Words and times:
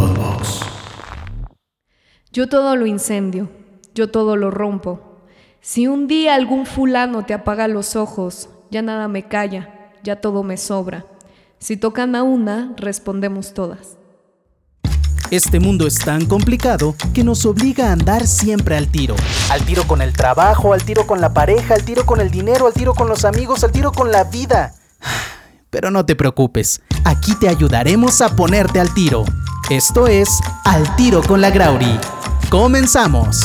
Podbox. 0.00 0.60
Yo 2.32 2.48
todo 2.48 2.74
lo 2.74 2.86
incendio, 2.86 3.50
yo 3.94 4.10
todo 4.10 4.34
lo 4.34 4.50
rompo. 4.50 5.18
Si 5.60 5.88
un 5.88 6.06
día 6.06 6.36
algún 6.36 6.64
fulano 6.64 7.26
te 7.26 7.34
apaga 7.34 7.68
los 7.68 7.96
ojos, 7.96 8.48
ya 8.70 8.80
nada 8.80 9.08
me 9.08 9.28
calla, 9.28 9.92
ya 10.02 10.16
todo 10.16 10.42
me 10.42 10.56
sobra. 10.56 11.04
Si 11.58 11.76
tocan 11.76 12.16
a 12.16 12.22
una, 12.22 12.72
respondemos 12.78 13.52
todas. 13.52 13.98
Este 15.30 15.60
mundo 15.60 15.86
es 15.86 15.98
tan 15.98 16.24
complicado 16.24 16.94
que 17.12 17.22
nos 17.22 17.44
obliga 17.44 17.88
a 17.88 17.92
andar 17.92 18.26
siempre 18.26 18.78
al 18.78 18.88
tiro. 18.88 19.16
Al 19.50 19.66
tiro 19.66 19.86
con 19.86 20.00
el 20.00 20.14
trabajo, 20.14 20.72
al 20.72 20.82
tiro 20.82 21.06
con 21.06 21.20
la 21.20 21.34
pareja, 21.34 21.74
al 21.74 21.84
tiro 21.84 22.06
con 22.06 22.20
el 22.20 22.30
dinero, 22.30 22.66
al 22.66 22.72
tiro 22.72 22.94
con 22.94 23.06
los 23.06 23.26
amigos, 23.26 23.64
al 23.64 23.72
tiro 23.72 23.92
con 23.92 24.10
la 24.10 24.24
vida. 24.24 24.72
Pero 25.68 25.90
no 25.90 26.06
te 26.06 26.16
preocupes, 26.16 26.80
aquí 27.04 27.34
te 27.34 27.50
ayudaremos 27.50 28.22
a 28.22 28.34
ponerte 28.34 28.80
al 28.80 28.94
tiro. 28.94 29.26
Esto 29.70 30.08
es 30.08 30.40
Al 30.64 30.96
tiro 30.96 31.22
con 31.22 31.40
la 31.40 31.50
Grauri. 31.50 31.96
Comenzamos. 32.50 33.40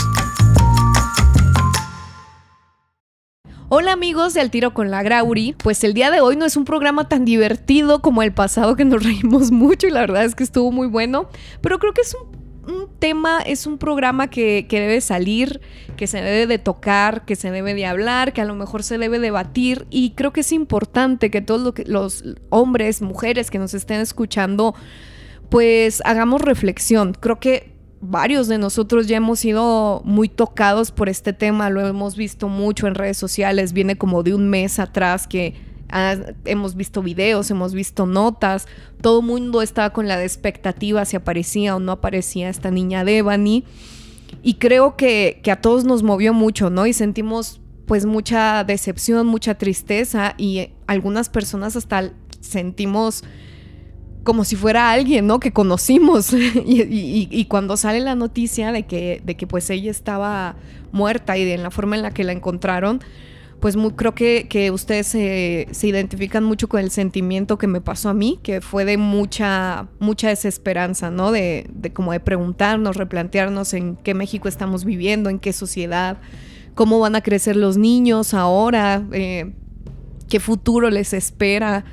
Hola 3.70 3.92
amigos 3.92 4.34
de 4.34 4.42
Al 4.42 4.50
Tiro 4.50 4.74
con 4.74 4.90
la 4.90 5.04
Grauri, 5.04 5.54
pues 5.54 5.84
el 5.84 5.94
día 5.94 6.10
de 6.10 6.22
hoy 6.22 6.36
no 6.36 6.46
es 6.46 6.58
un 6.58 6.66
programa 6.66 7.08
tan 7.08 7.26
divertido 7.26 8.02
como 8.02 8.24
el 8.24 8.34
pasado 8.34 8.76
que 8.76 8.86
nos 8.86 9.04
reímos 9.04 9.52
mucho 9.52 9.86
y 9.86 9.92
la 9.92 10.00
verdad 10.00 10.26
es 10.26 10.34
que 10.34 10.44
estuvo 10.44 10.72
muy 10.72 10.88
bueno, 10.88 11.30
pero 11.62 11.78
creo 11.78 11.94
que 11.94 12.02
es 12.02 12.18
un, 12.66 12.90
tema, 12.98 13.42
es 13.42 13.68
un 13.68 13.78
programa 13.78 14.28
que, 14.28 14.66
debe 14.68 15.02
salir, 15.02 15.62
que 15.96 16.08
se 16.08 16.24
debe 16.24 16.48
de 16.48 16.58
tocar, 16.58 17.24
que 17.26 17.36
se 17.36 17.52
debe 17.52 17.76
de 17.76 17.86
hablar, 17.86 18.34
que 18.34 18.42
a 18.42 18.46
lo 18.46 18.56
mejor 18.56 18.82
se 18.82 18.98
debe 18.98 19.20
debatir 19.20 19.86
y 19.92 20.14
creo 20.16 20.34
que 20.34 20.42
es 20.42 20.52
importante 20.52 21.30
que 21.30 21.42
todos 21.42 21.76
los 21.86 22.24
hombres, 22.50 23.04
mujeres 23.04 23.52
que 23.52 23.60
nos 23.60 23.76
estén 23.76 24.02
escuchando, 24.02 24.74
pues 25.50 26.02
hagamos 26.06 26.42
reflexión. 26.42 27.16
Creo 27.20 27.40
que 27.40 27.76
varios 28.02 28.48
de 28.48 28.58
nosotros 28.58 29.08
ya 29.08 29.18
hemos 29.18 29.40
sido 29.40 30.02
muy 30.06 30.30
tocados 30.30 30.92
por 30.92 31.10
este 31.10 31.34
tema, 31.34 31.70
lo 31.70 31.86
hemos 31.86 32.16
visto 32.16 32.50
mucho 32.50 32.88
en 32.88 32.96
redes 32.96 33.18
sociales, 33.18 33.74
viene 33.74 33.98
como 33.98 34.24
de 34.24 34.34
un 34.34 34.50
mes 34.50 34.80
atrás 34.80 35.28
que 35.28 35.56
ah, 35.90 36.16
hemos 36.46 36.76
visto 36.76 37.02
videos, 37.02 37.50
hemos 37.52 37.74
visto 37.74 38.06
notas, 38.06 38.68
todo 39.02 39.22
el 39.22 39.26
mundo 39.26 39.62
estaba 39.62 39.92
con 39.92 40.08
la 40.08 40.22
expectativa 40.22 41.04
si 41.06 41.16
aparecía 41.16 41.76
o 41.76 41.80
no 41.80 41.94
aparecía 41.94 42.50
esta 42.50 42.70
niña 42.70 43.04
Devani 43.04 43.64
y 44.44 44.56
creo 44.56 44.96
que, 44.96 45.40
que 45.44 45.52
a 45.52 45.62
todos 45.62 45.86
nos 45.86 46.04
movió 46.04 46.34
mucho, 46.34 46.70
¿no? 46.70 46.86
Y 46.86 46.94
sentimos 46.94 47.62
pues 47.86 48.06
mucha 48.06 48.64
decepción, 48.64 49.28
mucha 49.28 49.56
tristeza 49.56 50.34
y 50.38 50.70
algunas 50.88 51.30
personas 51.30 51.76
hasta 51.76 52.12
sentimos 52.42 53.24
como 54.26 54.44
si 54.44 54.58
fuera 54.58 54.92
alguien, 54.92 55.28
¿no? 55.28 55.40
Que 55.40 55.54
conocimos. 55.54 56.34
y, 56.66 57.46
cuando 57.46 57.78
sale 57.78 58.02
la 58.02 58.16
noticia 58.16 58.74
de 58.74 58.84
que, 58.84 59.22
de 59.24 59.38
que 59.38 59.48
pues 59.48 59.70
ella 59.70 59.92
estaba 59.92 60.56
muerta 60.92 61.38
y 61.38 61.46
de 61.46 61.58
la 61.58 61.72
forma 61.72 61.96
en 61.96 62.02
la 62.02 62.12
que 62.12 62.26
la 62.26 62.34
encontraron, 62.34 63.00
pues 63.60 63.78
creo 63.96 64.16
que, 64.16 64.48
que 64.50 64.72
ustedes 64.72 65.08
se, 65.08 65.68
identifican 65.84 66.44
mucho 66.44 66.68
con 66.68 66.82
el 66.82 66.92
sentimiento 66.92 67.58
que 67.58 67.68
me 67.68 67.82
pasó 67.82 68.10
a 68.10 68.14
mí, 68.14 68.40
que 68.44 68.62
fue 68.62 68.84
de 68.84 68.98
mucha, 68.98 69.88
mucha 70.00 70.30
desesperanza, 70.30 71.12
¿no? 71.12 71.32
De, 71.32 71.68
de 71.72 71.94
como 71.94 72.12
de 72.12 72.20
preguntarnos, 72.20 72.98
replantearnos 72.98 73.74
en 73.74 73.96
qué 73.96 74.16
México 74.16 74.48
estamos 74.48 74.86
viviendo, 74.86 75.30
en 75.30 75.40
qué 75.40 75.54
sociedad, 75.54 76.18
cómo 76.74 77.00
van 77.00 77.16
a 77.16 77.22
crecer 77.22 77.56
los 77.56 77.78
niños 77.78 78.34
ahora, 78.34 79.06
eh, 79.14 79.54
qué 80.28 80.40
futuro 80.40 80.90
les 80.90 81.14
espera 81.14 81.86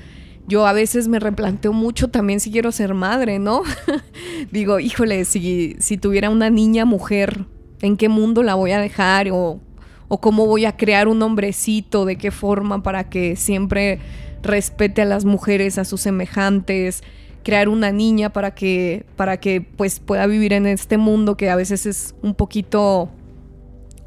yo 0.47 0.67
a 0.67 0.73
veces 0.73 1.09
me 1.09 1.19
replanteo 1.19 1.73
mucho 1.73 2.09
también 2.09 2.41
si 2.41 2.51
quiero 2.51 2.73
ser 2.73 2.95
madre, 2.95 3.39
¿no? 3.39 3.63
Digo, 4.51 4.81
híjole, 4.81 5.25
si, 5.25 5.77
si 5.79 5.99
tuviera 5.99 6.31
una 6.31 6.51
niña 6.51 6.85
mujer, 6.85 7.47
¿en 7.81 7.97
qué 7.97 8.09
mundo 8.09 8.43
la 8.43 8.55
voy 8.55 8.73
a 8.73 8.81
dejar? 8.81 9.29
O, 9.31 9.61
o 10.09 10.21
cómo 10.21 10.47
voy 10.47 10.65
a 10.65 10.77
crear 10.77 11.09
un 11.09 11.23
hombrecito, 11.23 12.05
de 12.05 12.17
qué 12.17 12.31
forma 12.31 12.83
para 12.83 13.09
que 13.09 13.37
siempre 13.37 14.01
respete 14.43 15.03
a 15.03 15.05
las 15.05 15.25
mujeres, 15.25 15.79
a 15.79 15.85
sus 15.85 16.01
semejantes, 16.01 17.03
crear 17.45 17.69
una 17.69 17.93
niña 17.93 18.31
para 18.31 18.55
que, 18.55 19.07
para 19.17 19.39
que 19.39 19.61
pues 19.61 20.01
pueda 20.01 20.27
vivir 20.27 20.53
en 20.53 20.67
este 20.67 20.99
mundo 20.99 21.37
que 21.37 21.51
a 21.51 21.57
veces 21.57 21.87
es 21.87 22.15
un 22.23 22.35
poquito 22.35 23.11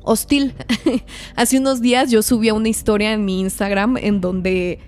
hostil. 0.04 0.54
Hace 1.36 1.60
unos 1.60 1.82
días 1.82 2.12
yo 2.12 2.22
subí 2.22 2.52
una 2.52 2.70
historia 2.70 3.14
en 3.14 3.26
mi 3.26 3.42
Instagram 3.42 3.98
en 3.98 4.22
donde 4.22 4.80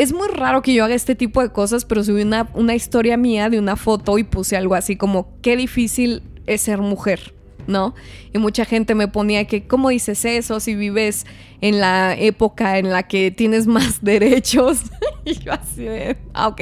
es 0.00 0.12
muy 0.12 0.28
raro 0.28 0.62
que 0.62 0.74
yo 0.74 0.84
haga 0.84 0.94
este 0.94 1.14
tipo 1.14 1.40
de 1.40 1.50
cosas, 1.50 1.84
pero 1.84 2.02
subí 2.02 2.22
una, 2.22 2.50
una 2.54 2.74
historia 2.74 3.16
mía 3.16 3.48
de 3.48 3.58
una 3.58 3.76
foto 3.76 4.18
y 4.18 4.24
puse 4.24 4.56
algo 4.56 4.74
así 4.74 4.96
como, 4.96 5.40
qué 5.40 5.56
difícil 5.56 6.22
es 6.46 6.62
ser 6.62 6.78
mujer. 6.78 7.34
¿no? 7.66 7.94
Y 8.32 8.38
mucha 8.38 8.64
gente 8.64 8.94
me 8.94 9.08
ponía 9.08 9.46
que, 9.46 9.66
¿cómo 9.66 9.88
dices 9.88 10.24
eso 10.24 10.60
si 10.60 10.74
vives 10.74 11.26
en 11.60 11.80
la 11.80 12.14
época 12.14 12.78
en 12.78 12.90
la 12.90 13.04
que 13.04 13.30
tienes 13.30 13.66
más 13.66 13.98
derechos? 14.02 14.82
y 15.24 15.38
yo 15.38 15.52
así 15.52 15.84
de, 15.84 16.16
ah, 16.32 16.48
ok. 16.48 16.60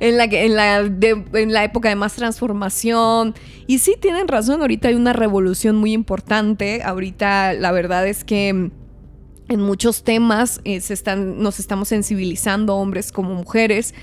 en, 0.00 0.16
la, 0.16 0.24
en, 0.24 0.54
la, 0.54 0.78
en 0.78 1.52
la 1.52 1.64
época 1.64 1.88
de 1.88 1.96
más 1.96 2.14
transformación. 2.14 3.34
Y 3.66 3.78
sí, 3.78 3.96
tienen 4.00 4.28
razón, 4.28 4.60
ahorita 4.60 4.88
hay 4.88 4.94
una 4.94 5.12
revolución 5.12 5.76
muy 5.76 5.92
importante. 5.92 6.82
Ahorita 6.82 7.52
la 7.54 7.72
verdad 7.72 8.06
es 8.06 8.24
que 8.24 8.70
en 9.48 9.60
muchos 9.60 10.02
temas 10.02 10.60
eh, 10.64 10.80
nos 11.16 11.58
estamos 11.58 11.88
sensibilizando 11.88 12.76
hombres 12.76 13.12
como 13.12 13.34
mujeres 13.34 13.94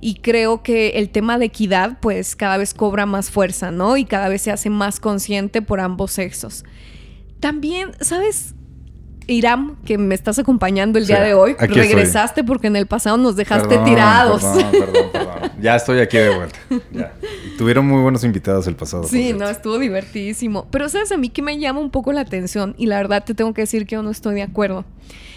y 0.00 0.16
creo 0.16 0.62
que 0.62 0.90
el 0.90 1.10
tema 1.10 1.38
de 1.38 1.46
equidad 1.46 1.98
pues 2.00 2.36
cada 2.36 2.58
vez 2.58 2.74
cobra 2.74 3.06
más 3.06 3.30
fuerza, 3.30 3.70
¿no? 3.70 3.96
Y 3.96 4.04
cada 4.04 4.28
vez 4.28 4.42
se 4.42 4.50
hace 4.50 4.70
más 4.70 5.00
consciente 5.00 5.62
por 5.62 5.80
ambos 5.80 6.12
sexos. 6.12 6.64
También, 7.40 7.92
¿sabes? 8.00 8.54
Iram, 9.26 9.76
que 9.84 9.98
me 9.98 10.14
estás 10.14 10.38
acompañando 10.38 10.98
el 10.98 11.06
día 11.06 11.20
de 11.20 11.34
hoy, 11.34 11.54
regresaste 11.58 12.44
porque 12.44 12.66
en 12.66 12.76
el 12.76 12.86
pasado 12.86 13.16
nos 13.16 13.36
dejaste 13.36 13.78
tirados. 13.78 14.42
Perdón, 14.42 14.70
perdón, 14.70 15.10
perdón. 15.12 15.52
Ya 15.60 15.76
estoy 15.76 16.00
aquí 16.00 16.18
de 16.18 16.34
vuelta. 16.34 16.58
Ya. 16.92 17.12
Tuvieron 17.56 17.86
muy 17.86 18.02
buenos 18.02 18.24
invitados 18.24 18.66
el 18.66 18.76
pasado. 18.76 19.04
Sí, 19.04 19.32
no, 19.32 19.48
estuvo 19.48 19.78
divertidísimo. 19.78 20.66
Pero 20.70 20.88
sabes, 20.88 21.12
a 21.12 21.16
mí 21.16 21.30
que 21.30 21.42
me 21.42 21.58
llama 21.58 21.80
un 21.80 21.90
poco 21.90 22.12
la 22.12 22.20
atención 22.20 22.74
y 22.78 22.86
la 22.86 22.96
verdad 22.98 23.24
te 23.24 23.34
tengo 23.34 23.54
que 23.54 23.62
decir 23.62 23.86
que 23.86 23.94
yo 23.94 24.02
no 24.02 24.10
estoy 24.10 24.34
de 24.34 24.42
acuerdo. 24.42 24.84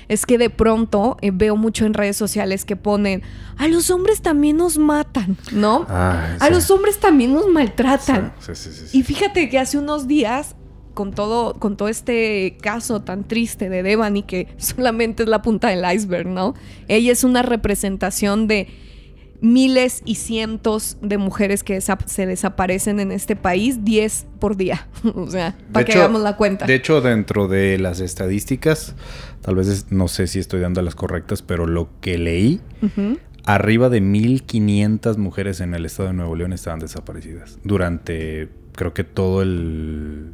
Es 0.10 0.26
que 0.26 0.38
de 0.38 0.50
pronto 0.50 1.18
eh, 1.22 1.32
veo 1.34 1.56
mucho 1.56 1.86
en 1.86 1.94
redes 1.94 2.16
sociales 2.16 2.66
que 2.66 2.76
ponen, 2.76 3.24
a 3.58 3.68
los 3.68 3.90
hombres 3.90 4.22
también 4.22 4.58
nos 4.58 4.78
matan, 4.78 5.38
¿no? 5.52 5.86
a 5.90 6.50
los 6.50 6.72
hombres 6.72 7.00
también 7.00 7.34
nos 7.34 7.48
maltratan. 7.48 8.34
Sí, 8.40 8.56
sí, 8.56 8.70
sí, 8.72 8.98
y 8.98 9.04
fíjate 9.04 9.50
que 9.50 9.60
hace 9.60 9.78
unos 9.78 10.08
días 10.08 10.56
con 10.98 11.14
todo, 11.14 11.54
con 11.54 11.78
todo 11.78 11.90
este 11.90 12.58
caso 12.60 13.04
tan 13.04 13.24
triste 13.24 13.70
de 13.70 13.84
Devani, 13.84 14.24
que 14.24 14.48
solamente 14.58 15.22
es 15.22 15.30
la 15.30 15.44
punta 15.44 15.68
del 15.68 15.86
iceberg, 15.94 16.26
¿no? 16.26 16.56
Ella 16.88 17.12
es 17.12 17.24
una 17.24 17.44
representación 17.44 18.48
de 18.48 18.68
miles 19.40 20.02
y 20.06 20.16
cientos 20.16 20.98
de 21.04 21.20
mujeres 21.20 21.64
que 21.64 21.80
se 21.82 22.26
desaparecen 22.26 23.00
en 23.00 23.12
este 23.12 23.36
país, 23.36 23.86
10 23.86 24.26
por 24.40 24.58
día. 24.58 24.88
o 25.16 25.30
sea, 25.30 25.56
para 25.72 25.86
que 25.86 25.94
hagamos 25.94 26.24
la 26.24 26.36
cuenta. 26.36 26.66
De 26.66 26.74
hecho, 26.74 27.00
dentro 27.00 27.48
de 27.48 27.78
las 27.78 28.00
estadísticas, 28.00 28.96
tal 29.42 29.54
vez 29.54 29.92
no 29.92 30.08
sé 30.08 30.26
si 30.26 30.40
estoy 30.40 30.62
dando 30.62 30.82
las 30.82 30.96
correctas, 30.96 31.44
pero 31.44 31.68
lo 31.68 31.90
que 32.02 32.18
leí, 32.18 32.60
arriba 33.46 33.90
de 33.90 34.02
1.500 34.02 35.18
mujeres 35.18 35.62
en 35.62 35.76
el 35.76 35.86
estado 35.86 36.10
de 36.10 36.16
Nuevo 36.16 36.36
León 36.36 36.54
estaban 36.54 36.80
desaparecidas 36.80 37.60
durante, 37.64 38.50
creo 38.74 38.96
que 38.96 39.04
todo 39.04 39.44
el 39.44 40.34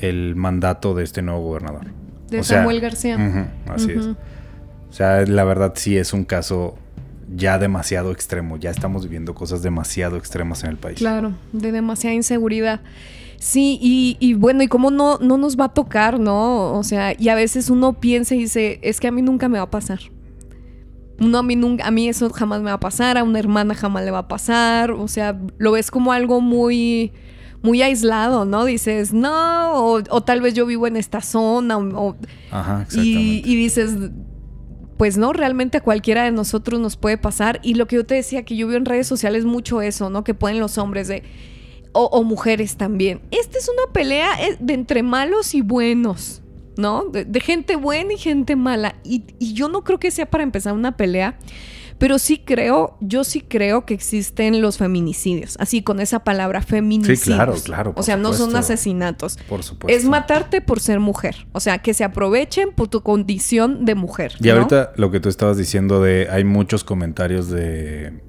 el 0.00 0.36
mandato 0.36 0.94
de 0.94 1.04
este 1.04 1.22
nuevo 1.22 1.40
gobernador. 1.40 1.86
De 2.30 2.42
Samuel 2.42 2.80
García. 2.80 3.50
así 3.68 3.92
es. 3.92 4.06
O 4.06 4.92
sea, 4.92 5.24
la 5.26 5.44
verdad 5.44 5.72
sí 5.76 5.96
es 5.96 6.12
un 6.12 6.24
caso 6.24 6.76
ya 7.34 7.58
demasiado 7.58 8.12
extremo. 8.12 8.56
Ya 8.56 8.70
estamos 8.70 9.04
viviendo 9.04 9.34
cosas 9.34 9.62
demasiado 9.62 10.16
extremas 10.16 10.64
en 10.64 10.70
el 10.70 10.76
país. 10.76 10.98
Claro, 10.98 11.32
de 11.52 11.72
demasiada 11.72 12.14
inseguridad. 12.14 12.80
Sí, 13.38 13.78
y, 13.80 14.34
bueno, 14.34 14.64
y 14.64 14.68
cómo 14.68 14.90
no, 14.90 15.18
no 15.18 15.38
nos 15.38 15.58
va 15.58 15.66
a 15.66 15.68
tocar, 15.68 16.18
¿no? 16.18 16.72
O 16.72 16.82
sea, 16.82 17.14
y 17.16 17.28
a 17.28 17.36
veces 17.36 17.70
uno 17.70 17.92
piensa 18.00 18.34
y 18.34 18.38
dice, 18.40 18.80
es 18.82 18.98
que 18.98 19.06
a 19.06 19.12
mí 19.12 19.22
nunca 19.22 19.48
me 19.48 19.58
va 19.58 19.64
a 19.64 19.70
pasar. 19.70 20.00
No, 21.18 21.38
a 21.38 21.42
mí 21.42 21.54
nunca, 21.54 21.86
a 21.86 21.90
mí 21.92 22.08
eso 22.08 22.30
jamás 22.30 22.60
me 22.60 22.66
va 22.66 22.74
a 22.74 22.80
pasar, 22.80 23.16
a 23.16 23.22
una 23.22 23.38
hermana 23.38 23.74
jamás 23.74 24.04
le 24.04 24.10
va 24.10 24.18
a 24.18 24.28
pasar. 24.28 24.90
O 24.90 25.06
sea, 25.06 25.38
lo 25.58 25.72
ves 25.72 25.90
como 25.92 26.12
algo 26.12 26.40
muy 26.40 27.12
muy 27.62 27.82
aislado, 27.82 28.44
¿no? 28.44 28.64
Dices, 28.64 29.12
no, 29.12 29.74
o, 29.74 30.22
tal 30.22 30.40
vez 30.40 30.54
yo 30.54 30.66
vivo 30.66 30.86
en 30.86 30.96
esta 30.96 31.20
zona, 31.20 31.78
o, 31.78 32.16
Ajá, 32.50 32.86
y, 32.94 33.42
y, 33.44 33.56
dices, 33.56 33.96
pues 34.96 35.16
no, 35.16 35.32
realmente 35.32 35.78
a 35.78 35.80
cualquiera 35.80 36.24
de 36.24 36.32
nosotros 36.32 36.80
nos 36.80 36.96
puede 36.96 37.18
pasar. 37.18 37.60
Y 37.62 37.74
lo 37.74 37.86
que 37.86 37.96
yo 37.96 38.04
te 38.04 38.16
decía, 38.16 38.44
que 38.44 38.56
yo 38.56 38.66
veo 38.68 38.76
en 38.76 38.84
redes 38.84 39.06
sociales 39.06 39.44
mucho 39.44 39.80
eso, 39.80 40.10
¿no? 40.10 40.24
Que 40.24 40.34
pueden 40.34 40.58
los 40.58 40.76
hombres 40.76 41.08
de, 41.08 41.22
o, 41.92 42.22
mujeres 42.24 42.76
también. 42.76 43.20
Esta 43.30 43.58
es 43.58 43.68
una 43.68 43.92
pelea 43.92 44.30
eh, 44.46 44.56
de 44.60 44.74
entre 44.74 45.02
malos 45.02 45.54
y 45.54 45.62
buenos. 45.62 46.42
¿No? 46.76 47.06
De, 47.06 47.40
gente 47.40 47.74
buena 47.74 48.12
y 48.12 48.18
gente 48.18 48.54
mala. 48.54 48.94
Y, 49.02 49.24
y 49.40 49.52
yo 49.52 49.68
no 49.68 49.82
creo 49.82 49.98
que 49.98 50.12
sea 50.12 50.26
para 50.26 50.44
empezar 50.44 50.74
una 50.74 50.96
pelea, 50.96 51.36
Pero 51.98 52.18
sí 52.20 52.38
creo, 52.44 52.96
yo 53.00 53.24
sí 53.24 53.40
creo 53.40 53.84
que 53.84 53.92
existen 53.94 54.62
los 54.62 54.78
feminicidios, 54.78 55.56
así 55.58 55.82
con 55.82 55.98
esa 55.98 56.20
palabra 56.20 56.62
feminicidios. 56.62 57.18
Sí, 57.20 57.32
claro, 57.32 57.54
claro. 57.64 57.92
O 57.96 58.02
sea, 58.04 58.16
no 58.16 58.32
son 58.34 58.54
asesinatos. 58.54 59.36
Por 59.48 59.64
supuesto. 59.64 59.96
Es 59.98 60.04
matarte 60.08 60.60
por 60.60 60.78
ser 60.78 61.00
mujer. 61.00 61.48
O 61.52 61.58
sea, 61.60 61.78
que 61.78 61.94
se 61.94 62.04
aprovechen 62.04 62.70
por 62.72 62.86
tu 62.86 63.02
condición 63.02 63.84
de 63.84 63.96
mujer. 63.96 64.34
Y 64.40 64.46
¿no? 64.46 64.54
ahorita 64.54 64.92
lo 64.96 65.10
que 65.10 65.18
tú 65.18 65.28
estabas 65.28 65.56
diciendo 65.56 66.00
de 66.00 66.28
hay 66.30 66.44
muchos 66.44 66.84
comentarios 66.84 67.48
de 67.50 68.22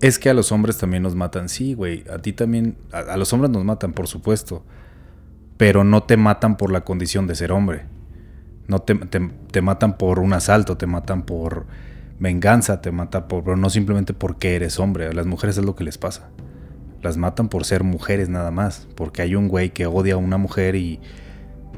es 0.00 0.18
que 0.18 0.28
a 0.28 0.34
los 0.34 0.50
hombres 0.50 0.76
también 0.78 1.02
nos 1.04 1.14
matan. 1.14 1.48
Sí, 1.48 1.74
güey, 1.74 2.02
a 2.12 2.18
ti 2.18 2.32
también 2.32 2.76
a, 2.92 2.98
a 2.98 3.16
los 3.16 3.32
hombres 3.32 3.50
nos 3.50 3.64
matan, 3.64 3.92
por 3.92 4.08
supuesto. 4.08 4.64
Pero 5.56 5.84
no 5.84 6.02
te 6.02 6.16
matan 6.16 6.56
por 6.56 6.72
la 6.72 6.80
condición 6.82 7.28
de 7.28 7.36
ser 7.36 7.52
hombre. 7.52 7.84
No 8.66 8.80
te, 8.80 8.96
te- 8.96 9.30
te 9.52 9.62
matan 9.62 9.96
por 9.98 10.18
un 10.18 10.32
asalto, 10.32 10.76
te 10.76 10.86
matan 10.86 11.22
por 11.22 11.66
venganza, 12.18 12.80
te 12.80 12.90
matan 12.90 13.28
por 13.28 13.44
pero 13.44 13.56
no 13.56 13.70
simplemente 13.70 14.14
porque 14.14 14.56
eres 14.56 14.78
hombre. 14.78 15.06
A 15.06 15.12
las 15.12 15.26
mujeres 15.26 15.58
es 15.58 15.64
lo 15.64 15.74
que 15.74 15.84
les 15.84 15.98
pasa. 15.98 16.30
Las 17.02 17.16
matan 17.16 17.48
por 17.48 17.64
ser 17.64 17.84
mujeres 17.84 18.28
nada 18.28 18.50
más, 18.50 18.88
porque 18.94 19.22
hay 19.22 19.34
un 19.34 19.48
güey 19.48 19.70
que 19.70 19.86
odia 19.86 20.14
a 20.14 20.16
una 20.16 20.38
mujer 20.38 20.74
y 20.74 21.00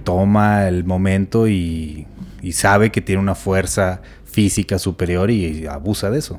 toma 0.05 0.69
el 0.69 0.85
momento 0.85 1.49
y, 1.49 2.07
y 2.43 2.53
sabe 2.53 2.91
que 2.91 3.01
tiene 3.01 3.21
una 3.21 3.35
fuerza 3.35 4.03
física 4.25 4.79
superior 4.79 5.31
y, 5.31 5.67
abusa 5.67 6.11
de 6.11 6.19
eso, 6.19 6.39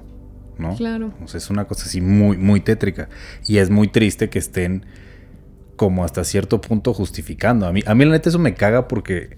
¿no? 0.58 0.76
Claro. 0.76 1.12
Es 1.34 1.50
una 1.50 1.66
cosa 1.66 1.86
así 1.86 2.00
muy, 2.00 2.38
muy 2.38 2.62
tétrica. 2.62 3.10
Y 3.46 3.58
es 3.58 3.70
muy 3.70 3.90
triste 3.90 4.30
que 4.30 4.40
estén 4.40 4.86
como 5.76 6.06
hasta 6.06 6.24
cierto 6.24 6.62
punto 6.62 6.94
justificando. 6.94 7.68
A 7.68 7.74
mí, 7.74 7.82
a 7.86 7.94
mí 7.94 8.06
la 8.06 8.12
neta 8.12 8.30
eso 8.30 8.40
me 8.40 8.54
caga 8.54 8.88
porque, 8.88 9.38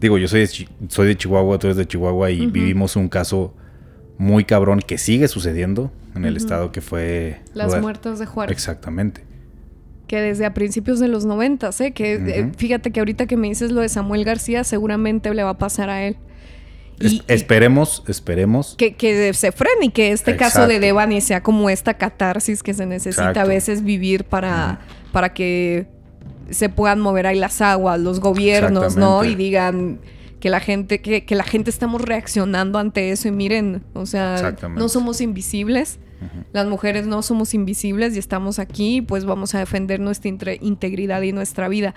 digo, 0.00 0.18
yo 0.18 0.26
soy 0.26 0.40
de, 0.40 0.68
soy 0.88 1.06
de 1.06 1.16
Chihuahua, 1.16 1.58
tú 1.58 1.68
eres 1.68 1.76
de 1.76 1.86
Chihuahua 1.86 2.30
y 2.30 2.46
vivimos 2.46 2.96
un 2.96 3.08
caso 3.08 3.54
muy 4.20 4.44
cabrón 4.44 4.80
que 4.86 4.98
sigue 4.98 5.28
sucediendo 5.28 5.90
en 6.14 6.26
el 6.26 6.36
estado 6.36 6.72
que 6.72 6.82
fue... 6.82 7.40
Las 7.54 7.80
muertas 7.80 8.18
de 8.18 8.26
Juárez. 8.26 8.52
Exactamente. 8.52 9.24
Que 10.06 10.20
desde 10.20 10.44
a 10.44 10.52
principios 10.52 11.00
de 11.00 11.08
los 11.08 11.24
noventas, 11.24 11.80
¿eh? 11.80 11.92
Que 11.92 12.14
eh, 12.16 12.52
fíjate 12.54 12.90
que 12.90 13.00
ahorita 13.00 13.24
que 13.24 13.38
me 13.38 13.48
dices 13.48 13.70
lo 13.72 13.80
de 13.80 13.88
Samuel 13.88 14.24
García, 14.24 14.62
seguramente 14.62 15.32
le 15.32 15.42
va 15.42 15.50
a 15.50 15.58
pasar 15.58 15.88
a 15.88 16.02
él. 16.04 16.16
Es- 16.98 17.12
Y- 17.12 17.22
esperemos, 17.28 18.02
esperemos. 18.08 18.74
que, 18.76 18.94
que 18.94 19.32
se 19.32 19.52
frene 19.52 19.86
y 19.86 19.88
que 19.88 20.12
este 20.12 20.36
caso 20.36 20.66
de 20.66 20.74
Exacto. 20.74 20.84
Devani 20.86 21.20
sea 21.22 21.42
como 21.42 21.70
esta 21.70 21.94
catarsis 21.94 22.62
que 22.62 22.74
se 22.74 22.84
necesita 22.84 23.28
a 23.28 23.30
Exacto. 23.30 23.48
veces 23.48 23.82
vivir 23.84 24.24
para, 24.24 24.80
para 25.12 25.32
que 25.32 25.86
se 26.50 26.68
puedan 26.68 27.00
mover 27.00 27.26
ahí 27.26 27.38
las 27.38 27.62
aguas, 27.62 27.98
los 28.00 28.20
gobiernos, 28.20 28.96
¿no? 28.96 29.24
Y 29.24 29.34
digan 29.34 30.00
que 30.40 30.50
la 30.50 30.60
gente, 30.60 31.00
que, 31.00 31.24
que 31.24 31.34
la 31.34 31.44
gente 31.44 31.70
estamos 31.70 32.00
reaccionando 32.02 32.78
ante 32.78 33.10
eso 33.10 33.28
y 33.28 33.30
miren, 33.30 33.82
o 33.92 34.06
sea, 34.06 34.56
no 34.74 34.88
somos 34.88 35.20
invisibles. 35.20 36.00
Las 36.52 36.66
mujeres 36.66 37.06
no 37.06 37.22
somos 37.22 37.54
invisibles 37.54 38.14
y 38.14 38.18
estamos 38.18 38.58
aquí, 38.58 39.00
pues 39.00 39.24
vamos 39.24 39.54
a 39.54 39.58
defender 39.58 40.00
nuestra 40.00 40.30
integridad 40.60 41.22
y 41.22 41.32
nuestra 41.32 41.66
vida. 41.68 41.94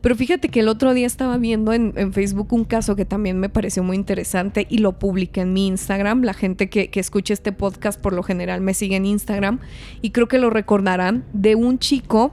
Pero 0.00 0.16
fíjate 0.16 0.48
que 0.48 0.60
el 0.60 0.68
otro 0.68 0.94
día 0.94 1.06
estaba 1.06 1.36
viendo 1.36 1.74
en, 1.74 1.92
en 1.96 2.14
Facebook 2.14 2.54
un 2.54 2.64
caso 2.64 2.96
que 2.96 3.04
también 3.04 3.38
me 3.38 3.50
pareció 3.50 3.82
muy 3.82 3.96
interesante 3.96 4.66
y 4.70 4.78
lo 4.78 4.98
publiqué 4.98 5.42
en 5.42 5.52
mi 5.52 5.66
Instagram. 5.66 6.22
La 6.22 6.32
gente 6.32 6.70
que, 6.70 6.88
que 6.88 7.00
escucha 7.00 7.34
este 7.34 7.52
podcast 7.52 8.00
por 8.00 8.14
lo 8.14 8.22
general 8.22 8.62
me 8.62 8.72
sigue 8.72 8.96
en 8.96 9.04
Instagram 9.04 9.60
y 10.00 10.10
creo 10.10 10.26
que 10.26 10.38
lo 10.38 10.48
recordarán 10.48 11.26
de 11.34 11.54
un 11.54 11.78
chico, 11.78 12.32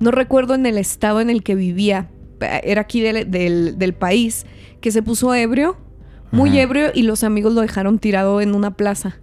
no 0.00 0.10
recuerdo 0.10 0.54
en 0.54 0.66
el 0.66 0.76
estado 0.76 1.22
en 1.22 1.30
el 1.30 1.42
que 1.42 1.54
vivía, 1.54 2.10
era 2.44 2.82
aquí 2.82 3.00
del, 3.00 3.30
del- 3.30 3.78
del 3.78 3.94
país, 3.94 4.46
que 4.80 4.90
se 4.90 5.02
puso 5.02 5.34
ebrio, 5.34 5.76
muy 6.30 6.50
Ajá. 6.50 6.62
ebrio 6.62 6.86
y 6.94 7.02
los 7.02 7.24
amigos 7.24 7.52
lo 7.54 7.60
dejaron 7.60 7.98
tirado 7.98 8.40
en 8.40 8.54
una 8.54 8.76
plaza, 8.76 9.20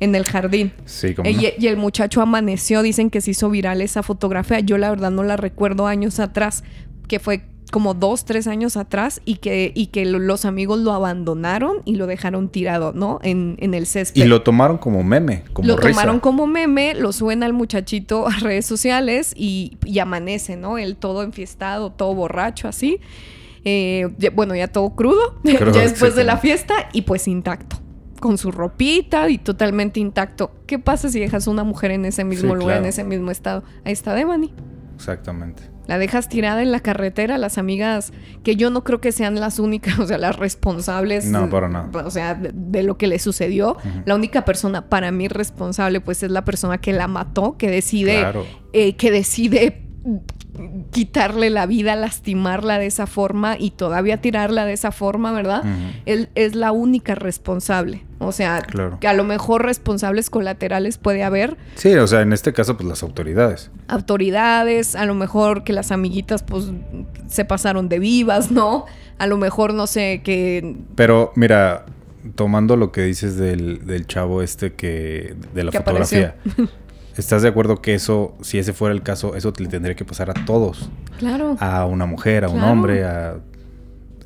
en 0.00 0.14
el 0.14 0.24
jardín. 0.24 0.72
Sí, 0.84 1.14
como 1.14 1.28
Eh, 1.28 1.34
no. 1.34 1.40
y, 1.42 1.52
y 1.58 1.66
el 1.68 1.76
muchacho 1.76 2.20
amaneció, 2.22 2.82
dicen 2.82 3.10
que 3.10 3.20
se 3.20 3.32
hizo 3.32 3.50
viral 3.50 3.80
esa 3.82 4.02
fotografía. 4.02 4.60
Yo 4.60 4.78
la 4.78 4.90
verdad 4.90 5.10
no 5.10 5.22
la 5.22 5.36
recuerdo 5.36 5.86
años 5.86 6.20
atrás, 6.20 6.64
que 7.08 7.18
fue 7.18 7.42
como 7.72 7.94
dos, 7.94 8.24
tres 8.24 8.46
años 8.46 8.76
atrás, 8.76 9.20
y 9.24 9.36
que, 9.36 9.72
y 9.74 9.88
que 9.88 10.04
lo- 10.06 10.18
los 10.20 10.44
amigos 10.44 10.78
lo 10.78 10.92
abandonaron 10.92 11.78
y 11.84 11.96
lo 11.96 12.06
dejaron 12.06 12.48
tirado, 12.48 12.92
¿no? 12.92 13.18
En, 13.22 13.56
en 13.60 13.74
el 13.74 13.86
césped. 13.86 14.22
Y 14.22 14.24
lo 14.26 14.42
tomaron 14.42 14.78
como 14.78 15.02
meme, 15.02 15.42
como 15.52 15.66
lo 15.68 15.76
risa. 15.76 15.90
tomaron 15.90 16.20
como 16.20 16.46
meme, 16.46 16.94
lo 16.94 17.12
suben 17.12 17.42
al 17.42 17.52
muchachito 17.52 18.26
a 18.28 18.30
redes 18.38 18.66
sociales 18.66 19.32
y, 19.36 19.78
y 19.84 19.98
amanece, 19.98 20.56
¿no? 20.56 20.78
Él 20.78 20.96
todo 20.96 21.22
enfiestado, 21.24 21.90
todo 21.90 22.14
borracho, 22.14 22.68
así. 22.68 23.00
Eh, 23.64 24.08
ya- 24.18 24.30
bueno, 24.30 24.54
ya 24.54 24.68
todo 24.68 24.90
crudo, 24.94 25.34
ya 25.42 25.58
después 25.80 26.14
de 26.14 26.22
la 26.24 26.36
fiesta 26.36 26.74
y 26.92 27.02
pues 27.02 27.26
intacto. 27.26 27.76
Con 28.20 28.38
su 28.38 28.50
ropita 28.52 29.28
y 29.28 29.38
totalmente 29.38 30.00
intacto. 30.00 30.52
¿Qué 30.66 30.78
pasa 30.78 31.08
si 31.10 31.20
dejas 31.20 31.46
a 31.48 31.50
una 31.50 31.64
mujer 31.64 31.90
en 31.90 32.04
ese 32.06 32.24
mismo 32.24 32.54
Sí, 32.54 32.60
lugar, 32.60 32.78
en 32.78 32.86
ese 32.86 33.04
mismo 33.04 33.30
estado? 33.30 33.62
Ahí 33.84 33.92
está 33.92 34.14
Devani. 34.14 34.54
Exactamente. 34.94 35.62
La 35.86 35.98
dejas 35.98 36.28
tirada 36.28 36.62
en 36.62 36.72
la 36.72 36.80
carretera, 36.80 37.38
las 37.38 37.58
amigas, 37.58 38.12
que 38.42 38.56
yo 38.56 38.70
no 38.70 38.82
creo 38.84 39.00
que 39.00 39.12
sean 39.12 39.38
las 39.38 39.58
únicas, 39.58 39.98
o 40.00 40.06
sea, 40.06 40.18
las 40.18 40.36
responsables. 40.36 41.26
No, 41.26 41.48
para 41.48 41.68
nada. 41.68 42.04
O 42.04 42.10
sea, 42.10 42.34
de, 42.34 42.50
de 42.52 42.82
lo 42.82 42.98
que 42.98 43.06
le 43.06 43.18
sucedió. 43.18 43.76
La 44.04 44.14
única 44.14 44.44
persona 44.44 44.88
para 44.88 45.10
mí 45.12 45.28
responsable, 45.28 46.00
pues, 46.00 46.22
es 46.22 46.30
la 46.30 46.44
persona 46.44 46.78
que 46.78 46.92
la 46.92 47.06
mató, 47.08 47.56
que 47.56 47.70
decide, 47.70 48.18
Claro. 48.20 48.44
eh, 48.72 48.96
que 48.96 49.10
decide 49.10 49.85
quitarle 50.90 51.50
la 51.50 51.66
vida, 51.66 51.96
lastimarla 51.96 52.78
de 52.78 52.86
esa 52.86 53.06
forma 53.06 53.56
y 53.58 53.70
todavía 53.72 54.20
tirarla 54.20 54.64
de 54.64 54.72
esa 54.72 54.90
forma, 54.92 55.32
¿verdad? 55.32 55.62
Él 56.06 56.28
es 56.34 56.54
la 56.54 56.72
única 56.72 57.14
responsable. 57.14 58.04
O 58.18 58.32
sea, 58.32 58.62
Claro. 58.62 58.98
que 58.98 59.08
a 59.08 59.12
lo 59.12 59.24
mejor 59.24 59.64
responsables 59.64 60.30
colaterales 60.30 60.96
puede 60.96 61.22
haber, 61.22 61.58
Sí, 61.74 61.94
o 61.96 62.06
sea, 62.06 62.22
en 62.22 62.32
este 62.32 62.54
caso, 62.54 62.76
pues 62.76 62.88
las 62.88 63.02
autoridades. 63.02 63.70
autoridades, 63.88 64.96
a 64.96 65.04
lo 65.04 65.14
mejor 65.14 65.64
que 65.64 65.72
las 65.74 65.92
amiguitas 65.92 66.42
pues 66.42 66.70
se 67.28 67.44
pasaron 67.44 67.88
de 67.90 67.98
vivas, 67.98 68.50
¿no? 68.50 68.86
A 69.18 69.26
lo 69.26 69.36
mejor 69.36 69.74
no 69.74 69.86
sé 69.86 70.22
que 70.24 70.76
Pero 70.94 71.32
mira, 71.36 71.84
tomando 72.34 72.76
lo 72.76 72.90
que 72.92 73.02
dices 73.02 73.36
del, 73.36 73.84
del 73.86 74.06
chavo 74.06 74.40
este 74.42 74.72
que 74.72 75.34
de 75.54 75.64
la 75.64 75.70
Que 75.70 75.78
fotografía, 75.78 76.36
¿estás 77.16 77.42
de 77.42 77.48
acuerdo 77.48 77.80
que 77.80 77.94
eso, 77.94 78.36
si 78.42 78.58
ese 78.58 78.72
fuera 78.72 78.94
el 78.94 79.02
caso, 79.02 79.34
eso 79.36 79.52
le 79.58 79.68
tendría 79.68 79.96
que 79.96 80.04
pasar 80.04 80.30
a 80.30 80.34
todos? 80.44 80.90
claro, 81.18 81.56
A 81.60 81.86
una 81.86 82.06
mujer, 82.06 82.44
a 82.44 82.48
un 82.48 82.62
hombre, 82.62 83.04
a... 83.04 83.38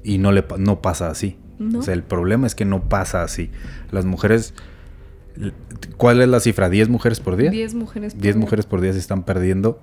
y 0.03 0.19
no 0.19 0.33
le 0.33 0.45
no 0.59 0.83
pasa 0.83 1.09
así. 1.09 1.37
¿no? 1.59 1.81
O 1.81 1.83
sea, 1.83 1.95
el 1.95 2.03
problema 2.03 2.47
es 2.47 2.55
que 2.55 2.65
no 2.65 2.89
pasa 2.89 3.23
así. 3.23 3.51
Las 3.91 4.07
mujeres, 4.07 4.55
¿cuál 5.97 6.23
es 6.23 6.29
la 6.29 6.41
cifra? 6.41 6.69
¿10 6.69 6.89
mujeres 6.89 7.21
por 7.21 7.37
día? 7.37 7.51
10 7.51 7.75
mujeres. 7.75 8.15
por 8.15 8.23
10 8.23 8.35
día. 8.35 8.41
mujeres 8.41 8.67
por 8.67 8.81
día 8.81 8.93
se 8.93 8.99
están 8.99 9.25
perdiendo, 9.25 9.81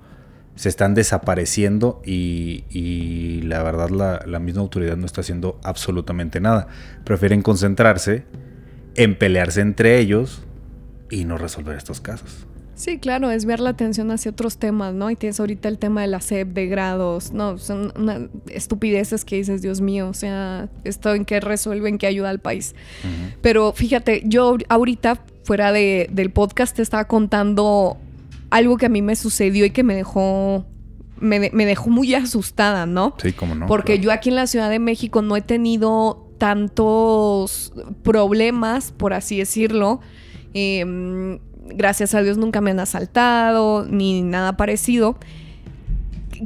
se 0.56 0.68
están 0.68 0.94
desapareciendo 0.94 2.02
y, 2.04 2.64
y 2.68 3.42
la 3.42 3.62
verdad 3.62 3.90
la, 3.90 4.22
la 4.26 4.38
misma 4.40 4.62
autoridad 4.62 4.96
no 4.96 5.06
está 5.06 5.20
haciendo 5.20 5.60
absolutamente 5.62 6.40
nada. 6.40 6.66
Prefieren 7.04 7.42
concentrarse 7.42 8.24
en 8.96 9.16
pelearse 9.16 9.60
entre 9.60 9.98
ellos 9.98 10.42
y 11.10 11.24
no 11.24 11.38
resolver 11.38 11.76
estos 11.76 12.00
casos. 12.00 12.46
Sí, 12.78 12.98
claro, 12.98 13.26
desviar 13.28 13.58
la 13.58 13.70
atención 13.70 14.10
hacia 14.12 14.30
otros 14.30 14.56
temas, 14.58 14.94
¿no? 14.94 15.10
Y 15.10 15.16
tienes 15.16 15.40
ahorita 15.40 15.68
el 15.68 15.78
tema 15.78 16.02
de 16.02 16.06
la 16.06 16.20
SEP, 16.20 16.48
de 16.54 16.66
grados, 16.68 17.32
no, 17.32 17.58
son 17.58 17.92
una 17.96 18.28
estupideces 18.50 19.24
que 19.24 19.34
dices, 19.34 19.62
Dios 19.62 19.80
mío, 19.80 20.08
o 20.08 20.14
sea, 20.14 20.68
esto 20.84 21.12
en 21.14 21.24
qué 21.24 21.40
resuelve, 21.40 21.88
en 21.88 21.98
qué 21.98 22.06
ayuda 22.06 22.30
al 22.30 22.38
país. 22.38 22.76
Pero 23.42 23.72
fíjate, 23.72 24.22
yo 24.26 24.56
ahorita, 24.68 25.24
fuera 25.42 25.72
de- 25.72 26.08
del 26.12 26.30
podcast, 26.30 26.76
te 26.76 26.82
estaba 26.82 27.06
contando 27.08 27.96
algo 28.50 28.76
que 28.76 28.86
a 28.86 28.88
mí 28.88 29.02
me 29.02 29.16
sucedió 29.16 29.64
y 29.64 29.70
que 29.70 29.82
me 29.82 29.96
dejó, 29.96 30.64
me, 31.18 31.40
de- 31.40 31.50
me 31.52 31.66
dejó 31.66 31.90
muy 31.90 32.14
asustada, 32.14 32.86
¿no? 32.86 33.14
Sí, 33.20 33.32
como 33.32 33.56
no. 33.56 33.66
Porque 33.66 33.94
Claro. 33.94 34.02
yo 34.04 34.12
aquí 34.12 34.28
en 34.28 34.36
la 34.36 34.46
Ciudad 34.46 34.70
de 34.70 34.78
México 34.78 35.20
no 35.20 35.36
he 35.36 35.42
tenido 35.42 36.30
tantos 36.38 37.72
problemas, 38.04 38.92
por 38.92 39.12
así 39.14 39.38
decirlo. 39.38 40.00
Eh, 40.54 41.38
gracias 41.74 42.14
a 42.14 42.22
Dios 42.22 42.38
nunca 42.38 42.60
me 42.60 42.70
han 42.70 42.80
asaltado 42.80 43.86
ni 43.88 44.22
nada 44.22 44.56
parecido. 44.56 45.18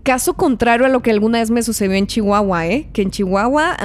Caso 0.04 0.34
contrario 0.34 0.86
a 0.86 0.88
lo 0.88 1.02
que 1.02 1.10
alguna 1.10 1.38
vez 1.38 1.50
me 1.50 1.62
sucedió 1.62 1.94
en 1.96 2.06
Chihuahua, 2.06 2.66
¿eh? 2.66 2.88
Que 2.92 3.02
en 3.02 3.10
Chihuahua 3.10 3.76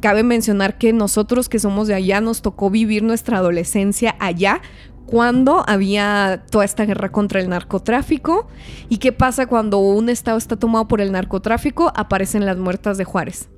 cabe 0.00 0.22
mencionar 0.22 0.76
que 0.76 0.92
nosotros 0.92 1.48
que 1.48 1.58
somos 1.58 1.88
de 1.88 1.94
allá 1.94 2.20
nos 2.20 2.42
tocó 2.42 2.68
vivir 2.68 3.02
nuestra 3.02 3.38
adolescencia 3.38 4.14
allá 4.18 4.60
cuando 5.06 5.64
había 5.66 6.44
toda 6.50 6.64
esta 6.64 6.84
guerra 6.84 7.10
contra 7.10 7.40
el 7.40 7.48
narcotráfico. 7.48 8.48
¿Y 8.88 8.98
qué 8.98 9.12
pasa 9.12 9.46
cuando 9.46 9.78
un 9.78 10.10
estado 10.10 10.36
está 10.36 10.56
tomado 10.56 10.86
por 10.86 11.00
el 11.00 11.12
narcotráfico? 11.12 11.92
Aparecen 11.94 12.44
las 12.44 12.58
muertas 12.58 12.98
de 12.98 13.04
Juárez. 13.04 13.48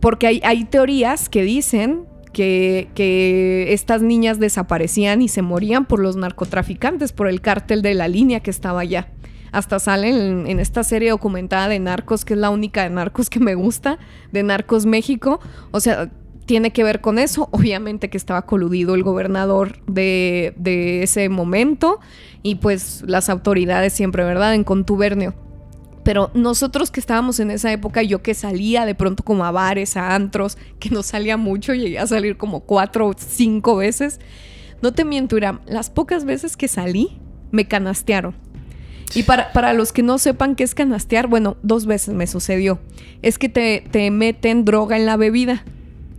Porque 0.00 0.26
hay 0.42 0.64
teorías 0.64 1.28
que 1.28 1.42
dicen 1.42 2.09
que, 2.32 3.66
estas 3.70 4.02
niñas 4.02 4.38
desaparecían 4.38 5.22
y 5.22 5.28
se 5.28 5.42
morían 5.42 5.86
por 5.86 6.00
los 6.00 6.16
narcotraficantes, 6.16 7.12
por 7.12 7.28
el 7.28 7.40
cártel 7.40 7.82
de 7.82 7.94
la 7.94 8.08
línea 8.08 8.40
que 8.40 8.50
estaba 8.50 8.80
allá. 8.80 9.08
Hasta 9.52 9.80
salen 9.80 10.14
en, 10.14 10.46
en 10.46 10.60
esta 10.60 10.84
serie 10.84 11.10
documentada 11.10 11.68
de 11.68 11.78
Narcos, 11.80 12.24
que 12.24 12.34
es 12.34 12.40
la 12.40 12.50
única 12.50 12.84
de 12.84 12.90
Narcos 12.90 13.30
que 13.30 13.40
me 13.40 13.54
gusta, 13.54 13.98
de 14.30 14.42
Narcos 14.44 14.86
México. 14.86 15.40
O 15.72 15.80
sea, 15.80 16.08
tiene 16.46 16.72
que 16.72 16.84
ver 16.84 17.00
con 17.00 17.18
eso. 17.18 17.48
Obviamente 17.52 18.10
que 18.10 18.16
estaba 18.16 18.42
coludido 18.42 18.94
el 18.94 19.02
gobernador 19.02 19.78
de, 19.86 20.54
de 20.56 21.02
ese 21.02 21.28
momento 21.28 22.00
y 22.42 22.56
pues 22.56 23.04
las 23.06 23.28
autoridades 23.28 23.92
siempre, 23.92 24.24
¿verdad? 24.24 24.54
En 24.54 24.64
contubernio. 24.64 25.34
Pero 26.02 26.30
nosotros 26.34 26.90
que 26.90 26.98
estábamos 27.00 27.40
en 27.40 27.50
esa 27.50 27.70
época, 27.72 28.02
yo 28.02 28.22
que 28.22 28.32
salía 28.34 28.86
de 28.86 28.94
pronto 28.94 29.22
como 29.22 29.44
a 29.44 29.50
bares, 29.50 29.96
a 29.96 30.14
antros, 30.14 30.56
que 30.78 30.88
no 30.90 31.02
salía 31.02 31.36
mucho, 31.36 31.74
llegué 31.74 31.98
a 31.98 32.06
salir 32.06 32.36
como 32.38 32.60
cuatro 32.60 33.06
o 33.08 33.12
cinco 33.16 33.76
veces. 33.76 34.18
No 34.82 34.92
te 34.92 35.04
miento, 35.04 35.36
Iram, 35.36 35.60
las 35.66 35.90
pocas 35.90 36.24
veces 36.24 36.56
que 36.56 36.68
salí, 36.68 37.18
me 37.50 37.68
canastearon. 37.68 38.34
Y 39.14 39.24
para, 39.24 39.52
para 39.52 39.74
los 39.74 39.92
que 39.92 40.02
no 40.02 40.18
sepan 40.18 40.54
qué 40.54 40.62
es 40.64 40.74
canastear, 40.74 41.26
bueno, 41.26 41.56
dos 41.62 41.84
veces 41.84 42.14
me 42.14 42.26
sucedió. 42.26 42.78
Es 43.22 43.38
que 43.38 43.48
te, 43.48 43.84
te 43.90 44.10
meten 44.10 44.64
droga 44.64 44.96
en 44.96 45.04
la 45.04 45.16
bebida. 45.18 45.64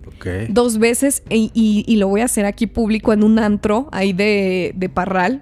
Ok. 0.07 0.27
Dos 0.49 0.77
veces, 0.77 1.23
y, 1.29 1.49
y- 1.55 1.85
y 1.87 1.95
lo 1.95 2.07
voy 2.09 2.21
a 2.21 2.25
hacer 2.25 2.45
aquí 2.45 2.67
público 2.67 3.13
en 3.13 3.23
un 3.23 3.39
antro 3.39 3.89
ahí 3.91 4.13
de, 4.13 4.73
de 4.75 4.89
Parral, 4.89 5.41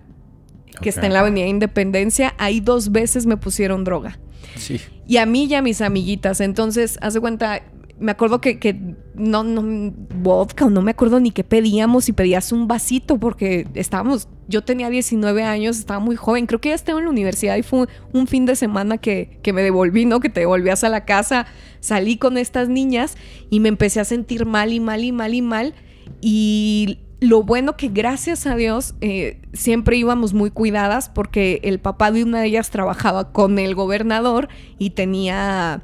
que 0.81 0.87
está 0.87 1.07
en 1.07 1.13
la 1.13 1.19
Avenida 1.21 1.47
Independencia. 1.47 2.35
Ahí 2.37 2.61
dos 2.61 2.93
veces 2.93 3.25
me 3.25 3.35
pusieron 3.35 3.83
droga. 3.83 4.17
Y 5.07 5.17
a 5.17 5.25
mí 5.25 5.45
y 5.45 5.55
a 5.55 5.61
mis 5.61 5.81
amiguitas. 5.81 6.41
Entonces, 6.41 6.97
haz 7.01 7.13
de 7.13 7.19
cuenta, 7.19 7.63
me 7.99 8.11
acuerdo 8.11 8.39
que, 8.41 8.59
que 8.59 8.79
no, 9.13 9.43
no, 9.43 9.93
vodka, 10.15 10.69
no 10.69 10.81
me 10.81 10.91
acuerdo 10.91 11.19
ni 11.19 11.31
qué 11.31 11.43
pedíamos 11.43 12.07
y 12.09 12.13
pedías 12.13 12.51
un 12.51 12.67
vasito 12.67 13.19
porque 13.19 13.67
estábamos, 13.73 14.27
yo 14.47 14.63
tenía 14.63 14.89
19 14.89 15.43
años, 15.43 15.77
estaba 15.77 15.99
muy 15.99 16.15
joven. 16.15 16.45
Creo 16.45 16.61
que 16.61 16.69
ya 16.69 16.75
estaba 16.75 16.99
en 16.99 17.05
la 17.05 17.11
universidad 17.11 17.57
y 17.57 17.63
fue 17.63 17.79
un, 17.79 17.87
un 18.13 18.27
fin 18.27 18.45
de 18.45 18.55
semana 18.55 18.97
que, 18.97 19.39
que 19.41 19.53
me 19.53 19.61
devolví, 19.61 20.05
¿no? 20.05 20.19
Que 20.19 20.29
te 20.29 20.41
devolvías 20.41 20.83
a 20.83 20.89
la 20.89 21.05
casa. 21.05 21.45
Salí 21.79 22.17
con 22.17 22.37
estas 22.37 22.69
niñas 22.69 23.15
y 23.49 23.59
me 23.59 23.69
empecé 23.69 23.99
a 23.99 24.05
sentir 24.05 24.45
mal 24.45 24.71
y 24.73 24.79
mal 24.79 25.03
y 25.03 25.11
mal 25.11 25.33
y 25.33 25.41
mal. 25.41 25.73
Y 26.21 26.99
lo 27.21 27.43
bueno 27.43 27.75
que 27.75 27.89
gracias 27.89 28.45
a 28.47 28.55
Dios 28.55 28.95
eh, 29.01 29.41
siempre 29.53 29.97
íbamos 29.97 30.33
muy 30.33 30.51
cuidadas 30.51 31.09
porque 31.09 31.59
el 31.63 31.79
papá 31.79 32.11
de 32.11 32.23
una 32.23 32.41
de 32.41 32.47
ellas 32.47 32.69
trabajaba 32.69 33.31
con 33.31 33.59
el 33.59 33.75
gobernador 33.75 34.47
y 34.77 34.91
tenía, 34.91 35.81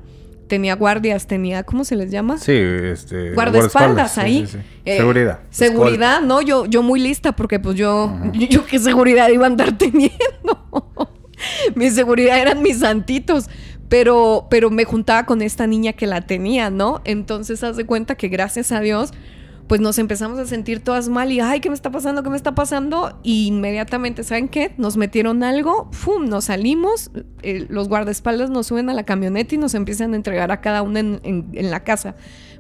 tenía 0.47 0.75
guardias, 0.75 1.27
tenía, 1.27 1.63
¿cómo 1.63 1.83
se 1.83 1.97
les 1.97 2.09
llama? 2.09 2.37
Sí, 2.37 2.53
este. 2.53 3.33
Guardaespaldas 3.33 4.17
ahí. 4.17 4.45
sí, 4.47 4.53
sí. 4.53 4.65
Eh, 4.85 4.97
seguridad. 4.97 5.39
Seguridad, 5.49 6.21
¿no? 6.21 6.41
Yo, 6.41 6.65
yo 6.65 6.81
muy 6.81 7.01
lista 7.01 7.33
porque 7.33 7.59
pues 7.59 7.75
yo, 7.75 8.17
yo, 8.31 8.47
yo 8.49 8.65
qué 8.65 8.79
seguridad 8.79 9.27
iba 9.29 9.43
a 9.43 9.47
andar 9.47 9.77
teniendo. 9.77 10.15
mi 11.75 11.89
seguridad 11.91 12.39
eran 12.39 12.61
mis 12.61 12.79
santitos. 12.79 13.49
Pero, 13.87 14.47
pero 14.49 14.71
me 14.71 14.83
juntaba 14.83 15.27
con 15.27 15.43
esta 15.43 15.67
niña 15.67 15.93
que 15.93 16.07
la 16.07 16.21
tenía, 16.21 16.71
¿no? 16.71 17.01
Entonces 17.05 17.63
haz 17.63 17.77
de 17.77 17.85
cuenta 17.85 18.15
que 18.15 18.29
gracias 18.29 18.71
a 18.71 18.79
Dios, 18.79 19.11
pues 19.67 19.81
nos 19.81 19.97
empezamos 19.97 20.37
a 20.37 20.45
sentir 20.45 20.79
todas 20.81 21.09
mal 21.09 21.31
y, 21.31 21.39
ay, 21.39 21.59
¿qué 21.59 21.69
me 21.69 21.75
está 21.75 21.91
pasando? 21.91 22.21
¿Qué 22.23 22.29
me 22.29 22.37
está 22.37 22.53
pasando? 22.53 23.19
Y 23.23 23.47
inmediatamente, 23.47 24.23
¿saben 24.23 24.47
qué? 24.47 24.73
Nos 24.77 24.95
metieron 24.95 25.43
algo, 25.43 25.89
¡fum! 25.91 26.25
Nos 26.27 26.45
salimos, 26.45 27.09
eh, 27.41 27.65
los 27.69 27.87
guardaespaldas 27.89 28.49
nos 28.51 28.67
suben 28.67 28.89
a 28.89 28.93
la 28.93 29.03
camioneta 29.03 29.55
y 29.55 29.57
nos 29.57 29.73
empiezan 29.73 30.13
a 30.13 30.17
entregar 30.17 30.51
a 30.51 30.61
cada 30.61 30.81
una 30.83 30.99
en, 30.99 31.19
en- 31.23 31.49
en 31.53 31.71
la 31.71 31.83
casa. 31.83 32.15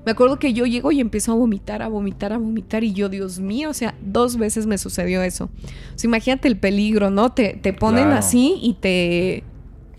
Me 0.05 0.11
acuerdo 0.11 0.37
que 0.39 0.53
yo 0.53 0.65
llego 0.65 0.91
y 0.91 0.99
empiezo 0.99 1.31
a 1.31 1.35
vomitar, 1.35 1.81
a 1.81 1.87
vomitar, 1.87 2.31
a 2.33 2.37
vomitar 2.37 2.83
y 2.83 2.93
yo, 2.93 3.09
Dios 3.09 3.39
mío, 3.39 3.69
o 3.69 3.73
sea, 3.73 3.95
dos 4.03 4.37
veces 4.37 4.65
me 4.67 4.77
sucedió 4.77 5.21
eso. 5.23 5.45
O 5.45 5.97
sea, 5.97 6.07
imagínate 6.07 6.47
el 6.47 6.57
peligro, 6.57 7.09
¿no? 7.09 7.31
Te, 7.33 7.59
te 7.61 7.73
ponen 7.73 8.05
Claro. 8.05 8.19
así 8.19 8.57
y 8.61 8.73
te, 8.75 9.43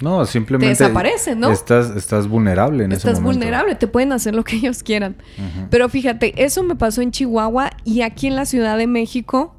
No, 0.01 0.27
simplemente. 0.27 0.77
Te 0.77 0.85
desaparecen, 0.85 1.41
¿no? 1.41 1.51
Estás, 1.51 1.91
estás 1.97 2.29
vulnerable 2.29 2.85
en 2.85 2.93
ese 2.93 2.99
estás 3.09 3.21
momento. 3.21 3.39
vulnerable, 3.41 3.75
te 3.77 3.87
pueden 3.87 4.13
hacer 4.13 4.35
lo 4.35 4.45
que 4.45 4.57
ellos 4.59 4.83
quieran. 4.83 5.17
Pero 5.71 5.89
fíjate, 5.89 6.35
eso 6.45 6.63
me 6.63 6.77
pasó 6.77 7.03
en 7.03 7.11
Chihuahua 7.11 7.71
y 7.85 8.03
aquí 8.03 8.27
en 8.27 8.37
la 8.37 8.45
Ciudad 8.45 8.77
de 8.79 8.87
México 8.87 9.55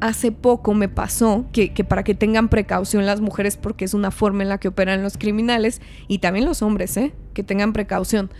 hace 0.00 0.30
poco 0.30 0.74
me 0.74 0.88
pasó 0.88 1.46
que, 1.52 1.72
que 1.72 1.82
para 1.82 2.04
que 2.04 2.14
tengan 2.14 2.48
precaución 2.48 3.04
las 3.04 3.20
mujeres 3.20 3.56
porque 3.56 3.84
es 3.84 3.94
una 3.94 4.12
forma 4.12 4.44
en 4.44 4.48
la 4.48 4.58
que 4.58 4.68
operan 4.68 5.02
los 5.02 5.18
criminales 5.18 5.80
y 6.06 6.18
también 6.18 6.44
los 6.44 6.62
hombres, 6.62 6.96
¿eh? 6.96 7.14
Que 7.34 7.42
tengan 7.42 7.72
precaución. 7.72 8.30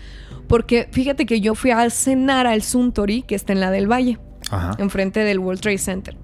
Porque 0.47 0.89
fíjate 0.93 1.27
que 1.27 1.41
yo 1.41 1.55
fui 1.55 1.71
a 1.73 1.89
cenar 1.91 2.47
al 2.47 2.63
Suntory, 2.63 3.23
que 3.23 3.35
está 3.35 3.53
en 3.53 3.61
la 3.61 3.71
del 3.71 3.91
Valle, 3.91 4.19
Ajá. 4.51 4.77
enfrente 4.79 5.21
del 5.21 5.39
World 5.41 5.61
Trade 5.61 5.79
Center. 5.79 6.17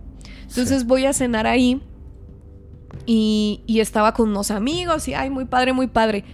Entonces 0.48 0.86
voy 0.86 1.04
a 1.06 1.12
cenar 1.12 1.46
ahí 1.46 1.82
y, 3.06 3.62
y 3.66 3.80
estaba 3.80 4.14
con 4.14 4.30
unos 4.30 4.50
amigos 4.50 5.08
y, 5.08 5.14
ay, 5.14 5.30
muy 5.30 5.44
padre, 5.44 5.72
muy 5.72 5.86
padre. 5.86 6.24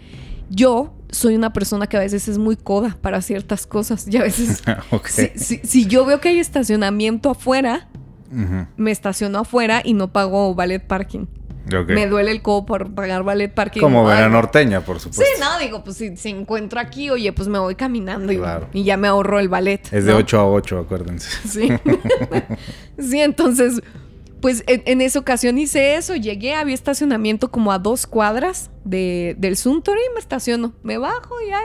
Yo 0.48 0.94
soy 1.10 1.34
una 1.36 1.52
persona 1.52 1.86
que 1.86 1.96
a 1.96 2.00
veces 2.00 2.28
es 2.28 2.38
muy 2.38 2.56
coda 2.56 2.96
para 3.00 3.20
ciertas 3.22 3.66
cosas 3.66 4.06
y 4.08 4.16
a 4.16 4.22
veces 4.22 4.62
ok. 4.90 5.06
si, 5.08 5.28
si- 5.36 5.60
si 5.64 5.86
yo 5.86 6.04
veo 6.04 6.20
que 6.20 6.28
hay 6.30 6.38
estacionamiento 6.38 7.30
afuera, 7.30 7.88
me 8.76 8.90
estaciono 8.92 9.40
afuera 9.40 9.82
y 9.84 9.92
no 9.92 10.12
pago 10.12 10.54
ballet 10.54 10.78
parking. 10.86 11.26
Me 11.88 12.08
duele 12.08 12.32
el 12.32 12.42
codo 12.42 12.66
por 12.66 12.92
pagar 12.94 13.22
ballet 13.22 13.52
parking. 13.52 13.80
Como 13.80 14.04
vera 14.04 14.28
norteña, 14.28 14.80
por 14.80 14.98
Sí, 14.98 15.04
supuesto. 15.04 15.34
no, 15.44 15.58
digo, 15.60 15.84
pues 15.84 15.96
si, 15.98 16.16
si 16.16 16.30
encuentro 16.30 16.80
aquí, 16.80 17.10
oye, 17.10 17.32
pues 17.32 17.46
me 17.48 17.58
voy 17.60 17.76
caminando 17.76 18.32
y, 18.32 18.38
Claro. 18.38 18.66
y 18.72 18.82
ya 18.82 18.96
me 18.96 19.06
ahorro 19.06 19.38
el 19.38 19.48
ballet. 19.48 19.80
Es 19.92 20.04
de 20.04 20.10
¿no? 20.12 20.18
8 20.18 20.38
a 20.40 20.46
8, 20.50 20.78
acuérdense. 20.80 21.28
Sí. 21.48 21.68
sí, 22.98 23.20
entonces, 23.20 23.80
pues 24.40 24.64
en, 24.66 24.82
en 24.86 25.00
esa 25.00 25.18
ocasión 25.18 25.58
hice 25.58 25.96
eso. 25.96 26.16
Llegué, 26.16 26.54
había 26.54 26.74
estacionamiento 26.74 27.50
como 27.50 27.72
a 27.72 27.78
dos 27.78 28.06
cuadras 28.06 28.70
de, 28.84 29.36
del 29.38 29.56
Suntory 29.56 30.00
y 30.10 30.14
me 30.14 30.20
estaciono. 30.20 30.74
Me 30.82 30.98
bajo 30.98 31.40
y 31.40 31.48
ya. 31.48 31.60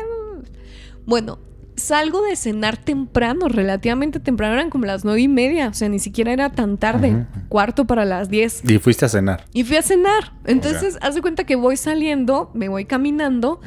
Bueno, 1.06 1.40
salgo 1.76 2.22
de 2.24 2.36
cenar 2.36 2.78
temprano, 2.78 3.48
relativamente 3.48 4.20
temprano, 4.20 4.54
eran 4.54 4.70
como 4.70 4.86
las 4.86 5.04
nueve 5.06 5.22
y 5.22 5.28
media. 5.28 5.70
O 5.70 5.74
sea, 5.74 5.90
ni 5.90 6.00
siquiera 6.00 6.34
era 6.34 6.52
tan 6.52 6.78
tarde. 6.78 7.28
Cuarto 7.50 7.86
para 7.86 8.06
las 8.06 8.30
diez. 8.30 8.62
Y 8.64 8.78
fuiste 8.80 9.06
a 9.06 9.10
cenar. 9.10 9.46
Y 9.54 9.64
fui 9.64 9.78
a 9.78 9.82
cenar. 9.82 10.34
Entonces, 10.46 10.98
haz 11.02 11.16
de 11.16 11.22
cuenta 11.22 11.44
que 11.44 11.56
voy 11.56 11.78
saliendo, 11.78 12.52
me 12.54 12.70
voy 12.70 12.86
caminando 12.86 13.62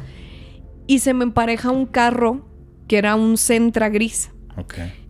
y 0.87 0.99
se 0.99 1.13
me 1.13 1.23
empareja 1.23 1.71
un 1.71 1.85
carro 1.85 2.47
que 2.87 2.97
era 2.97 3.15
un 3.15 3.37
Centra 3.37 3.89
gris. 3.89 4.31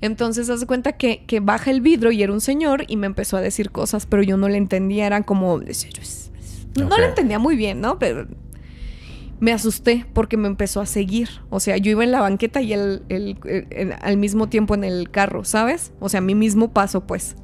Entonces, 0.02 0.50
haz 0.50 0.60
de 0.62 0.66
cuenta 0.68 0.94
que, 0.94 1.24
que 1.26 1.40
baja 1.40 1.72
el 1.72 1.82
vidrio 1.82 2.12
y 2.12 2.22
era 2.24 2.32
un 2.34 2.42
señor 2.42 2.86
y 2.88 2.96
me 2.98 3.08
empezó 3.08 3.38
a 3.38 3.42
decir 3.42 3.72
cosas, 3.72 4.06
pero 4.06 4.24
yo 4.24 4.38
no 4.38 4.48
le 4.50 4.58
entendía, 4.58 5.06
eran 5.08 5.24
como... 5.24 5.60
No 6.78 6.90
le 6.98 7.06
entendía 7.10 7.40
muy 7.40 7.56
bien, 7.56 7.82
¿no? 7.82 7.98
Pero 8.00 8.28
me 9.40 9.52
asusté 9.54 10.06
porque 10.14 10.38
me 10.38 10.48
empezó 10.48 10.82
a 10.82 10.86
seguir. 10.86 11.30
O 11.50 11.60
sea, 11.60 11.78
yo 11.78 11.92
iba 11.92 12.04
en 12.04 12.12
la 12.12 12.22
banqueta 12.22 12.62
y 12.62 12.74
él, 12.74 13.04
él- 13.10 13.38
él- 13.46 13.68
él 13.72 13.94
al 14.02 14.18
mismo 14.18 14.50
tiempo 14.50 14.76
en 14.76 14.84
el 14.84 15.10
carro, 15.10 15.44
¿sabes? 15.46 15.92
O 16.00 16.10
sea, 16.10 16.18
a 16.18 16.22
mi 16.22 16.36
mismo 16.36 16.72
paso, 16.74 17.06
pues. 17.08 17.36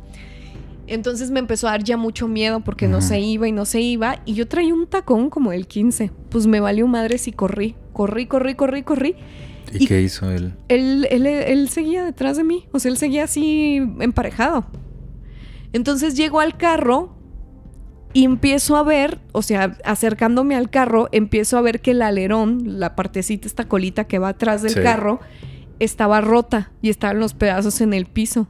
Entonces 0.87 1.31
me 1.31 1.39
empezó 1.39 1.67
a 1.67 1.71
dar 1.71 1.83
ya 1.83 1.97
mucho 1.97 2.27
miedo 2.27 2.59
porque 2.59 2.87
no 2.87 3.01
se 3.01 3.19
iba 3.19 3.47
y 3.47 3.51
no 3.51 3.65
se 3.65 3.81
iba. 3.81 4.21
Y 4.25 4.33
yo 4.35 4.47
traía 4.47 4.73
un 4.73 4.85
tacón 4.87 5.29
como 5.31 5.51
el 5.51 5.65
15. 5.67 6.11
Pues 6.29 6.45
me 6.45 6.59
valió 6.59 6.85
madres 6.85 7.27
y 7.27 7.31
corrí. 7.31 7.75
Corrí, 7.93 8.27
corrí, 8.27 8.53
corrí, 8.55 8.83
corrí. 8.83 9.15
¿Y, 9.73 9.83
Y- 9.83 9.87
qué 9.87 10.01
hizo 10.01 10.29
él? 10.31 10.53
Él, 10.67 11.07
él, 11.11 11.25
él 11.25 11.69
seguía 11.69 12.03
detrás 12.03 12.37
de 12.37 12.43
mí. 12.43 12.65
O 12.71 12.79
sea, 12.79 12.91
él 12.91 12.97
seguía 12.97 13.23
así 13.25 13.77
emparejado. 13.99 14.65
Entonces 15.73 16.15
llego 16.15 16.39
al 16.39 16.57
carro 16.57 17.15
y 18.13 18.23
empiezo 18.23 18.77
a 18.77 18.83
ver, 18.83 19.19
o 19.33 19.41
sea, 19.41 19.77
acercándome 19.83 20.55
al 20.55 20.69
carro, 20.69 21.09
empiezo 21.11 21.57
a 21.57 21.61
ver 21.61 21.81
que 21.81 21.91
el 21.91 22.01
alerón, 22.01 22.79
la 22.79 22.95
partecita, 22.95 23.45
esta 23.47 23.67
colita 23.67 24.05
que 24.05 24.19
va 24.19 24.29
atrás 24.29 24.61
del 24.61 24.73
Sí. 24.73 24.79
carro, 24.81 25.19
estaba 25.79 26.21
rota 26.21 26.71
y 26.81 26.89
estaban 26.89 27.19
los 27.19 27.33
pedazos 27.33 27.81
en 27.81 27.93
el 27.93 28.05
piso. 28.05 28.47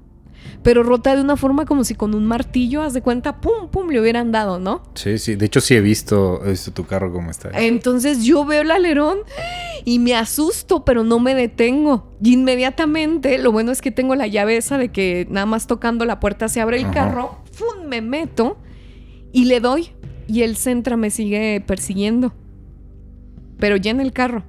Pero 0.64 0.84
rota 0.84 1.16
de 1.16 1.22
una 1.22 1.38
forma 1.38 1.66
como 1.66 1.84
si 1.84 1.96
con 1.96 2.16
un 2.16 2.26
martillo, 2.26 2.82
haz 2.82 2.94
de 2.94 3.02
cuenta, 3.02 3.40
pum, 3.40 3.70
pum, 3.70 3.90
le 3.90 4.00
hubieran 4.02 4.32
dado, 4.32 4.60
¿no? 4.60 4.82
Sí, 4.96 5.18
sí. 5.18 5.36
De 5.36 5.46
hecho, 5.46 5.62
sí 5.62 5.76
he 5.76 5.82
visto, 5.82 6.42
he 6.46 6.52
visto 6.52 6.72
tu 6.72 6.86
carro 6.86 7.12
cómo 7.12 7.32
está. 7.32 7.50
Entonces 7.54 8.24
yo 8.24 8.46
veo 8.46 8.62
el 8.62 8.72
alerón 8.72 9.20
y 9.84 10.00
me 10.00 10.16
asusto, 10.16 10.84
pero 10.86 11.04
no 11.04 11.20
me 11.20 11.36
detengo. 11.36 12.12
Y 12.22 12.34
inmediatamente, 12.34 13.38
lo 13.38 13.52
bueno 13.52 13.72
es 13.72 13.82
que 13.82 13.92
tengo 13.92 14.16
la 14.16 14.28
llave 14.28 14.58
esa 14.58 14.78
de 14.78 14.90
que 14.90 15.28
nada 15.30 15.46
más 15.46 15.68
tocando 15.68 16.06
la 16.06 16.20
puerta 16.20 16.48
se 16.48 16.62
abre 16.62 16.78
el 16.78 16.86
Ajá. 16.86 16.94
carro, 16.94 17.38
¡fum! 17.52 17.86
me 17.88 18.02
meto 18.02 18.58
y 19.32 19.46
le 19.46 19.60
doy. 19.60 19.90
Y 20.28 20.42
el 20.42 20.56
Centra 20.58 20.98
me 20.98 21.12
sigue 21.12 21.62
persiguiendo. 21.66 22.34
Pero 23.60 23.76
ya 23.76 23.92
en 23.92 24.02
el 24.02 24.12
carro. 24.12 24.44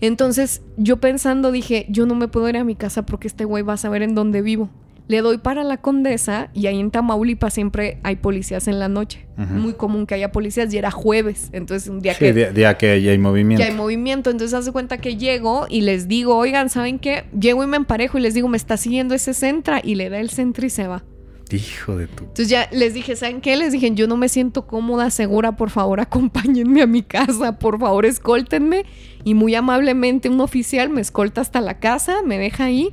Entonces 0.00 0.62
yo 0.76 0.98
pensando 0.98 1.50
dije, 1.50 1.86
yo 1.88 2.06
no 2.06 2.14
me 2.14 2.28
puedo 2.28 2.48
ir 2.48 2.56
a 2.56 2.64
mi 2.64 2.74
casa 2.74 3.04
porque 3.04 3.28
este 3.28 3.44
güey 3.44 3.62
va 3.62 3.74
a 3.74 3.76
saber 3.76 4.02
en 4.02 4.14
dónde 4.14 4.40
vivo. 4.40 4.70
Le 5.10 5.22
doy 5.22 5.38
para 5.38 5.64
la 5.64 5.76
condesa 5.78 6.50
y 6.54 6.68
ahí 6.68 6.78
en 6.78 6.92
Tamaulipas 6.92 7.52
siempre 7.52 7.98
hay 8.04 8.14
policías 8.14 8.68
en 8.68 8.78
la 8.78 8.88
noche. 8.88 9.26
Muy 9.36 9.72
común 9.72 10.06
que 10.06 10.14
haya 10.14 10.30
policías 10.30 10.72
y 10.72 10.78
era 10.78 10.92
jueves. 10.92 11.48
Entonces 11.52 11.88
un 11.88 11.98
día 12.00 12.12
Sí, 12.14 12.20
que, 12.20 12.32
día, 12.32 12.52
día 12.52 12.78
que 12.78 13.02
ya 13.02 13.10
hay 13.10 13.18
movimiento. 13.18 13.60
que 13.64 13.68
hay 13.70 13.74
movimiento. 13.76 14.30
Entonces 14.30 14.54
hace 14.56 14.70
cuenta 14.70 14.98
que 14.98 15.16
llego 15.16 15.66
y 15.68 15.80
les 15.80 16.06
digo, 16.06 16.36
oigan, 16.36 16.70
¿saben 16.70 17.00
qué? 17.00 17.24
Llego 17.36 17.64
y 17.64 17.66
me 17.66 17.76
emparejo 17.76 18.18
y 18.18 18.20
les 18.20 18.34
digo, 18.34 18.46
me 18.46 18.56
está 18.56 18.76
siguiendo 18.76 19.14
ese 19.16 19.34
Centra 19.34 19.80
y 19.82 19.96
le 19.96 20.10
da 20.10 20.20
el 20.20 20.30
Centra 20.30 20.64
y 20.66 20.70
se 20.70 20.86
va. 20.86 21.02
Hijo 21.50 21.96
de 21.96 22.06
tu. 22.06 22.22
Entonces 22.22 22.48
ya 22.48 22.68
les 22.70 22.94
dije, 22.94 23.16
¿saben 23.16 23.40
qué? 23.40 23.56
Les 23.56 23.72
dije, 23.72 23.90
yo 23.92 24.06
no 24.06 24.16
me 24.16 24.28
siento 24.28 24.68
cómoda, 24.68 25.10
segura, 25.10 25.56
por 25.56 25.70
favor, 25.70 25.98
acompáñenme 26.00 26.82
a 26.82 26.86
mi 26.86 27.02
casa, 27.02 27.58
por 27.58 27.80
favor, 27.80 28.06
escóltenme. 28.06 28.84
Y 29.24 29.34
muy 29.34 29.56
amablemente 29.56 30.28
un 30.28 30.40
oficial 30.40 30.90
me 30.90 31.00
escolta 31.00 31.40
hasta 31.40 31.60
la 31.60 31.80
casa, 31.80 32.18
me 32.24 32.38
deja 32.38 32.66
ahí. 32.66 32.90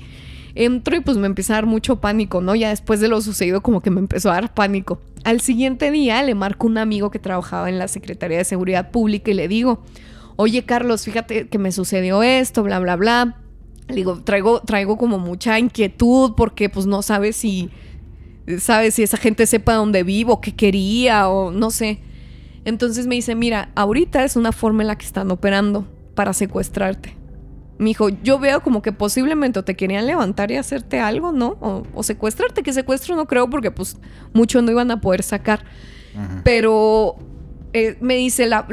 Entro 0.59 0.95
y 0.95 1.01
pues 1.01 1.17
me 1.17 1.27
empieza 1.27 1.53
a 1.53 1.57
dar 1.57 1.67
mucho 1.67 2.01
pánico, 2.01 2.41
¿no? 2.41 2.55
Ya 2.55 2.69
después 2.69 2.99
de 2.99 3.07
lo 3.07 3.21
sucedido 3.21 3.61
como 3.61 3.81
que 3.81 3.91
me 3.91 3.99
empezó 3.99 4.31
a 4.31 4.33
dar 4.33 4.55
pánico. 4.55 4.99
Al 5.23 5.39
siguiente 5.39 5.91
día 5.91 6.23
le 6.23 6.33
marco 6.33 6.65
un 6.65 6.79
amigo 6.79 7.11
que 7.11 7.19
trabajaba 7.19 7.69
en 7.69 7.77
la 7.77 7.87
Secretaría 7.87 8.39
de 8.39 8.43
Seguridad 8.43 8.89
Pública 8.89 9.29
y 9.29 9.35
le 9.35 9.47
digo, 9.47 9.83
oye 10.35 10.63
Carlos, 10.63 11.03
fíjate 11.03 11.47
que 11.47 11.59
me 11.59 11.71
sucedió 11.71 12.23
esto, 12.23 12.63
bla, 12.63 12.79
bla, 12.79 12.95
bla. 12.95 13.37
Le 13.87 13.97
digo, 13.97 14.23
traigo, 14.23 14.61
traigo 14.61 14.97
como 14.97 15.19
mucha 15.19 15.59
inquietud 15.59 16.33
porque 16.35 16.69
pues 16.69 16.87
no 16.87 17.03
sabes 17.03 17.35
si, 17.35 17.69
sabes 18.57 18.95
si 18.95 19.03
esa 19.03 19.17
gente 19.17 19.45
sepa 19.45 19.75
dónde 19.75 20.01
vivo, 20.01 20.41
qué 20.41 20.55
quería 20.55 21.29
o 21.29 21.51
no 21.51 21.69
sé. 21.69 21.99
Entonces 22.65 23.05
me 23.05 23.13
dice, 23.13 23.35
mira, 23.35 23.69
ahorita 23.75 24.23
es 24.23 24.35
una 24.35 24.51
forma 24.51 24.81
en 24.81 24.87
la 24.87 24.97
que 24.97 25.05
están 25.05 25.29
operando 25.29 25.87
para 26.15 26.33
secuestrarte. 26.33 27.16
Me 27.77 27.89
dijo, 27.89 28.09
yo 28.09 28.39
veo 28.39 28.61
como 28.61 28.81
que 28.81 28.91
posiblemente 28.91 29.61
te 29.63 29.75
querían 29.75 30.07
levantar 30.07 30.51
y 30.51 30.57
hacerte 30.57 30.99
algo, 30.99 31.31
¿no? 31.31 31.57
O, 31.93 32.03
secuestrarte, 32.03 32.63
que 32.63 32.73
secuestro 32.73 33.15
no 33.15 33.27
creo 33.27 33.49
porque 33.49 33.71
pues 33.71 33.97
mucho 34.33 34.61
no 34.61 34.71
iban 34.71 34.89
a 34.91 35.01
poder 35.01 35.23
sacar. 35.23 35.63
Pero 36.43 37.17
eh, 37.73 37.95
me 38.01 38.15
dice, 38.15 38.47
la, 38.47 38.67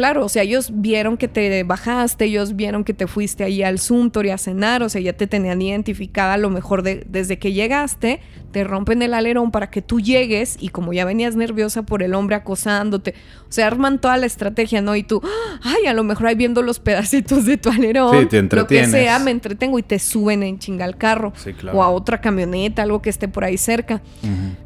claro, 0.00 0.24
o 0.24 0.30
sea, 0.30 0.44
ellos 0.44 0.70
vieron 0.72 1.18
que 1.18 1.28
te 1.28 1.62
bajaste, 1.62 2.24
ellos 2.24 2.56
vieron 2.56 2.84
que 2.84 2.94
te 2.94 3.06
fuiste 3.06 3.44
ahí 3.44 3.62
al 3.62 3.78
Suntory 3.78 4.30
a 4.30 4.38
cenar, 4.38 4.82
o 4.82 4.88
sea, 4.88 4.98
ya 4.98 5.12
te 5.12 5.26
tenían 5.26 5.60
identificada 5.60 6.32
a 6.32 6.38
lo 6.38 6.48
mejor 6.48 6.82
desde 6.82 7.38
que 7.38 7.52
llegaste, 7.52 8.20
te 8.50 8.64
rompen 8.64 9.02
el 9.02 9.12
alerón 9.12 9.50
para 9.50 9.70
que 9.70 9.82
tú 9.82 10.00
llegues 10.00 10.56
y 10.58 10.70
como 10.70 10.94
ya 10.94 11.04
venías 11.04 11.36
nerviosa 11.36 11.82
por 11.82 12.02
el 12.02 12.14
hombre 12.14 12.36
acosándote, 12.36 13.14
o 13.42 13.52
sea, 13.52 13.66
arman 13.66 14.00
toda 14.00 14.16
la 14.16 14.24
estrategia, 14.24 14.80
¿no? 14.80 14.96
Y 14.96 15.02
tú, 15.02 15.20
ay, 15.62 15.84
a 15.86 15.92
lo 15.92 16.02
mejor 16.02 16.28
ahí 16.28 16.34
viendo 16.34 16.62
los 16.62 16.80
pedacitos 16.80 17.44
de 17.44 17.58
tu 17.58 17.68
alerón, 17.68 18.26
lo 18.52 18.66
que 18.66 18.86
sea, 18.86 19.18
me 19.18 19.32
entretengo 19.32 19.78
y 19.78 19.82
te 19.82 19.98
suben 19.98 20.42
en 20.42 20.58
chinga 20.58 20.86
al 20.86 20.96
carro 20.96 21.34
o 21.74 21.82
a 21.82 21.90
otra 21.90 22.22
camioneta, 22.22 22.84
algo 22.84 23.02
que 23.02 23.10
esté 23.10 23.28
por 23.28 23.44
ahí 23.44 23.58
cerca. 23.58 24.00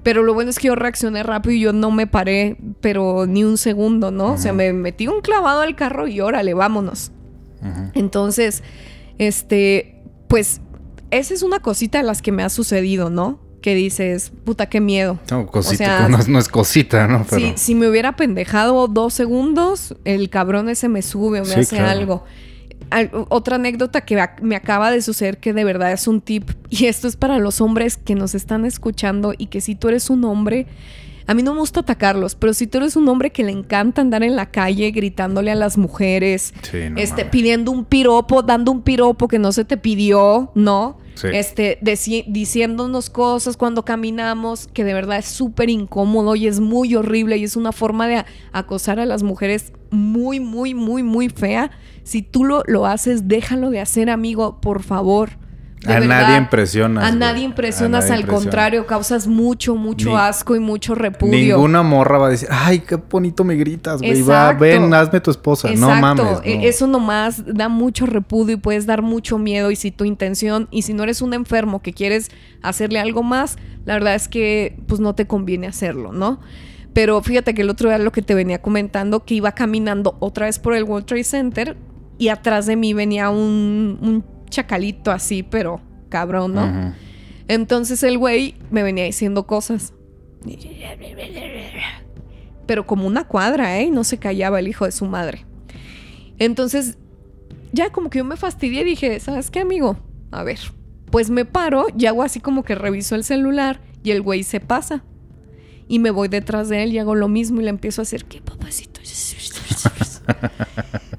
Pero 0.05 0.23
lo 0.23 0.33
bueno 0.33 0.50
es 0.50 0.61
que 0.61 0.69
yo 0.69 0.76
reaccioné 0.76 1.25
rápido 1.25 1.57
y 1.57 1.61
yo 1.61 1.73
no 1.73 1.91
me 1.91 2.07
paré, 2.07 2.57
pero 2.81 3.26
ni 3.26 3.43
un 3.43 3.59
segundo, 3.59 4.12
¿no? 4.12 4.35
O 4.35 4.38
sea, 4.38 4.53
me 4.53 4.73
metí 4.73 5.09
un 5.09 5.24
clavado 5.25 5.62
al 5.62 5.75
carro 5.75 6.07
y 6.07 6.21
órale, 6.21 6.54
vámonos. 6.54 7.11
Entonces, 7.95 8.62
este, 9.19 10.02
pues, 10.28 10.61
esa 11.11 11.35
es 11.35 11.43
una 11.43 11.61
cosita 11.61 11.99
de 11.99 12.04
las 12.04 12.23
que 12.23 12.31
me 12.31 12.43
ha 12.43 12.50
sucedido, 12.50 13.09
¿no? 13.09 13.40
Que 13.62 13.75
dices, 13.75 14.33
puta, 14.45 14.66
qué 14.66 14.81
miedo. 14.81 15.19
No, 15.31 15.47
cosita, 15.47 16.09
no, 16.09 16.38
es 16.38 16.49
cosita, 16.49 17.09
¿no? 17.09 17.25
Si, 17.57 17.75
me 17.75 17.88
hubiera 17.88 18.16
pendejado 18.16 18.87
dos 18.87 19.14
segundos, 19.14 19.97
el 20.04 20.28
cabrón 20.28 20.69
ese 20.69 20.88
me 20.88 21.00
sube 21.00 21.40
o 21.40 21.45
me 21.45 21.54
hace 21.54 21.78
algo. 21.78 22.25
otra 23.31 23.57
anécdota 23.57 24.02
que 24.02 24.23
me 24.43 24.57
acaba 24.57 24.90
de 24.90 25.00
suceder 25.00 25.38
que 25.38 25.54
de 25.54 25.64
verdad 25.64 25.93
es 25.93 26.07
un 26.07 26.21
tip, 26.21 26.50
y 26.69 26.85
esto 26.85 27.09
es 27.09 27.16
para 27.16 27.38
los 27.38 27.62
hombres 27.62 27.97
que 27.97 28.14
nos 28.14 28.35
están 28.35 28.66
escuchando 28.66 29.33
y 29.37 29.47
que 29.47 29.62
si 29.62 29.75
tú 29.75 29.88
eres 29.88 30.11
un 30.11 30.25
hombre 30.25 30.66
a 31.26 31.35
mí 31.35 31.43
no 31.43 31.54
me 31.54 31.61
gusta 31.61 31.81
atacarlos, 31.81 32.35
pero 32.35 32.52
si 32.52 32.66
tú 32.66 32.78
eres 32.78 32.97
un 32.97 33.09
hombre 33.09 33.31
que 33.31 33.45
le 33.45 33.52
encanta 33.52 34.02
andar 34.02 34.23
en 34.23 34.37
la 34.37 34.50
calle 34.50 34.90
gritándole 34.90 35.50
a 35.50 35.54
las 35.54 35.78
mujeres, 35.78 36.52
este, 36.97 37.25
pidiendo 37.25 37.71
un 37.71 37.85
piropo, 37.85 38.43
dando 38.43 38.73
un 38.73 38.83
piropo 38.83 39.26
que 39.28 39.38
no 39.38 39.52
se 39.52 39.64
te 39.64 39.76
pidió, 39.76 40.50
¿no? 40.54 40.99
Este, 41.23 41.78
diciéndonos 42.26 43.09
cosas 43.09 43.57
cuando 43.57 43.85
caminamos, 43.85 44.66
que 44.66 44.85
de 44.85 44.93
verdad 44.93 45.19
es 45.19 45.26
súper 45.26 45.71
incómodo 45.71 46.35
y 46.35 46.47
es 46.47 46.61
muy 46.61 46.95
horrible 46.95 47.37
y 47.38 47.45
es 47.45 47.57
una 47.57 47.73
forma 47.73 48.07
de 48.09 48.25
acosar 48.52 48.99
a 48.99 49.07
las 49.07 49.23
mujeres 49.23 49.73
muy, 49.90 50.40
muy, 50.40 50.75
muy, 50.75 51.02
muy 51.02 51.28
fea. 51.31 51.71
Si 52.02 52.21
tú 52.23 52.45
lo, 52.45 52.62
lo 52.66 52.85
haces, 52.85 53.28
déjalo 53.28 53.71
de 53.71 53.81
hacer, 53.81 54.11
amigo, 54.11 54.61
por 54.61 54.83
favor 54.83 55.44
a 55.87 56.00
nadie 56.00 56.37
impresionas. 56.37 57.05
A 57.05 57.14
nadie 57.14 57.45
impresionas, 57.45 58.11
al 58.11 58.26
contrario, 58.26 58.87
causas 58.87 59.26
mucho, 59.26 59.75
mucho 59.76 60.17
asco 60.17 60.57
y 60.57 60.61
mucho 60.61 60.95
repudio. 60.95 61.57
Ninguna 61.57 61.83
morra 61.83 62.19
va 62.19 62.26
a 62.29 62.31
decir, 62.31 62.49
ay, 62.50 62.81
qué 62.81 62.97
bonito 62.97 63.45
me 63.45 63.57
gritas, 63.57 64.00
güey. 64.00 64.23
Va, 64.23 64.53
ven, 64.53 64.93
hazme 64.95 65.21
tu 65.21 65.31
esposa. 65.31 65.71
No 65.76 65.95
mames. 65.95 66.40
E, 66.44 66.68
eso 66.68 66.87
nomás 66.87 67.42
da 67.47 67.68
mucho 67.68 68.07
repudio 68.07 68.57
y 68.57 68.59
puedes 68.59 68.87
dar 68.87 69.03
mucho 69.03 69.38
miedo. 69.38 69.70
Y 69.70 69.77
si 69.77 69.90
tu 69.90 70.05
intención, 70.05 70.68
y 70.70 70.83
si 70.83 70.94
no 70.94 71.03
eres 71.03 71.23
un 71.23 71.35
enfermo 71.35 71.83
que 71.83 71.92
quieres 71.92 72.31
hacerle 72.62 73.01
algo 73.01 73.23
más, 73.23 73.57
la 73.85 73.94
verdad 73.94 74.14
es 74.14 74.29
que 74.29 74.79
pues 74.87 75.01
no 75.01 75.14
te 75.14 75.27
conviene 75.27 75.66
hacerlo, 75.66 76.12
¿no? 76.12 76.40
Pero 76.92 77.20
fíjate 77.23 77.55
que 77.55 77.62
el 77.62 77.70
otro 77.70 77.88
día 77.88 77.99
lo 77.99 78.12
que 78.12 78.23
te 78.23 78.35
venía 78.35 78.62
comentando, 78.62 79.25
que 79.25 79.35
iba 79.35 79.53
caminando 79.53 80.16
otra 80.20 80.47
vez 80.47 80.59
por 80.59 80.75
el 80.75 80.85
World 80.85 81.07
Trade 81.07 81.25
Center 81.25 81.77
y 82.18 82.29
atrás 82.29 82.66
de 82.66 82.77
mí 82.77 82.94
venía 82.94 83.31
un, 83.31 83.99
un 84.01 84.25
chacalito 84.50 85.11
así, 85.11 85.42
pero 85.42 85.80
cabrón, 86.09 86.54
¿no? 86.54 86.94
Entonces 87.48 88.02
el 88.02 88.18
güey 88.18 88.54
me 88.70 88.83
venía 88.83 89.04
diciendo 89.04 89.46
cosas. 89.46 89.92
Pero 92.66 92.87
como 92.87 93.07
una 93.07 93.24
cuadra, 93.24 93.80
¿eh? 93.80 93.90
No 93.90 94.04
se 94.04 94.18
callaba 94.18 94.59
el 94.59 94.68
hijo 94.68 94.85
de 94.85 94.92
su 94.92 95.07
madre. 95.07 95.44
Entonces, 96.38 96.98
ya 97.72 97.90
como 97.90 98.11
que 98.11 98.18
yo 98.18 98.24
me 98.24 98.37
fastidié 98.37 98.83
y 98.83 98.85
dije, 98.85 99.20
¿sabes 99.20 99.50
qué, 99.50 99.61
amigo? 99.61 99.96
A 100.30 100.42
ver, 100.42 100.59
pues 101.11 101.30
me 101.30 101.44
paro 101.44 101.87
y 101.96 102.07
hago 102.07 102.22
así 102.22 102.40
como 102.40 102.64
que 102.64 102.74
reviso 102.74 103.14
el 103.14 103.24
celular 103.24 103.80
y 104.02 104.12
el 104.12 104.22
güey 104.22 104.42
se 104.42 104.61
pasa. 104.61 105.04
Y 105.87 105.98
me 105.98 106.11
voy 106.11 106.28
detrás 106.28 106.68
de 106.68 106.83
él 106.83 106.92
y 106.92 106.98
hago 106.98 107.14
lo 107.14 107.28
mismo 107.28 107.61
y 107.61 107.64
le 107.64 107.70
empiezo 107.70 108.00
a 108.00 108.04
hacer, 108.04 108.24
¿qué 108.24 108.40
papacito? 108.40 109.00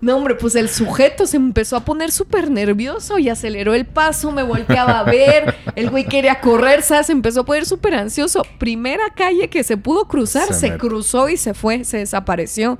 No, 0.02 0.18
hombre, 0.18 0.36
pues 0.36 0.56
el 0.56 0.70
sujeto 0.70 1.26
se 1.26 1.38
empezó 1.38 1.78
a 1.78 1.84
poner 1.84 2.12
súper 2.12 2.52
nervioso 2.52 3.18
y 3.18 3.30
aceleró 3.30 3.74
el 3.74 3.86
paso, 3.86 4.32
me 4.32 4.44
volteaba 4.44 5.00
a 5.00 5.04
ver, 5.04 5.56
el 5.76 5.90
güey 5.90 6.06
quería 6.06 6.42
correr, 6.42 6.84
Se 6.84 7.12
empezó 7.12 7.42
a 7.42 7.46
poner 7.46 7.66
súper 7.66 7.96
ansioso. 7.96 8.44
Primera 8.60 9.06
calle 9.16 9.50
que 9.50 9.64
se 9.64 9.78
pudo 9.78 10.08
cruzar, 10.08 10.54
se, 10.54 10.78
cruzó 10.78 11.28
y 11.30 11.38
se 11.38 11.56
fue, 11.56 11.84
se 11.86 11.98
desapareció. 11.98 12.78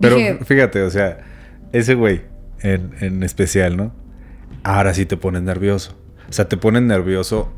Pero 0.00 0.16
fíjate, 0.46 0.82
o 0.82 0.90
sea, 0.90 1.18
ese 1.72 1.94
güey 1.94 2.22
en, 2.60 2.94
en, 3.00 3.22
especial, 3.22 3.76
¿no? 3.76 3.92
Ahora 4.62 4.94
sí 4.94 5.04
te 5.04 5.18
pones 5.18 5.42
nervioso. 5.42 5.94
O 6.28 6.32
sea, 6.32 6.48
te 6.48 6.56
pone 6.56 6.80
nervioso 6.80 7.52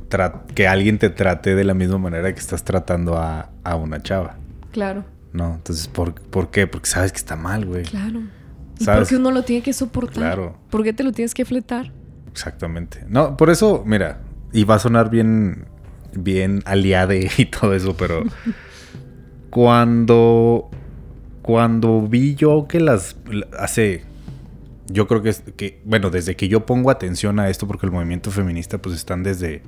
que 0.57 0.67
alguien 0.67 0.99
te 0.99 1.09
trate 1.09 1.55
de 1.55 1.63
la 1.63 1.75
misma 1.75 1.99
manera 1.99 2.33
que 2.33 2.41
estás 2.41 2.65
tratando 2.65 3.17
a, 3.17 3.51
a 3.63 3.77
una 3.77 4.03
chava. 4.03 4.37
Claro. 4.73 5.05
¿No? 5.37 5.55
Entonces, 5.55 5.89
¿por, 5.89 6.15
¿por 6.15 6.51
qué? 6.51 6.67
Porque 6.67 6.89
sabes 6.89 7.13
que 7.13 7.19
está 7.19 7.37
mal, 7.37 7.65
güey. 7.67 7.85
Claro. 7.85 8.23
¿Y 8.79 8.85
por 8.85 9.07
qué 9.07 9.17
uno 9.17 9.31
lo 9.31 9.43
tiene 9.43 9.63
que 9.63 9.73
soportar? 9.73 10.15
Claro. 10.15 10.57
¿Por 10.71 10.83
qué 10.83 10.93
te 10.93 11.03
lo 11.05 11.13
tienes 11.13 11.35
que 11.35 11.45
fletar? 11.45 11.93
Exactamente. 12.31 13.05
No, 13.09 13.37
por 13.37 13.51
eso, 13.51 13.83
mira, 13.87 14.21
y 14.53 14.65
va 14.65 14.77
a 14.77 14.79
sonar 14.79 15.11
bien, 15.11 15.67
bien 16.13 16.63
aliade 16.65 17.31
y 17.39 17.47
todo 17.47 17.75
eso, 17.75 17.97
pero 17.97 18.25
cuando, 19.51 20.71
cuando 21.43 22.07
vi 22.07 22.35
yo 22.35 22.67
que 22.69 22.81
las, 22.81 23.17
hace, 23.59 24.05
yo 24.89 25.07
creo 25.07 25.23
que, 25.23 25.35
que, 25.57 25.81
bueno, 25.85 26.11
desde 26.11 26.37
que 26.37 26.49
yo 26.49 26.67
pongo 26.67 26.91
atención 26.91 27.41
a 27.41 27.49
esto, 27.49 27.67
porque 27.67 27.87
el 27.87 27.93
movimiento 27.93 28.31
feminista, 28.31 28.79
pues 28.79 28.97
están 28.97 29.23
desde, 29.23 29.63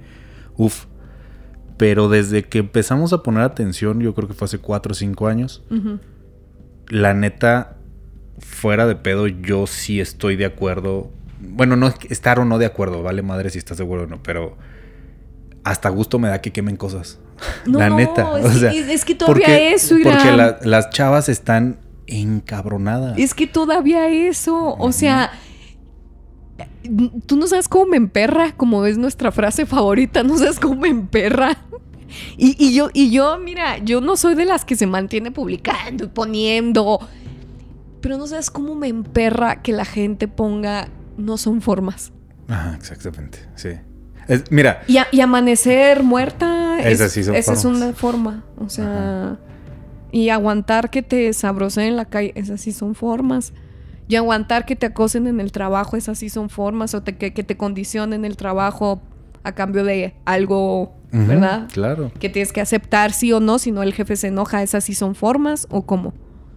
uff, 0.57 0.85
pero 1.79 2.09
desde 2.09 2.43
que 2.43 2.59
empezamos 2.59 3.13
a 3.13 3.23
poner 3.23 3.43
atención, 3.43 4.01
yo 4.01 4.15
creo 4.15 4.29
que 4.29 4.35
fue 4.35 4.45
hace 4.47 4.59
cuatro 4.59 4.93
o 4.93 4.95
cinco 4.95 5.29
años, 5.29 5.63
la 6.89 7.15
neta, 7.15 7.77
fuera 8.41 8.87
de 8.87 8.97
pedo, 8.97 9.27
yo 9.27 9.67
sí 9.67 10.01
estoy 10.01 10.37
de 10.37 10.45
acuerdo. 10.45 11.11
Bueno, 11.41 11.77
no 11.77 11.93
estar 12.11 12.41
o 12.41 12.45
no 12.45 12.59
de 12.59 12.67
acuerdo, 12.67 13.03
vale 13.03 13.23
madre 13.23 13.51
si 13.51 13.59
estás 13.59 13.79
de 13.79 13.85
acuerdo 13.85 14.05
o 14.05 14.09
no, 14.09 14.23
pero 14.23 14.57
hasta 15.65 15.89
gusto 15.89 16.19
me 16.19 16.29
da 16.29 16.41
que 16.41 16.53
quemen 16.53 16.77
cosas. 16.77 17.21
la 17.65 17.91
neta. 17.91 18.39
Es, 18.41 19.05
que 19.05 19.15
todavía 19.15 19.73
eso, 19.73 19.97
Porque 20.03 20.33
las 20.63 20.91
chavas 20.91 21.29
están 21.29 21.79
encabronadas. 22.09 23.19
Es 23.19 23.35
que 23.35 23.47
todavía 23.47 24.09
eso. 24.09 24.75
O 24.79 24.91
sea, 24.91 25.31
tú 27.27 27.37
no 27.37 27.47
sabes 27.47 27.69
cómo 27.69 27.87
me 27.87 27.97
emperra, 27.97 28.53
como 28.57 28.85
es 28.87 28.99
nuestra 28.99 29.33
frase 29.33 29.67
favorita, 29.67 30.23
no 30.23 30.39
sabes 30.39 30.59
cómo 30.59 30.77
me 30.77 30.89
emperra. 30.89 31.59
Y, 32.37 32.73
yo, 32.73 32.89
y 32.95 33.11
yo, 33.11 33.39
mira, 33.39 33.79
yo 33.79 34.01
no 34.01 34.17
soy 34.17 34.35
de 34.35 34.47
las 34.47 34.65
que 34.65 34.77
se 34.77 34.87
mantiene 34.87 35.31
publicando 35.31 36.05
y 36.05 36.09
poniendo. 36.09 37.01
Pero 38.01 38.17
no 38.17 38.27
sabes 38.27 38.51
cómo 38.51 38.75
me 38.75 38.89
emperra 38.89 39.61
que 39.61 39.73
la 39.73 39.85
gente 39.85 40.27
ponga 40.27 40.89
no 41.19 41.37
son 41.37 41.61
formas. 41.61 42.13
Ajá, 42.49 42.77
exactamente, 42.77 43.41
sí. 43.57 43.71
mira. 44.51 44.83
Y, 44.87 45.21
amanecer 45.21 46.03
muerta. 46.03 46.79
Esa 46.81 47.07
es 47.07 47.65
una 47.65 47.93
forma. 47.93 48.45
O 48.57 48.69
sea. 48.69 49.39
Y 50.11 50.31
aguantar 50.31 50.89
que 50.89 51.03
te 51.03 51.31
sabroseen 51.35 51.89
en 51.89 51.97
la 51.97 52.07
calle. 52.07 52.33
Esas 52.35 52.63
sí 52.63 52.73
son 52.73 52.95
formas. 52.95 53.53
Y 54.09 54.17
aguantar 54.17 54.65
que 54.65 54.75
te 54.75 54.87
acosen 54.87 55.27
en 55.27 55.41
el 55.41 55.53
trabajo. 55.53 55.97
Esas 55.97 56.19
sí 56.19 56.31
son 56.31 56.49
formas. 56.51 56.95
O 56.95 57.05
que, 57.05 57.17
que 57.17 57.45
te 57.45 57.57
condicionen 57.57 58.25
el 58.25 58.37
trabajo 58.37 59.01
a 59.45 59.53
cambio 59.53 59.85
de 59.85 60.15
algo 60.25 60.99
¿verdad? 61.11 61.69
Claro. 61.73 62.13
Que 62.19 62.29
tienes 62.29 62.53
que 62.53 62.61
aceptar 62.61 63.13
sí 63.13 63.33
o 63.33 63.41
no, 63.41 63.59
si 63.59 63.73
no 63.73 63.83
el 63.83 63.95
jefe 63.95 64.17
se 64.17 64.29
enoja, 64.29 64.63
esas 64.63 64.85
sí 64.85 64.95
son 64.95 65.15
formas 65.15 65.67
o 65.71 65.83
cómo. 65.83 66.13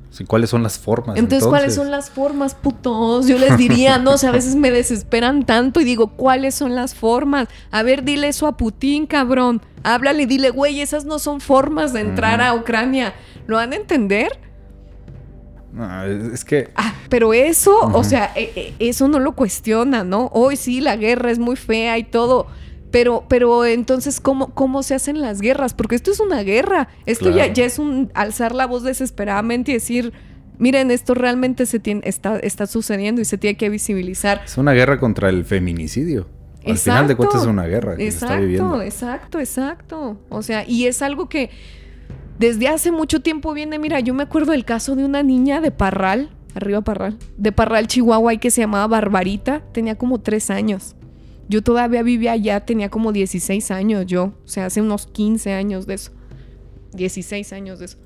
Sí, 0.09 0.25
¿Cuáles 0.25 0.49
son 0.49 0.61
las 0.61 0.77
formas? 0.77 1.17
Entonces, 1.17 1.47
¿cuáles 1.47 1.73
son 1.73 1.89
las 1.89 2.09
formas, 2.09 2.53
putos? 2.53 3.27
Yo 3.27 3.37
les 3.37 3.57
diría, 3.57 3.97
no, 3.97 4.11
o 4.11 4.17
sea, 4.17 4.31
a 4.31 4.33
veces 4.33 4.57
me 4.57 4.69
desesperan 4.69 5.45
tanto 5.45 5.79
y 5.79 5.85
digo, 5.85 6.07
¿cuáles 6.07 6.53
son 6.53 6.75
las 6.75 6.95
formas? 6.95 7.47
A 7.71 7.81
ver, 7.81 8.03
dile 8.03 8.27
eso 8.27 8.45
a 8.45 8.57
Putin, 8.57 9.05
cabrón. 9.05 9.61
Háblale, 9.83 10.25
dile, 10.25 10.49
güey, 10.49 10.81
esas 10.81 11.05
no 11.05 11.17
son 11.17 11.39
formas 11.39 11.93
de 11.93 12.01
entrar 12.01 12.41
a 12.41 12.53
Ucrania. 12.53 13.13
¿Lo 13.47 13.55
van 13.55 13.71
a 13.71 13.77
entender? 13.77 14.37
No, 15.73 16.03
es 16.03 16.43
que... 16.43 16.69
Ah, 16.75 16.93
pero 17.09 17.33
eso, 17.33 17.77
o 17.93 18.03
sea, 18.03 18.31
e, 18.35 18.51
e, 18.55 18.89
eso 18.89 19.07
no 19.07 19.19
lo 19.19 19.35
cuestiona, 19.35 20.03
¿no? 20.03 20.29
Hoy 20.33 20.55
sí, 20.55 20.81
la 20.81 20.95
guerra 20.97 21.31
es 21.31 21.39
muy 21.39 21.55
fea 21.55 21.97
y 21.97 22.03
todo. 22.03 22.47
Pero, 22.91 23.23
pero 23.29 23.65
entonces, 23.65 24.19
¿cómo, 24.19 24.53
¿cómo 24.53 24.83
se 24.83 24.95
hacen 24.95 25.21
las 25.21 25.39
guerras? 25.39 25.73
Porque 25.73 25.95
esto 25.95 26.11
es 26.11 26.19
una 26.19 26.43
guerra. 26.43 26.89
Esto 27.05 27.29
ya, 27.29 27.47
ya 27.47 27.63
es 27.63 27.79
un 27.79 28.11
alzar 28.13 28.53
la 28.53 28.67
voz 28.67 28.83
desesperadamente 28.83 29.71
y 29.71 29.75
decir, 29.75 30.11
miren, 30.57 30.91
esto 30.91 31.13
realmente 31.13 31.65
se 31.65 31.79
tiene, 31.79 32.01
está, 32.03 32.37
está 32.39 32.67
sucediendo 32.67 33.21
y 33.21 33.25
se 33.25 33.37
tiene 33.37 33.55
que 33.55 33.69
visibilizar. 33.69 34.41
Es 34.45 34.57
una 34.57 34.73
guerra 34.73 34.99
contra 34.99 35.29
el 35.29 35.45
feminicidio. 35.45 36.27
Al 36.65 36.77
final 36.77 37.07
de 37.07 37.15
cuentas 37.15 37.41
es 37.41 37.47
una 37.47 37.65
guerra 37.65 37.95
que 37.95 38.05
exacto, 38.05 38.27
se 38.27 38.33
está 38.33 38.39
viviendo. 38.39 38.81
Exacto, 38.81 39.39
exacto. 39.39 40.17
O 40.29 40.43
sea, 40.43 40.67
y 40.67 40.85
es 40.85 41.01
algo 41.01 41.29
que 41.29 41.49
desde 42.41 42.67
hace 42.67 42.91
mucho 42.91 43.21
tiempo 43.21 43.53
viene, 43.53 43.77
mira, 43.77 43.99
yo 43.99 44.15
me 44.15 44.23
acuerdo 44.23 44.51
del 44.51 44.65
caso 44.65 44.95
de 44.95 45.05
una 45.05 45.21
niña 45.21 45.61
de 45.61 45.69
Parral, 45.69 46.31
arriba 46.55 46.81
Parral, 46.81 47.19
de 47.37 47.51
Parral, 47.51 47.85
Chihuahua, 47.85 48.33
y 48.33 48.39
que 48.39 48.49
se 48.49 48.61
llamaba 48.61 48.87
Barbarita, 48.87 49.61
tenía 49.71 49.95
como 49.95 50.21
tres 50.21 50.49
años. 50.49 50.95
Yo 51.49 51.61
todavía 51.61 52.01
vivía 52.01 52.31
allá, 52.31 52.61
tenía 52.61 52.89
como 52.89 53.11
16 53.11 53.69
años 53.69 54.07
yo, 54.07 54.33
o 54.43 54.47
sea, 54.47 54.65
hace 54.65 54.81
unos 54.81 55.05
15 55.05 55.53
años 55.53 55.85
de 55.85 55.93
eso. 55.93 56.13
16 56.93 57.53
años 57.53 57.77
de 57.77 57.85
eso. 57.85 57.97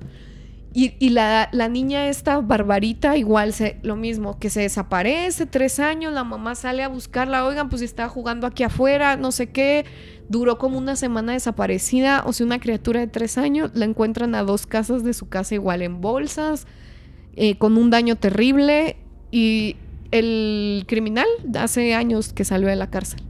Y, 0.74 1.08
la, 1.08 1.48
niña 1.70 2.08
esta, 2.08 2.38
Barbarita, 2.38 3.16
igual, 3.16 3.54
se, 3.54 3.78
lo 3.82 3.96
mismo, 3.96 4.38
que 4.38 4.50
se 4.50 4.60
desaparece, 4.60 5.46
tres 5.46 5.80
años, 5.80 6.12
la 6.12 6.22
mamá 6.22 6.54
sale 6.54 6.82
a 6.82 6.88
buscarla, 6.88 7.46
oigan, 7.46 7.70
pues 7.70 7.80
está 7.80 8.10
jugando 8.10 8.46
aquí 8.46 8.62
afuera, 8.64 9.16
no 9.16 9.32
sé 9.32 9.46
qué, 9.46 9.86
duró 10.28 10.58
como 10.58 10.78
una 10.78 10.96
semana 10.96 11.32
desaparecida, 11.32 12.22
o 12.26 12.32
sea, 12.32 12.46
una 12.46 12.58
criatura 12.58 13.00
de 13.00 13.06
tres 13.06 13.38
años, 13.38 13.70
la 13.74 13.84
encuentran 13.84 14.34
a 14.34 14.42
dos 14.42 14.66
casas 14.66 15.04
de 15.04 15.14
su 15.14 15.28
casa 15.28 15.54
igual 15.54 15.82
en 15.82 16.00
bolsas, 16.00 16.66
eh, 17.36 17.56
con 17.58 17.76
un 17.76 17.90
daño 17.90 18.16
terrible, 18.16 18.96
y 19.30 19.76
el 20.10 20.84
criminal 20.86 21.26
hace 21.58 21.94
años 21.94 22.32
que 22.32 22.44
salió 22.44 22.68
de 22.68 22.76
la 22.76 22.90
cárcel. 22.90 23.20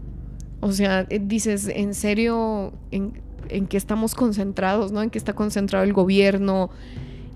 O 0.61 0.72
sea, 0.72 1.06
eh, 1.11 1.20
dices, 1.22 1.68
¿en 1.68 1.94
serio 1.94 2.72
en, 2.90 3.20
en 3.48 3.66
qué 3.66 3.76
estamos 3.76 4.14
concentrados, 4.14 4.92
no? 4.92 5.02
En 5.02 5.11
qué 5.11 5.18
está 5.18 5.35
concentrado 5.35 5.85
el 5.85 5.92
gobierno. 5.92 6.70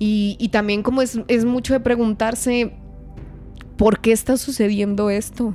Y, 0.03 0.49
también 0.51 0.83
como 0.83 1.03
es, 1.03 1.20
es, 1.29 1.44
mucho 1.44 1.75
de 1.75 1.81
preguntarse, 1.81 2.73
¿por 3.77 4.01
qué 4.01 4.12
está 4.12 4.38
sucediendo 4.38 5.11
esto? 5.11 5.55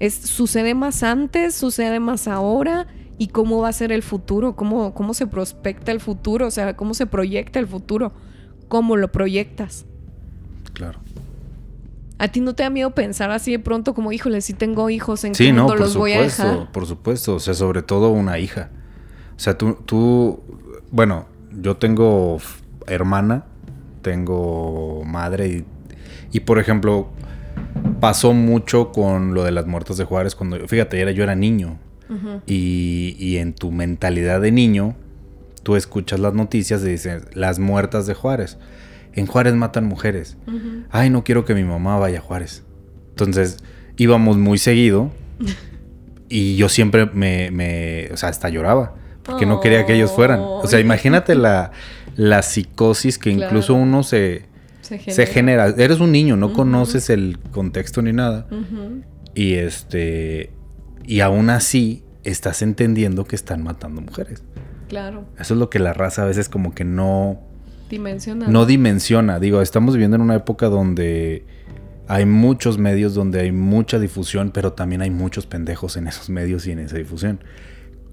¿Es, 0.00 0.12
¿Sucede 0.14 0.74
más 0.74 1.02
antes? 1.02 1.54
¿Sucede 1.54 1.98
más 1.98 2.28
ahora? 2.28 2.86
¿Y 3.20 3.26
cómo 3.28 3.60
va 3.60 3.68
a 3.68 3.72
ser 3.74 3.92
el 3.92 4.02
futuro? 4.02 4.56
¿Cómo, 4.56 4.94
¿Cómo 4.94 5.12
se 5.12 5.26
prospecta 5.26 5.92
el 5.92 6.00
futuro? 6.00 6.46
O 6.46 6.50
sea, 6.50 6.74
¿cómo 6.74 6.94
se 6.94 7.04
proyecta 7.04 7.58
el 7.58 7.66
futuro? 7.66 8.12
¿Cómo 8.68 8.96
lo 8.96 9.12
proyectas? 9.12 9.84
Claro. 10.72 11.00
¿A 12.16 12.28
ti 12.28 12.40
no 12.40 12.54
te 12.54 12.62
da 12.62 12.70
miedo 12.70 12.92
pensar 12.92 13.30
así 13.30 13.50
de 13.50 13.58
pronto 13.58 13.92
como, 13.92 14.10
híjole, 14.10 14.40
si 14.40 14.54
tengo 14.54 14.88
hijos, 14.88 15.22
¿en 15.24 15.34
qué 15.34 15.52
mundo 15.52 15.76
los 15.76 15.98
voy 15.98 16.14
a 16.14 16.22
dejar? 16.22 16.72
Por 16.72 16.86
supuesto, 16.86 17.34
o 17.34 17.40
sea, 17.40 17.52
sobre 17.52 17.82
todo 17.82 18.08
una 18.08 18.38
hija. 18.38 18.70
O 19.36 19.38
sea, 19.38 19.58
tú, 19.58 19.76
tú, 19.84 20.40
bueno, 20.90 21.26
yo 21.52 21.76
tengo 21.76 22.38
hermana, 22.86 23.44
tengo 24.00 25.04
madre 25.04 25.46
y, 25.46 25.64
y 26.32 26.40
por 26.40 26.58
ejemplo, 26.58 27.10
pasó 28.00 28.32
mucho 28.32 28.92
con 28.92 29.34
lo 29.34 29.44
de 29.44 29.52
las 29.52 29.66
muertas 29.66 29.98
de 29.98 30.04
Juárez 30.06 30.34
cuando, 30.34 30.66
fíjate, 30.66 30.98
era, 30.98 31.10
yo 31.10 31.22
era 31.22 31.34
niño. 31.34 31.76
Y, 32.46 33.16
y, 33.18 33.36
en 33.38 33.52
tu 33.54 33.70
mentalidad 33.70 34.40
de 34.40 34.50
niño, 34.52 34.96
tú 35.62 35.76
escuchas 35.76 36.18
las 36.18 36.34
noticias 36.34 36.82
y 36.82 36.88
dices, 36.88 37.22
las 37.34 37.58
muertas 37.58 38.06
de 38.06 38.14
Juárez 38.14 38.58
en 39.14 39.26
Juárez 39.26 39.54
matan 39.54 39.86
mujeres. 39.86 40.36
Ay, 40.90 41.10
no 41.10 41.24
quiero 41.24 41.44
que 41.44 41.54
mi 41.54 41.64
mamá 41.64 41.98
vaya 41.98 42.18
a 42.18 42.22
Juárez. 42.22 42.62
Entonces 43.10 43.58
íbamos 43.96 44.36
muy 44.38 44.58
seguido 44.58 45.10
y 46.28 46.56
yo 46.56 46.68
siempre 46.68 47.06
me, 47.06 47.50
me 47.50 48.08
o 48.12 48.16
sea, 48.16 48.28
hasta 48.28 48.48
lloraba 48.48 48.94
porque 49.22 49.46
no 49.46 49.60
quería 49.60 49.84
que 49.86 49.94
ellos 49.94 50.12
fueran. 50.12 50.40
O 50.40 50.66
sea, 50.66 50.80
imagínate 50.80 51.34
la, 51.34 51.72
la 52.16 52.42
psicosis 52.42 53.18
que 53.18 53.30
incluso 53.30 53.74
uno 53.74 54.02
se, 54.02 54.46
se 54.80 55.26
genera. 55.26 55.66
Eres 55.68 56.00
un 56.00 56.10
niño, 56.10 56.36
no 56.36 56.52
conoces 56.52 57.10
el 57.10 57.38
contexto 57.52 58.02
ni 58.02 58.12
nada. 58.12 58.46
Y 59.34 59.54
este, 59.54 60.50
y 61.04 61.20
aún 61.20 61.50
así 61.50 62.04
estás 62.24 62.62
entendiendo 62.62 63.24
que 63.24 63.36
están 63.36 63.62
matando 63.62 64.00
mujeres. 64.00 64.42
Claro. 64.88 65.24
Eso 65.38 65.54
es 65.54 65.60
lo 65.60 65.70
que 65.70 65.78
la 65.78 65.92
raza 65.92 66.22
a 66.22 66.26
veces 66.26 66.48
como 66.48 66.74
que 66.74 66.84
no 66.84 67.40
Dimensiona. 67.90 68.46
No 68.46 68.66
dimensiona. 68.66 69.40
Digo, 69.40 69.60
estamos 69.60 69.94
viviendo 69.94 70.14
en 70.14 70.22
una 70.22 70.36
época 70.36 70.68
donde 70.68 71.44
hay 72.06 72.24
muchos 72.24 72.78
medios, 72.78 73.14
donde 73.14 73.40
hay 73.40 73.52
mucha 73.52 73.98
difusión, 73.98 74.52
pero 74.52 74.72
también 74.72 75.02
hay 75.02 75.10
muchos 75.10 75.46
pendejos 75.46 75.96
en 75.96 76.06
esos 76.06 76.30
medios 76.30 76.66
y 76.68 76.70
en 76.70 76.78
esa 76.78 76.96
difusión. 76.96 77.42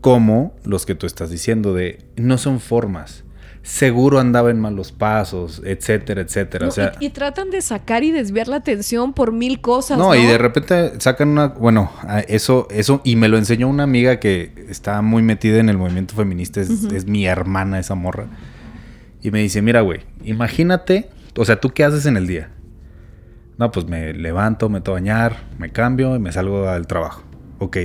Como 0.01 0.55
los 0.63 0.85
que 0.85 0.95
tú 0.95 1.05
estás 1.05 1.29
diciendo 1.29 1.73
de 1.73 1.99
no 2.15 2.39
son 2.39 2.59
formas. 2.59 3.23
Seguro 3.67 4.19
andaba 4.19 4.49
en 4.49 4.59
malos 4.61 4.93
pasos, 4.93 5.61
etcétera, 5.65 6.21
etcétera. 6.21 6.67
o 6.67 6.71
sea, 6.71 6.93
y, 7.01 7.09
tratan 7.09 7.49
de 7.49 7.61
sacar 7.61 8.03
y 8.03 8.11
desviar 8.11 8.47
la 8.47 8.55
atención 8.55 9.13
por 9.13 9.33
mil 9.33 9.59
cosas. 9.59 9.97
No, 9.97 10.15
y 10.15 10.25
de 10.25 10.37
repente 10.37 10.93
sacan 10.99 11.29
una. 11.29 11.47
Bueno, 11.49 11.91
eso, 12.29 12.67
eso, 12.71 13.01
y 13.03 13.17
me 13.17 13.27
lo 13.27 13.37
enseñó 13.37 13.67
una 13.67 13.83
amiga 13.83 14.19
que 14.21 14.65
está 14.69 15.01
muy 15.01 15.21
metida 15.21 15.59
en 15.59 15.67
el 15.67 15.77
movimiento 15.77 16.15
feminista, 16.15 16.61
es, 16.61 16.69
es 16.69 17.05
mi 17.05 17.25
hermana, 17.25 17.77
esa 17.77 17.95
morra 17.95 18.27
y 19.21 19.31
me 19.31 19.39
dice, 19.39 19.61
mira, 19.61 19.81
güey, 19.81 20.01
imagínate, 20.23 21.09
o 21.35 21.45
sea, 21.45 21.59
¿tú 21.59 21.71
qué 21.71 21.83
haces 21.83 22.05
en 22.05 22.17
el 22.17 22.27
día? 22.27 22.49
No, 23.57 23.71
pues 23.71 23.85
me 23.87 24.13
levanto, 24.13 24.69
me 24.69 24.79
meto 24.79 24.91
a 24.91 24.93
bañar, 24.95 25.43
me 25.57 25.69
cambio 25.69 26.15
y 26.15 26.19
me 26.19 26.31
salgo 26.31 26.69
al 26.69 26.87
trabajo. 26.87 27.23
Ok. 27.59 27.77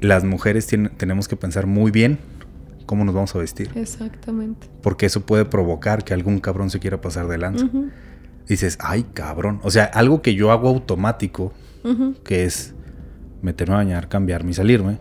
Las 0.00 0.24
mujeres 0.24 0.66
tenemos 0.96 1.28
que 1.28 1.36
pensar 1.36 1.66
muy 1.66 1.90
bien 1.90 2.18
cómo 2.88 3.04
nos 3.04 3.14
vamos 3.14 3.34
a 3.36 3.38
vestir. 3.38 3.70
Exactamente. 3.76 4.66
Porque 4.82 5.06
eso 5.06 5.20
puede 5.20 5.44
provocar 5.44 6.02
que 6.02 6.14
algún 6.14 6.40
cabrón 6.40 6.70
se 6.70 6.80
quiera 6.80 7.00
pasar 7.00 7.28
de 7.28 7.38
lanza. 7.38 7.68
Dices, 8.48 8.78
ay, 8.80 9.04
cabrón. 9.12 9.60
O 9.62 9.70
sea, 9.70 9.84
algo 9.84 10.22
que 10.22 10.34
yo 10.34 10.50
hago 10.50 10.68
automático, 10.68 11.52
que 12.24 12.44
es 12.44 12.74
meterme 13.42 13.74
a 13.74 13.78
bañar, 13.78 14.08
cambiarme 14.08 14.50
y 14.50 14.54
salirme, 14.54 14.98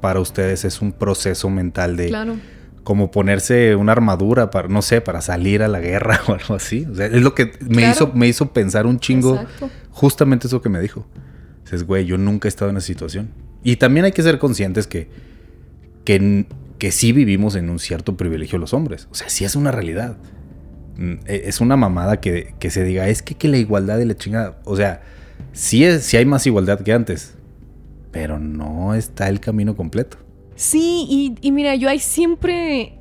para 0.00 0.20
ustedes 0.20 0.64
es 0.64 0.80
un 0.82 0.92
proceso 0.92 1.48
mental 1.50 1.96
de... 1.96 2.08
Claro 2.08 2.36
como 2.88 3.10
ponerse 3.10 3.76
una 3.76 3.92
armadura 3.92 4.48
para, 4.48 4.66
no 4.66 4.80
sé, 4.80 5.02
para 5.02 5.20
salir 5.20 5.62
a 5.62 5.68
la 5.68 5.78
guerra 5.78 6.22
o 6.26 6.32
algo 6.32 6.54
así. 6.54 6.86
O 6.90 6.94
sea, 6.94 7.04
es 7.04 7.20
lo 7.20 7.34
que 7.34 7.52
me, 7.60 7.86
hizo, 7.86 8.12
me 8.14 8.26
hizo 8.26 8.54
pensar 8.54 8.86
un 8.86 8.98
chingo. 8.98 9.44
Justamente 9.90 10.46
eso 10.46 10.62
que 10.62 10.70
me 10.70 10.80
dijo. 10.80 11.06
Dices, 11.64 11.84
güey, 11.84 12.06
yo 12.06 12.16
nunca 12.16 12.48
he 12.48 12.50
estado 12.50 12.70
en 12.70 12.78
esa 12.78 12.86
situación. 12.86 13.28
Y 13.62 13.76
también 13.76 14.06
hay 14.06 14.12
que 14.12 14.22
ser 14.22 14.38
conscientes 14.38 14.86
que, 14.86 15.10
que, 16.06 16.46
que 16.78 16.92
sí 16.92 17.12
vivimos 17.12 17.56
en 17.56 17.70
un 17.70 17.78
cierto 17.78 18.16
privilegio 18.16 18.58
los 18.58 18.72
hombres. 18.72 19.08
O 19.10 19.14
sea, 19.14 19.28
sí 19.28 19.44
es 19.44 19.56
una 19.56 19.70
realidad. 19.70 20.16
Mm, 20.96 21.14
e, 21.26 21.42
es 21.46 21.60
una 21.60 21.76
mamada 21.76 22.20
que, 22.20 22.54
que 22.58 22.70
se 22.70 22.84
diga, 22.84 23.08
es 23.08 23.22
que, 23.22 23.34
que 23.34 23.48
la 23.48 23.56
igualdad 23.56 23.98
y 23.98 24.04
la 24.04 24.16
chingada. 24.16 24.58
O 24.64 24.76
sea, 24.76 25.02
sí, 25.52 25.84
es, 25.84 26.04
sí 26.04 26.16
hay 26.16 26.24
más 26.24 26.46
igualdad 26.46 26.80
que 26.80 26.92
antes. 26.92 27.34
Pero 28.12 28.38
no 28.38 28.94
está 28.94 29.28
el 29.28 29.40
camino 29.40 29.76
completo. 29.76 30.16
Sí, 30.54 31.36
y, 31.40 31.52
mira, 31.52 31.74
yo 31.76 31.88
hay 31.88 31.98
siempre... 31.98 32.94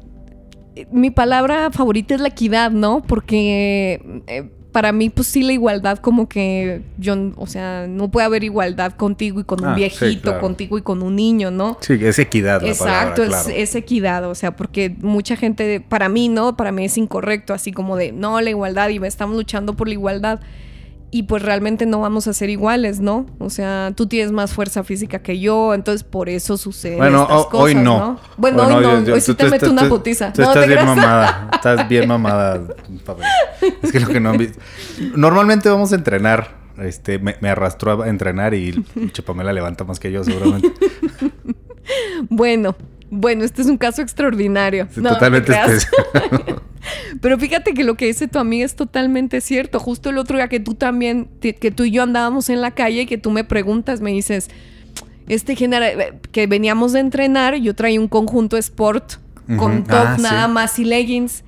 Mi 0.91 1.09
palabra 1.09 1.71
favorita 1.71 2.13
es 2.13 2.21
la 2.21 2.27
equidad, 2.27 2.69
¿no? 2.69 3.01
Porque 3.01 4.21
eh, 4.27 4.51
para 4.77 4.91
mí, 4.91 5.09
pues 5.09 5.27
sí, 5.29 5.41
la 5.41 5.53
igualdad 5.53 5.97
como 5.97 6.29
que 6.29 6.83
yo, 6.99 7.15
o 7.35 7.47
sea, 7.47 7.87
no 7.89 8.11
puede 8.11 8.27
haber 8.27 8.43
igualdad 8.43 8.93
contigo 8.93 9.39
y 9.39 9.43
con 9.43 9.59
un 9.61 9.69
ah, 9.69 9.73
viejito, 9.73 10.39
contigo 10.39 10.77
y 10.77 10.83
con 10.83 11.01
un 11.01 11.15
niño, 11.15 11.49
¿no? 11.49 11.79
Sí, 11.81 11.97
es 11.99 12.19
equidad. 12.19 12.61
La 12.61 12.67
Exacto, 12.67 13.23
es, 13.23 13.47
es, 13.47 13.73
equidad, 13.73 14.29
o 14.29 14.35
sea, 14.35 14.55
porque 14.55 14.95
mucha 15.01 15.35
gente, 15.35 15.79
para 15.81 16.09
mí, 16.09 16.29
¿no? 16.29 16.55
Para 16.55 16.71
mí 16.71 16.85
es 16.85 16.95
incorrecto, 16.95 17.55
así 17.55 17.71
como 17.71 17.95
de, 17.95 18.11
no, 18.11 18.39
la 18.39 18.51
igualdad 18.51 18.89
y 18.89 19.03
estamos 19.03 19.35
luchando 19.35 19.73
por 19.73 19.87
la 19.87 19.95
igualdad 19.95 20.41
y 21.09 21.23
pues 21.23 21.41
realmente 21.41 21.85
no 21.85 22.01
vamos 22.01 22.27
a 22.27 22.33
ser 22.33 22.49
iguales, 22.49 22.99
¿no? 22.99 23.25
O 23.39 23.49
sea, 23.49 23.93
tú 23.95 24.07
tienes 24.07 24.31
más 24.31 24.53
fuerza 24.53 24.83
física 24.83 25.19
que 25.19 25.39
yo, 25.39 25.73
entonces 25.73 26.03
por 26.03 26.27
eso 26.27 26.57
sucede. 26.57 26.97
Bueno, 26.97 27.21
estas 27.23 27.45
cosas, 27.45 27.63
hoy 27.63 27.75
no. 27.75 28.19
Bueno, 28.35 28.63
hoy 28.63 28.83
no, 28.83 29.13
hoy 29.13 29.21
sí 29.21 29.33
te 29.33 29.49
meto 29.49 29.71
una 29.71 29.87
putiza. 29.87 30.33
Tú 30.33 30.41
estás 30.43 30.67
bien 30.67 30.85
mamada, 30.85 31.49
estás 31.53 31.87
bien 31.87 32.07
mamada, 32.07 32.61
Es 33.81 33.91
que 33.91 33.99
lo 34.01 34.07
que 34.07 34.19
no 34.19 34.31
han 34.31 34.37
visto. 34.37 34.59
Normalmente 35.15 35.69
vamos 35.69 35.91
a 35.93 35.95
entrenar. 35.95 36.67
Este, 36.77 37.17
me, 37.17 37.35
me 37.41 37.49
arrastró 37.49 38.03
a 38.03 38.07
entrenar 38.07 38.53
y 38.53 38.85
Chapamela 39.11 39.51
levanta 39.51 39.83
más 39.83 39.99
que 39.99 40.11
yo, 40.11 40.23
seguramente. 40.23 40.71
bueno, 42.29 42.75
Bueno, 43.09 43.43
este 43.43 43.61
es 43.61 43.67
un 43.67 43.77
caso 43.77 44.01
extraordinario. 44.01 44.87
Sí, 44.93 45.01
No, 45.01 45.09
totalmente 45.13 45.47
te 45.47 45.53
creas. 45.53 45.69
especial. 45.85 46.61
Pero 47.21 47.37
fíjate 47.37 47.73
que 47.73 47.83
lo 47.83 47.95
que 47.95 48.05
dice 48.05 48.27
tu 48.27 48.39
amiga 48.39 48.65
es 48.65 48.75
totalmente 48.75 49.41
cierto. 49.41 49.79
Justo 49.79 50.09
el 50.09 50.17
otro 50.17 50.37
día 50.37 50.47
que 50.47 50.59
tú 50.59 50.73
también, 50.73 51.27
que 51.41 51.71
tú 51.71 51.83
y 51.83 51.91
yo 51.91 52.03
andábamos 52.03 52.49
en 52.49 52.61
la 52.61 52.71
calle 52.71 53.01
y 53.01 53.05
que 53.05 53.17
tú 53.17 53.31
me 53.31 53.43
preguntas, 53.43 53.99
me 54.01 54.11
dices, 54.11 54.49
este 55.27 55.55
género, 55.55 55.85
que 56.31 56.47
veníamos 56.47 56.93
de 56.93 56.99
entrenar, 57.01 57.55
yo 57.55 57.75
traía 57.75 57.99
un 57.99 58.07
conjunto 58.07 58.55
sport 58.57 59.13
con 59.57 59.83
top 59.83 59.95
Ah, 59.97 60.13
sí. 60.17 60.23
nada 60.23 60.47
más 60.47 60.77
y 60.79 60.85
leggings. 60.85 61.43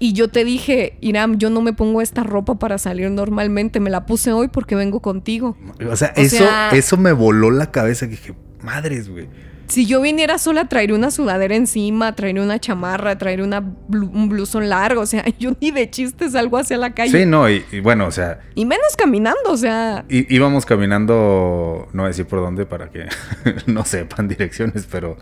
Y 0.00 0.14
yo 0.14 0.28
te 0.28 0.44
dije, 0.44 0.96
Iram, 1.00 1.38
yo 1.38 1.48
no 1.48 1.60
me 1.62 1.72
pongo 1.72 2.00
esta 2.02 2.24
ropa 2.24 2.56
para 2.58 2.76
salir 2.78 3.08
normalmente, 3.12 3.78
me 3.78 3.88
la 3.90 4.04
puse 4.04 4.32
hoy 4.32 4.48
porque 4.48 4.74
vengo 4.74 4.98
contigo. 5.00 5.56
O 5.88 5.94
sea, 5.96 6.12
O 6.16 6.20
eso, 6.20 6.38
sea- 6.38 6.70
eso 6.72 6.96
me 6.96 7.12
voló 7.12 7.52
la 7.52 7.70
cabeza. 7.70 8.06
Que 8.06 8.12
dije, 8.12 8.34
madres, 8.62 9.08
güey. 9.08 9.28
Si 9.72 9.86
yo 9.86 10.02
viniera 10.02 10.36
sola, 10.36 10.68
traería 10.68 10.94
una 10.94 11.10
sudadera 11.10 11.56
encima, 11.56 12.14
traería 12.14 12.42
una 12.42 12.58
chamarra, 12.58 13.16
traería 13.16 13.42
una 13.42 13.62
blu- 13.62 14.10
un 14.12 14.28
blusón 14.28 14.68
largo. 14.68 15.00
O 15.00 15.06
sea, 15.06 15.24
yo 15.38 15.52
ni 15.62 15.70
de 15.70 15.88
chiste 15.88 16.28
salgo 16.28 16.58
hacia 16.58 16.76
la 16.76 16.92
calle. 16.92 17.18
Sí, 17.20 17.24
no, 17.24 17.48
y, 17.48 17.64
y 17.72 17.80
bueno, 17.80 18.06
o 18.06 18.10
sea, 18.10 18.40
Y 18.54 18.66
menos 18.66 18.94
caminando, 18.98 19.40
o 19.50 19.56
sea. 19.56 20.04
í- 20.10 20.26
íbamos 20.28 20.66
caminando, 20.66 21.88
no 21.94 22.02
voy 22.02 22.04
a 22.04 22.08
decir 22.08 22.26
por 22.26 22.40
dónde 22.40 22.66
para 22.66 22.90
que 22.90 23.06
no 23.66 23.86
sepan 23.86 24.28
direcciones, 24.28 24.86
pero 24.92 25.16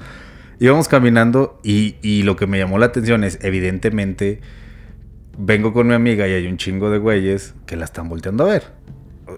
íbamos 0.58 0.88
caminando 0.88 1.60
y, 1.62 1.94
y 2.02 2.24
lo 2.24 2.34
que 2.34 2.48
me 2.48 2.58
llamó 2.58 2.78
la 2.78 2.86
atención 2.86 3.22
es, 3.22 3.38
evidentemente, 3.42 4.40
vengo 5.38 5.72
con 5.72 5.86
mi 5.86 5.94
amiga 5.94 6.26
y 6.26 6.32
hay 6.32 6.48
un 6.48 6.56
chingo 6.56 6.90
de 6.90 6.98
güeyes 6.98 7.54
que 7.66 7.76
la 7.76 7.84
están 7.84 8.08
volteando 8.08 8.44
a 8.44 8.48
ver. 8.48 8.64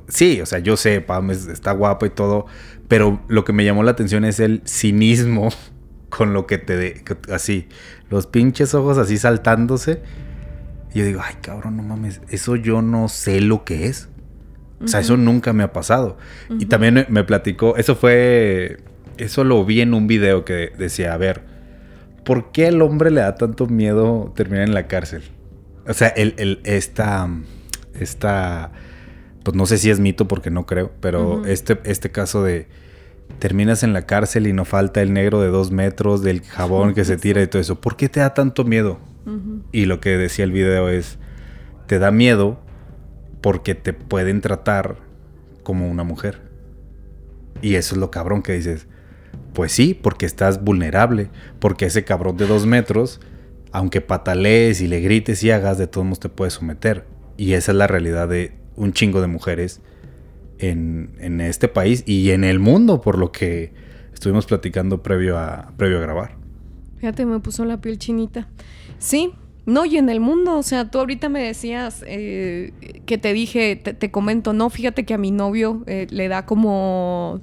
Sí, 0.08 0.40
o 0.40 0.46
sea, 0.46 0.58
yo 0.58 0.76
sé, 0.76 1.00
Pam 1.00 1.30
es- 1.30 1.46
está 1.46 1.72
guapa 1.72 2.06
y 2.06 2.10
todo, 2.10 2.46
pero 2.88 3.20
lo 3.28 3.44
que 3.44 3.52
me 3.52 3.64
llamó 3.64 3.82
la 3.82 3.92
atención 3.92 4.24
es 4.24 4.40
el 4.40 4.62
cinismo 4.66 5.50
con 6.08 6.32
lo 6.32 6.46
que 6.46 6.58
te... 6.58 6.76
de- 6.76 7.02
así, 7.32 7.68
los 8.10 8.26
pinches 8.26 8.74
ojos 8.74 8.98
así 8.98 9.18
saltándose. 9.18 10.00
Y 10.94 10.98
yo 10.98 11.04
digo, 11.06 11.20
ay, 11.24 11.36
cabrón, 11.40 11.76
no 11.78 11.82
mames, 11.82 12.20
eso 12.28 12.56
yo 12.56 12.82
no 12.82 13.08
sé 13.08 13.40
lo 13.40 13.64
que 13.64 13.86
es. 13.86 14.08
O 14.84 14.88
sea, 14.88 14.98
eso 15.00 15.16
nunca 15.16 15.52
me 15.52 15.62
ha 15.62 15.72
pasado. 15.72 16.18
Y 16.58 16.66
también 16.66 16.94
me, 16.94 17.06
me 17.08 17.22
platicó, 17.24 17.76
eso 17.76 17.94
fue, 17.94 18.78
eso 19.16 19.44
lo 19.44 19.64
vi 19.64 19.80
en 19.80 19.94
un 19.94 20.06
video 20.08 20.44
que 20.44 20.72
decía, 20.76 21.14
a 21.14 21.16
ver, 21.16 21.42
¿por 22.24 22.50
qué 22.50 22.66
al 22.66 22.82
hombre 22.82 23.10
le 23.12 23.20
da 23.20 23.36
tanto 23.36 23.68
miedo 23.68 24.32
terminar 24.34 24.64
en 24.66 24.74
la 24.74 24.88
cárcel? 24.88 25.22
O 25.86 25.94
sea, 25.94 26.08
el, 26.08 26.34
el, 26.36 26.60
esta, 26.64 27.28
esta, 27.98 28.72
pues 29.42 29.56
no 29.56 29.66
sé 29.66 29.78
si 29.78 29.90
es 29.90 30.00
mito 30.00 30.28
porque 30.28 30.50
no 30.50 30.66
creo, 30.66 30.92
pero 31.00 31.44
este, 31.46 31.80
este 31.84 32.10
caso 32.10 32.42
de 32.42 32.68
terminas 33.38 33.82
en 33.82 33.92
la 33.92 34.06
cárcel 34.06 34.46
y 34.46 34.52
no 34.52 34.64
falta 34.64 35.02
el 35.02 35.12
negro 35.12 35.40
de 35.40 35.48
dos 35.48 35.70
metros, 35.70 36.22
del 36.22 36.42
jabón 36.42 36.94
que 36.94 37.04
se 37.04 37.16
tira 37.16 37.42
y 37.42 37.46
todo 37.46 37.60
eso. 37.60 37.80
¿Por 37.80 37.96
qué 37.96 38.08
te 38.08 38.20
da 38.20 38.34
tanto 38.34 38.64
miedo? 38.64 39.00
Y 39.70 39.86
lo 39.86 40.00
que 40.00 40.16
decía 40.16 40.44
el 40.44 40.52
video 40.52 40.88
es, 40.88 41.18
te 41.86 41.98
da 41.98 42.10
miedo 42.10 42.60
porque 43.40 43.74
te 43.74 43.92
pueden 43.92 44.40
tratar 44.40 44.96
como 45.62 45.88
una 45.88 46.04
mujer. 46.04 46.40
Y 47.60 47.76
eso 47.76 47.94
es 47.94 48.00
lo 48.00 48.10
cabrón 48.10 48.42
que 48.42 48.54
dices. 48.54 48.86
Pues 49.52 49.72
sí, 49.72 49.94
porque 49.94 50.26
estás 50.26 50.62
vulnerable. 50.62 51.30
Porque 51.60 51.86
ese 51.86 52.04
cabrón 52.04 52.36
de 52.36 52.46
dos 52.46 52.66
metros, 52.66 53.20
aunque 53.70 54.00
patalees 54.00 54.80
y 54.80 54.88
le 54.88 55.00
grites 55.00 55.42
y 55.44 55.50
hagas, 55.50 55.78
de 55.78 55.86
todos 55.86 56.04
modos 56.04 56.20
te 56.20 56.28
puede 56.28 56.50
someter. 56.50 57.04
Y 57.36 57.52
esa 57.52 57.72
es 57.72 57.78
la 57.78 57.86
realidad 57.86 58.28
de 58.28 58.61
un 58.76 58.92
chingo 58.92 59.20
de 59.20 59.26
mujeres 59.26 59.80
en, 60.58 61.14
en 61.18 61.40
este 61.40 61.68
país 61.68 62.04
y 62.06 62.30
en 62.30 62.44
el 62.44 62.58
mundo, 62.58 63.00
por 63.00 63.18
lo 63.18 63.32
que 63.32 63.72
estuvimos 64.12 64.46
platicando 64.46 65.02
previo 65.02 65.38
a, 65.38 65.72
previo 65.76 66.00
grabar. 66.00 66.36
Fíjate, 66.98 67.26
me 67.26 67.40
puso 67.40 67.64
la 67.64 67.80
piel 67.80 67.98
chinita. 67.98 68.48
Sí, 68.98 69.32
no, 69.66 69.84
y 69.84 69.96
en 69.96 70.08
el 70.08 70.20
mundo, 70.20 70.56
o 70.56 70.62
sea, 70.62 70.90
tú 70.90 70.98
ahorita 70.98 71.28
me 71.28 71.42
decías 71.42 72.04
eh, 72.06 72.72
que 73.06 73.18
te 73.18 73.32
dije, 73.32 73.76
te, 73.76 73.94
te 73.94 74.10
comento, 74.10 74.52
no, 74.52 74.70
fíjate 74.70 75.04
que 75.04 75.14
a 75.14 75.18
mi 75.18 75.30
novio 75.32 75.82
eh, 75.86 76.06
le 76.10 76.28
da 76.28 76.46
como... 76.46 77.40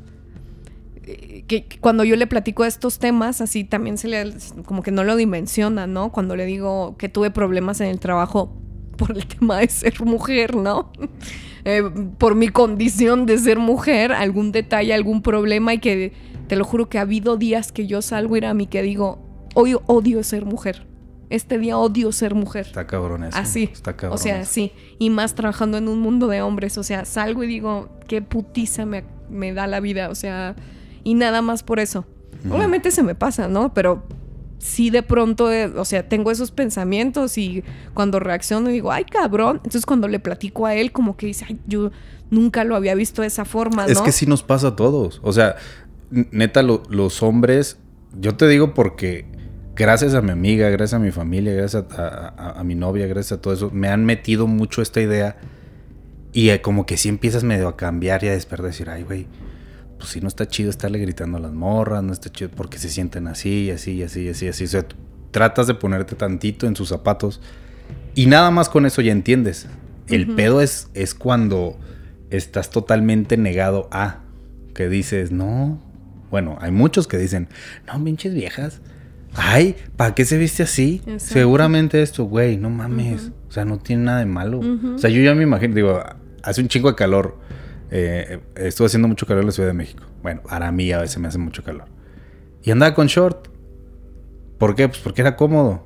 eh, 1.03 1.43
que 1.47 1.65
cuando 1.81 2.03
yo 2.03 2.15
le 2.15 2.27
platico 2.27 2.63
estos 2.63 2.99
temas, 2.99 3.41
así 3.41 3.63
también 3.63 3.97
se 3.97 4.07
le, 4.07 4.33
como 4.65 4.81
que 4.81 4.91
no 4.91 5.03
lo 5.03 5.15
dimensiona, 5.15 5.87
¿no? 5.87 6.11
Cuando 6.11 6.35
le 6.35 6.45
digo 6.45 6.95
que 6.97 7.09
tuve 7.09 7.31
problemas 7.31 7.81
en 7.81 7.87
el 7.87 7.99
trabajo 7.99 8.53
por 8.99 9.17
el 9.17 9.25
tema 9.25 9.57
de 9.57 9.67
ser 9.69 10.01
mujer, 10.03 10.55
¿no? 10.55 10.91
Eh, 11.65 11.83
por 12.17 12.35
mi 12.35 12.49
condición 12.49 13.25
de 13.25 13.37
ser 13.37 13.59
mujer, 13.59 14.11
algún 14.11 14.51
detalle, 14.51 14.93
algún 14.93 15.21
problema 15.21 15.73
y 15.73 15.79
que 15.79 16.13
te 16.47 16.55
lo 16.55 16.63
juro 16.63 16.89
que 16.89 16.97
ha 16.97 17.01
habido 17.01 17.37
días 17.37 17.71
que 17.71 17.87
yo 17.87 18.01
salgo 18.01 18.37
ir 18.37 18.45
a 18.45 18.53
mí 18.53 18.67
que 18.67 18.81
digo, 18.81 19.19
hoy 19.55 19.75
odio 19.87 20.23
ser 20.23 20.45
mujer. 20.45 20.85
Este 21.29 21.59
día 21.59 21.77
odio 21.77 22.11
ser 22.11 22.33
mujer. 22.33 22.65
Está 22.65 22.87
cabrón 22.87 23.23
eso. 23.23 23.37
Así. 23.37 23.69
Está 23.71 23.95
cabrón. 23.95 24.15
O 24.15 24.17
sea, 24.17 24.45
sí. 24.45 24.71
Y 24.97 25.11
más 25.11 25.35
trabajando 25.35 25.77
en 25.77 25.87
un 25.87 25.99
mundo 25.99 26.27
de 26.27 26.41
hombres. 26.41 26.77
O 26.79 26.83
sea, 26.83 27.05
salgo 27.05 27.43
y 27.43 27.47
digo, 27.47 27.89
qué 28.07 28.23
putiza 28.23 28.87
me, 28.87 29.03
me 29.29 29.53
da 29.53 29.67
la 29.67 29.79
vida. 29.79 30.09
O 30.09 30.15
sea, 30.15 30.55
y 31.03 31.13
nada 31.13 31.43
más 31.43 31.61
por 31.61 31.79
eso. 31.79 32.05
Obviamente 32.49 32.89
se 32.89 33.03
me 33.03 33.13
pasa, 33.13 33.47
¿no? 33.47 33.73
Pero 33.75 34.07
sí 34.59 34.89
de 34.91 35.01
pronto, 35.03 35.51
eh, 35.51 35.65
o 35.65 35.85
sea, 35.85 36.07
tengo 36.07 36.29
esos 36.31 36.51
pensamientos 36.51 37.37
y 37.37 37.63
cuando 37.93 38.19
reacciono 38.19 38.69
digo, 38.69 38.91
ay, 38.91 39.05
cabrón. 39.05 39.57
Entonces 39.57 39.85
cuando 39.85 40.07
le 40.07 40.19
platico 40.19 40.65
a 40.67 40.75
él, 40.75 40.91
como 40.91 41.17
que 41.17 41.25
dice, 41.25 41.45
ay, 41.49 41.59
yo 41.65 41.91
nunca 42.29 42.63
lo 42.63 42.75
había 42.75 42.93
visto 42.93 43.21
de 43.23 43.27
esa 43.29 43.45
forma, 43.45 43.85
¿no? 43.85 43.91
Es 43.91 44.01
que 44.01 44.11
sí 44.11 44.25
nos 44.27 44.43
pasa 44.43 44.67
a 44.69 44.75
todos. 44.75 45.19
O 45.23 45.33
sea, 45.33 45.55
neta, 46.11 46.61
lo- 46.61 46.83
los 46.89 47.23
hombres, 47.23 47.77
yo 48.19 48.35
te 48.35 48.47
digo 48.47 48.73
porque 48.73 49.25
gracias 49.75 50.13
a 50.13 50.21
mi 50.21 50.31
amiga, 50.31 50.69
gracias 50.69 50.99
a 50.99 51.03
mi 51.03 51.11
familia, 51.11 51.53
gracias 51.53 51.85
a, 51.97 52.33
a- 52.37 52.59
a 52.59 52.63
mi 52.63 52.75
novia, 52.75 53.07
gracias 53.07 53.39
a 53.39 53.41
todo 53.41 53.53
eso, 53.53 53.71
me 53.71 53.87
han 53.87 54.03
metido 54.05 54.45
mucho 54.45 54.81
esta 54.81 54.99
idea. 55.01 55.37
Y 56.33 56.49
eh, 56.49 56.61
como 56.61 56.85
que 56.85 56.97
sí 56.97 57.09
empiezas 57.09 57.43
medio 57.43 57.67
a 57.67 57.75
cambiar 57.77 58.23
y 58.23 58.27
a 58.27 58.31
despertar, 58.33 58.67
decir, 58.67 58.89
ay, 58.89 59.03
güey, 59.03 59.25
pues 59.99 60.09
sí 60.11 60.21
no 60.21 60.27
está 60.27 60.47
chido 60.47 60.69
estarle 60.71 60.97
gritando 60.97 61.37
a 61.37 61.41
las 61.41 61.51
morras, 61.51 62.01
no 62.01 62.11
está 62.13 62.31
chido 62.31 62.49
porque 62.49 62.79
se 62.79 62.89
sienten 62.89 63.27
así, 63.27 63.69
así, 63.69 64.01
así, 64.01 64.27
así, 64.29 64.47
así. 64.47 64.63
O 64.63 64.67
sea, 64.67 64.81
tú 64.87 64.95
tratas 65.31 65.67
de 65.67 65.75
ponerte 65.75 66.15
tantito 66.15 66.65
en 66.65 66.75
sus 66.75 66.89
zapatos 66.89 67.39
y 68.15 68.25
nada 68.25 68.49
más 68.49 68.69
con 68.69 68.85
eso 68.85 69.01
ya 69.01 69.11
entiendes. 69.11 69.67
El 70.07 70.23
Ujú. 70.25 70.35
pedo 70.35 70.61
es, 70.61 70.89
es 70.95 71.13
cuando 71.13 71.77
estás 72.31 72.69
totalmente 72.71 73.37
negado 73.37 73.87
a 73.91 74.21
que 74.73 74.89
dices, 74.89 75.31
no. 75.31 75.79
Bueno, 76.31 76.57
hay 76.61 76.71
muchos 76.71 77.07
que 77.07 77.17
dicen, 77.17 77.47
no, 77.85 78.03
pinches 78.03 78.33
viejas. 78.33 78.81
Ay, 79.35 79.75
¿para 79.95 80.15
qué 80.15 80.25
se 80.25 80.37
viste 80.37 80.63
así? 80.63 81.01
Exacto. 81.05 81.33
Seguramente 81.33 82.01
esto, 82.01 82.23
güey, 82.23 82.57
no 82.57 82.69
mames. 82.69 83.25
Ujú. 83.25 83.33
O 83.49 83.51
sea, 83.51 83.65
no 83.65 83.77
tiene 83.77 84.03
nada 84.03 84.19
de 84.19 84.25
malo. 84.25 84.59
Ujú. 84.59 84.95
O 84.95 84.97
sea, 84.97 85.09
yo 85.09 85.21
ya 85.21 85.35
me 85.35 85.43
imagino, 85.43 85.75
digo, 85.75 86.01
hace 86.41 86.61
un 86.61 86.67
chingo 86.67 86.89
de 86.89 86.95
calor. 86.95 87.37
Eh, 87.91 88.39
estuve 88.55 88.87
haciendo 88.87 89.07
mucho 89.07 89.25
calor 89.25 89.41
en 89.41 89.47
la 89.47 89.51
Ciudad 89.51 89.69
de 89.69 89.73
México. 89.73 90.03
Bueno, 90.21 90.41
para 90.43 90.71
mí 90.71 90.91
a 90.91 90.99
veces 90.99 91.17
me 91.19 91.27
hace 91.27 91.37
mucho 91.37 91.63
calor. 91.63 91.85
Y 92.63 92.71
andaba 92.71 92.93
con 92.93 93.07
short. 93.07 93.47
¿Por 94.57 94.75
qué? 94.75 94.87
Pues 94.87 94.99
porque 94.99 95.21
era 95.21 95.35
cómodo. 95.35 95.85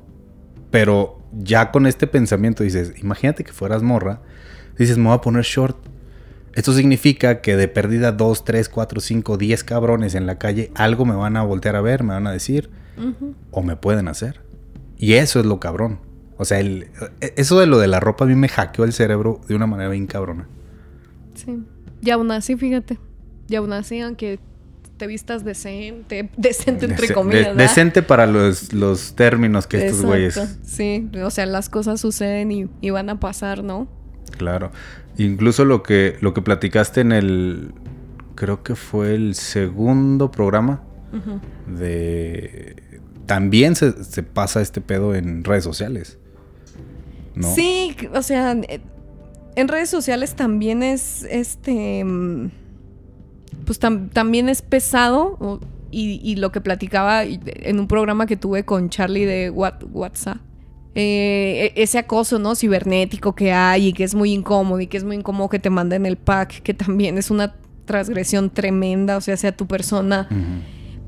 Pero 0.72 1.20
ya 1.32 1.72
con 1.72 1.86
este 1.86 2.08
pensamiento 2.08 2.64
dices, 2.64 2.94
imagínate 3.02 3.44
que 3.44 3.54
fueras 3.54 3.84
morra. 3.84 4.22
Dices, 4.78 4.98
me 4.98 5.06
voy 5.06 5.14
a 5.16 5.22
poner 5.22 5.44
short. 5.44 5.78
Esto 6.54 6.74
significa 6.74 7.42
que 7.42 7.56
de 7.56 7.68
pérdida 7.68 8.12
2, 8.12 8.44
3, 8.46 8.70
4, 8.70 9.00
5, 9.02 9.38
10 9.38 9.64
cabrones 9.64 10.14
en 10.16 10.26
la 10.28 10.38
calle, 10.38 10.72
algo 10.76 11.06
me 11.06 11.16
van 11.16 11.36
a 11.38 11.44
voltear 11.44 11.76
a 11.76 11.82
ver, 11.82 12.04
me 12.04 12.14
van 12.14 12.28
a 12.28 12.32
decir, 12.32 12.70
o 13.52 13.64
me 13.64 13.76
pueden 13.76 14.08
hacer. 14.08 14.42
Y 14.98 15.14
eso 15.14 15.40
es 15.40 15.46
lo 15.48 15.60
cabrón. 15.60 16.00
O 16.38 16.46
sea, 16.46 16.60
el- 16.60 16.88
eso 17.36 17.60
de 17.60 17.66
lo 17.68 17.80
de 17.80 17.88
la 17.88 18.00
ropa 18.00 18.26
a 18.26 18.28
mí 18.28 18.36
me 18.36 18.50
hackeó 18.50 18.84
el 18.86 18.94
cerebro 18.94 19.42
de 19.48 19.56
una 19.56 19.66
manera 19.68 19.90
bien 19.90 20.06
cabrona. 20.08 20.48
Sí. 21.34 21.64
Y 22.04 22.10
aún 22.12 22.32
así, 22.32 22.56
fíjate. 22.56 22.98
Y 23.48 23.56
aún 23.56 23.72
así, 23.74 24.00
aunque 24.02 24.40
te 24.98 25.08
vistas 25.08 25.44
decente, 25.44 26.30
decente 26.38 26.86
entre 26.86 27.08
Dece- 27.08 27.14
comillas. 27.14 27.56
de- 27.56 27.64
decente 27.64 28.04
para 28.04 28.26
los, 28.28 28.74
los 28.74 29.16
términos 29.16 29.68
que 29.68 29.86
estos 29.86 30.04
güeyes. 30.06 30.40
Sí, 30.64 31.10
o 31.24 31.30
sea, 31.32 31.46
las 31.46 31.70
cosas 31.70 32.00
suceden 32.02 32.52
y, 32.52 32.68
y 32.82 32.90
van 32.90 33.10
a 33.10 33.20
pasar, 33.20 33.64
¿no? 33.64 33.88
Claro. 34.38 34.72
Incluso 35.18 35.64
lo 35.66 35.84
que, 35.84 36.18
lo 36.22 36.34
que 36.34 36.42
platicaste 36.42 37.02
en 37.02 37.12
el. 37.12 37.72
Creo 38.36 38.64
que 38.64 38.76
fue 38.76 39.14
el 39.14 39.36
segundo 39.36 40.32
programa 40.32 40.82
de. 41.68 42.76
También 43.26 43.76
se, 43.76 44.04
se 44.04 44.24
pasa 44.24 44.62
este 44.62 44.82
pedo 44.82 45.16
en 45.16 45.44
redes 45.44 45.64
sociales. 45.64 46.18
¿No? 47.36 47.54
Sí, 47.56 47.96
o 48.14 48.22
sea, 48.22 48.52
eh, 48.54 48.82
en 49.56 49.68
redes 49.68 49.90
sociales 49.90 50.36
también 50.36 50.84
es 50.84 51.24
este. 51.30 52.04
Pues 53.66 53.80
tam- 53.82 54.10
también 54.12 54.50
es 54.50 54.62
pesado. 54.62 55.60
Y, 55.96 56.36
lo 56.38 56.52
que 56.52 56.60
platicaba 56.60 57.24
en 57.24 57.80
un 57.80 57.88
programa 57.88 58.26
que 58.26 58.36
tuve 58.36 58.66
con 58.66 58.90
Charlie 58.90 59.26
de 59.26 59.52
What- 59.52 59.84
WhatsApp. 59.94 60.38
eh, 60.96 61.72
e- 61.76 61.84
ese 61.84 62.00
acoso, 62.00 62.40
¿no? 62.40 62.56
Cibernético 62.56 63.34
que 63.36 63.52
hay 63.52 63.88
y 63.90 63.94
que 63.94 64.04
es 64.04 64.16
muy 64.16 64.32
incómodo 64.34 64.80
y 64.80 64.88
que 64.88 64.98
es 64.98 65.04
muy 65.04 65.16
incómodo 65.18 65.50
que 65.50 65.60
te 65.60 65.70
manden 65.70 66.06
el 66.08 66.18
pack, 66.18 66.62
que 66.64 66.74
también 66.74 67.18
es 67.20 67.30
una 67.32 67.56
transgresión 67.86 68.50
tremenda, 68.50 69.18
o 69.18 69.22
sea, 69.22 69.38
sea 69.38 69.52
tu 69.56 69.68
persona. 69.68 70.28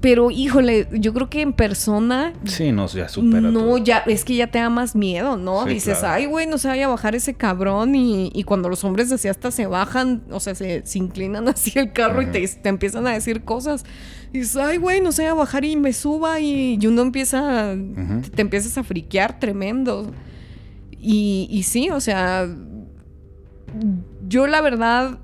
Pero 0.02 0.30
híjole, 0.30 0.88
yo 0.92 1.14
creo 1.14 1.30
que 1.30 1.42
en 1.42 1.54
persona 1.54 2.34
Sí, 2.44 2.72
no, 2.72 2.86
ya 2.88 3.10
supera 3.10 3.42
no, 3.42 3.60
todo. 3.60 3.78
ya, 3.80 4.00
es 4.06 4.24
que 4.24 4.36
ya 4.36 4.48
te 4.48 4.60
da 4.60 4.70
más 4.70 4.96
miedo, 4.96 5.36
¿no? 5.38 5.64
Sí, 5.66 5.74
Dices, 5.76 5.98
claro. 6.00 6.14
ay, 6.16 6.26
güey, 6.28 6.46
no 6.48 6.58
se 6.60 6.68
vaya 6.68 6.86
a 6.86 6.90
bajar 6.90 7.16
ese 7.16 7.34
cabrón. 7.34 7.96
Y, 7.96 8.30
y 8.34 8.44
cuando 8.44 8.70
los 8.70 8.84
hombres 8.84 9.12
así 9.12 9.28
hasta 9.28 9.50
se 9.50 9.66
bajan, 9.66 10.22
o 10.30 10.40
sea, 10.40 10.54
se, 10.54 10.86
se 10.86 11.00
inclinan 11.00 11.48
así 11.50 11.72
el 11.80 11.92
carro 11.92 12.22
y 12.22 12.28
te, 12.28 12.48
te 12.48 12.70
empiezan 12.70 13.08
a 13.08 13.14
decir 13.14 13.44
cosas. 13.44 13.84
Y 14.32 14.40
dices, 14.40 14.58
ay, 14.58 14.78
güey, 14.78 15.02
no 15.02 15.12
se 15.12 15.24
vaya 15.24 15.32
a 15.32 15.36
bajar 15.36 15.66
y 15.66 15.76
me 15.76 15.92
suba. 15.94 16.40
Y, 16.40 16.78
y 16.80 16.86
uno 16.88 17.02
empieza, 17.02 17.74
te 18.36 18.42
empiezas 18.42 18.78
a 18.78 18.84
friquear 18.84 19.40
tremendo. 19.40 20.12
Y, 20.92 21.48
y 21.50 21.64
sí, 21.64 21.90
o 21.90 22.00
sea, 22.00 22.48
yo 24.28 24.48
la 24.48 24.62
verdad 24.62 25.20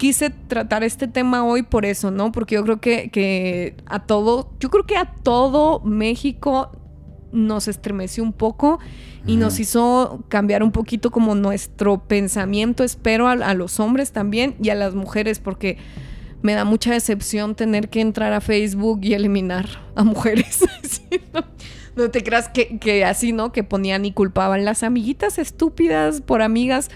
quise 0.00 0.30
tratar 0.30 0.82
este 0.82 1.08
tema 1.08 1.44
hoy 1.44 1.62
por 1.62 1.84
eso, 1.84 2.10
¿no? 2.10 2.32
Porque 2.32 2.54
yo 2.54 2.64
creo 2.64 2.80
que, 2.80 3.10
que 3.10 3.76
a 3.84 4.06
todo, 4.06 4.50
yo 4.58 4.70
creo 4.70 4.86
que 4.86 4.96
a 4.96 5.04
todo 5.04 5.80
México 5.80 6.72
nos 7.32 7.68
estremeció 7.68 8.22
un 8.22 8.32
poco 8.32 8.78
y 9.26 9.36
nos 9.36 9.60
hizo 9.60 10.24
cambiar 10.28 10.62
un 10.62 10.72
poquito 10.72 11.10
como 11.10 11.34
nuestro 11.34 12.08
pensamiento, 12.08 12.82
espero, 12.82 13.28
a, 13.28 13.32
a 13.32 13.52
los 13.52 13.78
hombres 13.78 14.10
también 14.10 14.56
y 14.62 14.70
a 14.70 14.74
las 14.74 14.94
mujeres, 14.94 15.38
porque 15.38 15.76
me 16.40 16.54
da 16.54 16.64
mucha 16.64 16.94
decepción 16.94 17.54
tener 17.54 17.90
que 17.90 18.00
entrar 18.00 18.32
a 18.32 18.40
Facebook 18.40 19.00
y 19.02 19.12
eliminar 19.12 19.68
a 19.94 20.02
mujeres. 20.02 20.64
Sí, 20.82 21.20
no, 21.32 21.44
no 21.94 22.10
te 22.10 22.24
creas 22.24 22.48
que, 22.48 22.78
que 22.78 23.04
así, 23.04 23.32
¿no? 23.32 23.52
Que 23.52 23.62
ponían 23.62 24.04
y 24.06 24.12
culpaban 24.12 24.64
las 24.64 24.82
amiguitas 24.82 25.38
estúpidas 25.38 26.20
por 26.20 26.42
amigas. 26.42 26.88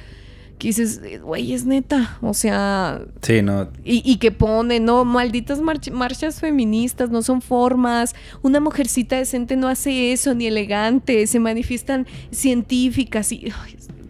Que 0.58 0.68
dices, 0.68 1.00
güey, 1.22 1.52
es 1.52 1.66
neta. 1.66 2.16
O 2.20 2.32
sea, 2.32 3.02
Sí, 3.22 3.42
no. 3.42 3.68
y, 3.84 4.02
y 4.10 4.18
que 4.18 4.30
pone, 4.30 4.78
no, 4.80 5.04
malditas 5.04 5.60
march- 5.60 5.90
marchas 5.92 6.40
feministas, 6.40 7.10
no 7.10 7.22
son 7.22 7.42
formas. 7.42 8.14
Una 8.42 8.60
mujercita 8.60 9.16
decente 9.16 9.56
no 9.56 9.66
hace 9.68 10.12
eso, 10.12 10.34
ni 10.34 10.46
elegante. 10.46 11.26
Se 11.26 11.40
manifiestan 11.40 12.06
científicas 12.30 13.32
y. 13.32 13.52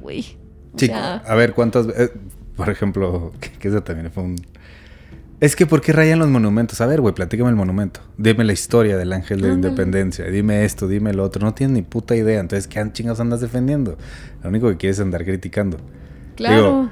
Güey. 0.00 0.22
Sí, 0.76 0.86
sea, 0.86 1.16
a 1.16 1.34
ver, 1.34 1.54
¿cuántas 1.54 1.86
veces? 1.86 2.10
por 2.56 2.68
ejemplo, 2.68 3.32
que, 3.40 3.50
que 3.52 3.68
eso 3.68 3.82
también 3.82 4.10
fue 4.12 4.22
un... 4.22 4.36
Es 5.40 5.56
que, 5.56 5.66
¿por 5.66 5.80
qué 5.80 5.92
rayan 5.92 6.18
los 6.20 6.28
monumentos? 6.28 6.80
A 6.80 6.86
ver, 6.86 7.00
güey, 7.00 7.14
platícame 7.14 7.50
el 7.50 7.56
monumento. 7.56 8.00
Dime 8.16 8.44
la 8.44 8.52
historia 8.52 8.96
del 8.96 9.12
ángel 9.12 9.40
de 9.40 9.48
la 9.48 9.54
independencia. 9.54 10.24
Dime 10.26 10.64
esto, 10.64 10.88
dime 10.88 11.12
lo 11.12 11.24
otro. 11.24 11.44
No 11.44 11.52
tienes 11.52 11.74
ni 11.74 11.82
puta 11.82 12.14
idea. 12.16 12.38
Entonces, 12.40 12.66
¿qué 12.68 12.82
chingas 12.92 13.18
andas 13.20 13.40
defendiendo? 13.40 13.98
Lo 14.42 14.48
único 14.48 14.68
que 14.68 14.76
quieres 14.76 14.98
es 14.98 15.02
andar 15.02 15.24
criticando. 15.24 15.78
Claro. 16.34 16.90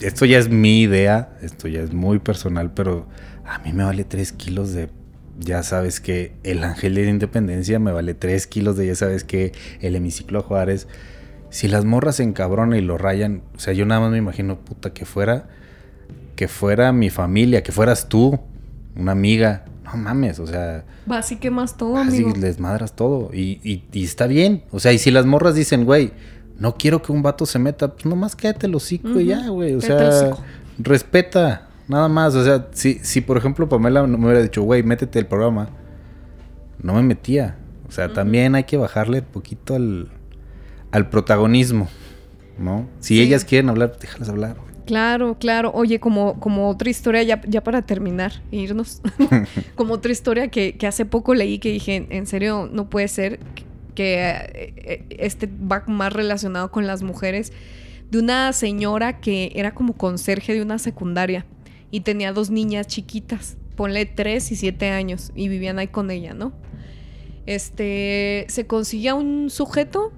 Esto 0.00 0.24
ya 0.26 0.38
es 0.38 0.48
mi 0.48 0.80
idea. 0.82 1.36
Esto 1.42 1.66
ya 1.68 1.80
es 1.80 1.92
muy 1.92 2.18
personal, 2.20 2.72
pero 2.72 3.06
a 3.44 3.58
mí 3.60 3.72
me 3.72 3.84
vale 3.84 4.04
3 4.04 4.32
kilos 4.32 4.72
de... 4.72 4.90
Ya 5.40 5.62
sabes 5.62 6.00
que 6.00 6.32
el 6.42 6.64
ángel 6.64 6.94
de 6.96 7.04
la 7.04 7.10
independencia 7.10 7.78
me 7.78 7.92
vale 7.92 8.14
3 8.14 8.46
kilos 8.48 8.76
de, 8.76 8.86
ya 8.88 8.94
sabes 8.96 9.22
que 9.22 9.52
el 9.80 9.94
hemiciclo 9.94 10.42
Juárez. 10.42 10.88
Si 11.50 11.68
las 11.68 11.84
morras 11.84 12.16
se 12.16 12.24
encabronan 12.24 12.76
y 12.78 12.82
lo 12.82 12.98
rayan, 12.98 13.42
o 13.56 13.60
sea, 13.60 13.72
yo 13.72 13.86
nada 13.86 14.00
más 14.00 14.10
me 14.10 14.18
imagino, 14.18 14.58
puta, 14.58 14.92
que 14.92 15.04
fuera, 15.04 15.48
que 16.34 16.48
fuera 16.48 16.92
mi 16.92 17.08
familia, 17.08 17.62
que 17.62 17.70
fueras 17.72 18.08
tú, 18.08 18.38
una 18.96 19.12
amiga. 19.12 19.64
No 19.84 19.96
mames, 19.96 20.38
o 20.40 20.46
sea, 20.46 20.84
Vas 21.06 21.30
y 21.32 21.36
quemas 21.36 21.76
todo, 21.76 21.96
así 21.96 22.22
amigo. 22.24 22.34
les 22.38 22.58
madras 22.60 22.94
todo. 22.94 23.30
Y, 23.32 23.60
y- 23.62 23.84
y 23.92 24.04
está 24.04 24.26
bien. 24.26 24.64
O 24.72 24.80
sea, 24.80 24.92
y 24.92 24.98
si 24.98 25.10
las 25.10 25.24
morras 25.24 25.54
dicen, 25.54 25.84
güey, 25.84 26.12
no 26.58 26.74
quiero 26.74 27.00
que 27.02 27.12
un 27.12 27.22
vato 27.22 27.46
se 27.46 27.58
meta, 27.58 27.88
pues 27.92 28.04
nomás 28.06 28.34
quédate 28.36 28.66
el 28.66 28.74
hocico 28.74 29.20
y 29.20 29.26
ya, 29.26 29.48
güey. 29.48 29.74
O 29.74 29.80
cállate 29.80 30.12
sea, 30.12 30.30
respeta, 30.78 31.68
nada 31.88 32.08
más. 32.08 32.34
O 32.34 32.44
sea, 32.44 32.68
si, 32.72 32.94
si 33.02 33.20
por 33.20 33.36
ejemplo 33.36 33.68
Pamela 33.68 34.06
no 34.06 34.18
me 34.18 34.26
hubiera 34.26 34.42
dicho, 34.42 34.62
güey, 34.62 34.82
métete 34.82 35.18
el 35.18 35.26
programa, 35.26 35.70
no 36.82 36.94
me 36.94 37.02
metía. 37.02 37.56
O 37.88 37.92
sea, 37.92 38.12
también 38.12 38.54
hay 38.54 38.64
que 38.64 38.76
bajarle 38.76 39.22
poquito 39.22 39.74
al, 39.74 40.08
al 40.90 41.08
protagonismo, 41.08 41.88
¿no? 42.58 42.86
Si 43.00 43.14
Sí. 43.16 43.22
ellas 43.22 43.44
quieren 43.44 43.70
hablar, 43.70 43.90
pues 43.90 44.00
déjalas 44.00 44.28
hablar. 44.28 44.56
güey. 44.56 44.68
Claro, 44.84 45.36
claro. 45.38 45.70
Oye, 45.74 46.00
como, 46.00 46.40
como 46.40 46.68
otra 46.70 46.88
historia, 46.90 47.22
ya, 47.22 47.40
ya 47.46 47.62
para 47.62 47.82
terminar, 47.82 48.32
e 48.52 48.56
irnos. 48.58 49.00
como 49.74 49.94
otra 49.94 50.12
historia 50.12 50.48
que, 50.48 50.76
que 50.76 50.86
hace 50.86 51.04
poco 51.04 51.34
leí 51.34 51.58
que 51.58 51.70
dije, 51.70 52.06
en 52.10 52.26
serio, 52.26 52.68
no 52.72 52.88
puede 52.90 53.08
ser 53.08 53.38
que 53.54 53.64
eh, 54.04 54.74
eh, 54.76 55.06
este 55.18 55.46
va 55.46 55.84
más 55.86 56.12
relacionado 56.12 56.70
con 56.70 56.86
las 56.86 57.02
mujeres. 57.02 57.52
De 58.10 58.18
una 58.18 58.52
señora 58.52 59.20
que 59.20 59.52
era 59.54 59.74
como 59.74 59.94
conserje 59.94 60.54
de 60.54 60.62
una 60.62 60.78
secundaria 60.78 61.44
y 61.90 62.00
tenía 62.00 62.32
dos 62.32 62.50
niñas 62.50 62.86
chiquitas, 62.86 63.56
ponle 63.76 64.06
tres 64.06 64.50
y 64.50 64.56
siete 64.56 64.90
años, 64.90 65.30
y 65.34 65.48
vivían 65.48 65.78
ahí 65.78 65.88
con 65.88 66.10
ella, 66.10 66.34
¿no? 66.34 66.52
Este, 67.46 68.46
se 68.48 68.66
consiguió 68.66 69.16
un 69.16 69.50
sujeto 69.50 70.12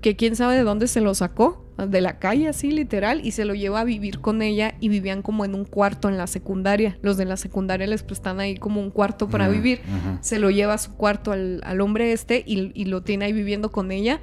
que 0.00 0.16
quién 0.16 0.36
sabe 0.36 0.54
de 0.54 0.62
dónde 0.62 0.86
se 0.86 1.00
lo 1.00 1.14
sacó, 1.14 1.63
de 1.76 2.00
la 2.00 2.18
calle 2.18 2.48
así 2.48 2.70
literal, 2.70 3.20
y 3.24 3.32
se 3.32 3.44
lo 3.44 3.54
lleva 3.54 3.80
a 3.80 3.84
vivir 3.84 4.20
con 4.20 4.42
ella 4.42 4.74
y 4.80 4.88
vivían 4.88 5.22
como 5.22 5.44
en 5.44 5.54
un 5.54 5.64
cuarto 5.64 6.08
en 6.08 6.16
la 6.16 6.26
secundaria. 6.26 6.98
Los 7.02 7.16
de 7.16 7.24
la 7.24 7.36
secundaria 7.36 7.86
les 7.86 8.02
prestan 8.02 8.38
ahí 8.40 8.56
como 8.56 8.80
un 8.80 8.90
cuarto 8.90 9.28
para 9.28 9.46
Ujú, 9.46 9.54
vivir. 9.54 9.80
Se 10.20 10.38
lo 10.38 10.50
lleva 10.50 10.74
a 10.74 10.78
su 10.78 10.96
cuarto 10.96 11.32
al, 11.32 11.60
al 11.64 11.80
hombre 11.80 12.12
este 12.12 12.44
y, 12.46 12.70
y 12.74 12.84
lo 12.84 13.02
tiene 13.02 13.24
ahí 13.24 13.32
viviendo 13.32 13.72
con 13.72 13.90
ella. 13.90 14.20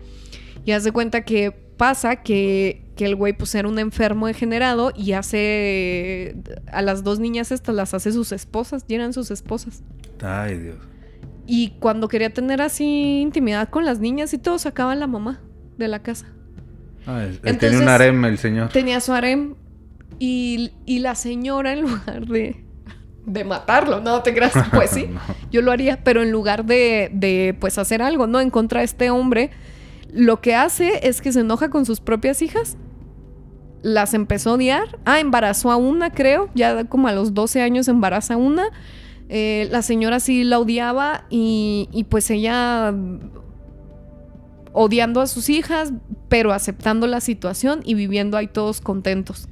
Y 0.64 0.72
haz 0.72 0.84
de 0.84 0.92
cuenta 0.92 1.26
que 1.26 1.52
pasa 1.52 2.18
que, 2.18 2.84
que 2.96 3.06
el 3.06 3.16
güey 3.16 3.34
pues 3.34 3.56
era 3.56 3.68
un 3.68 3.80
enfermo 3.80 4.28
degenerado 4.28 4.94
y 4.96 5.14
hace 5.14 6.36
a 6.72 6.82
las 6.84 7.04
dos 7.04 7.20
niñas 7.20 7.52
estas 7.52 7.74
las 7.76 7.94
hace 7.94 8.12
sus 8.12 8.32
esposas, 8.32 8.86
y 8.88 8.94
eran 8.94 9.14
sus 9.14 9.32
esposas. 9.32 9.84
Ay, 10.22 10.58
Dios. 10.58 10.78
Y 11.48 11.72
cuando 11.80 12.08
quería 12.08 12.32
tener 12.32 12.62
así 12.62 13.20
intimidad 13.22 13.70
con 13.70 13.84
las 13.84 14.00
niñas 14.00 14.34
y 14.34 14.38
todo, 14.38 14.60
sacaba 14.60 14.92
a 14.92 14.96
la 14.96 15.08
mamá 15.08 15.42
de 15.78 15.88
la 15.88 16.04
casa. 16.04 16.28
Él 17.08 17.40
Entonces- 17.44 17.58
tenía 17.60 17.80
un 17.80 17.90
harem 17.90 18.26
el 18.26 18.38
señor. 18.38 18.70
Tenía 18.70 19.00
su 19.00 19.14
harem 19.14 19.56
y, 20.20 20.72
y 20.86 21.00
la 21.00 21.16
señora 21.16 21.74
en 21.74 21.82
lugar 21.82 22.26
de, 22.28 22.64
de 23.26 23.44
matarlo, 23.44 24.02
no 24.02 24.22
te 24.22 24.34
creas, 24.34 24.54
pues 24.74 24.92
sí, 24.92 25.08
No. 25.08 25.20
yo 25.52 25.62
lo 25.62 25.72
haría, 25.72 26.04
pero 26.04 26.22
en 26.22 26.32
lugar 26.32 26.66
de, 26.66 27.10
de 27.14 27.56
pues 27.60 27.78
hacer 27.78 28.02
algo, 28.02 28.28
¿no? 28.28 28.40
En 28.40 28.50
contra 28.52 28.80
de 28.80 28.86
este 28.86 29.10
hombre, 29.10 29.50
lo 30.14 30.42
que 30.42 30.54
hace 30.56 31.08
es 31.08 31.22
que 31.22 31.32
se 31.32 31.40
enoja 31.40 31.70
con 31.70 31.86
sus 31.86 32.00
propias 32.02 32.42
hijas, 32.42 32.78
las 33.82 34.14
empezó 34.14 34.52
a 34.52 34.54
odiar, 34.54 35.00
ah, 35.06 35.20
embarazó 35.20 35.72
a 35.72 35.76
una, 35.78 36.12
creo, 36.12 36.50
ya 36.54 36.84
como 36.86 37.08
a 37.08 37.14
los 37.14 37.34
12 37.34 37.62
años 37.62 37.88
embaraza 37.88 38.36
a 38.36 38.38
una, 38.38 38.66
Eh, 39.34 39.70
la 39.72 39.82
señora 39.82 40.20
sí 40.20 40.44
la 40.44 40.60
odiaba 40.60 41.24
y, 41.30 41.88
y 41.94 42.04
pues 42.04 42.30
ella 42.30 42.94
odiando 44.74 45.22
a 45.22 45.28
sus 45.28 45.50
hijas, 45.50 45.94
pero 46.30 46.54
aceptando 46.54 47.08
la 47.08 47.22
situación 47.22 47.82
y 47.84 47.94
viviendo 47.94 48.38
ahí 48.38 48.48
todos 48.48 48.82
contentos. 48.82 49.48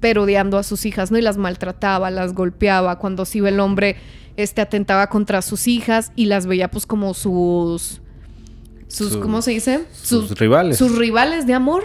Pero 0.00 0.24
odiando 0.24 0.58
a 0.58 0.62
sus 0.62 0.84
hijas, 0.84 1.10
¿no? 1.10 1.18
Y 1.18 1.22
las 1.22 1.36
maltrataba, 1.36 2.10
las 2.10 2.34
golpeaba. 2.34 2.98
Cuando 2.98 3.24
se 3.24 3.38
iba 3.38 3.48
el 3.48 3.60
hombre, 3.60 3.96
este 4.36 4.60
atentaba 4.60 5.08
contra 5.08 5.42
sus 5.42 5.68
hijas 5.68 6.12
y 6.16 6.26
las 6.26 6.46
veía 6.46 6.70
pues 6.70 6.86
como 6.86 7.14
sus. 7.14 8.00
sus 8.88 9.10
Sus- 9.12 9.16
¿Cómo 9.18 9.42
se 9.42 9.52
dice? 9.52 9.86
sus 9.92 10.32
rivales. 10.38 10.76
Sus 10.76 10.96
rivales 10.98 11.46
de 11.46 11.54
amor. 11.54 11.84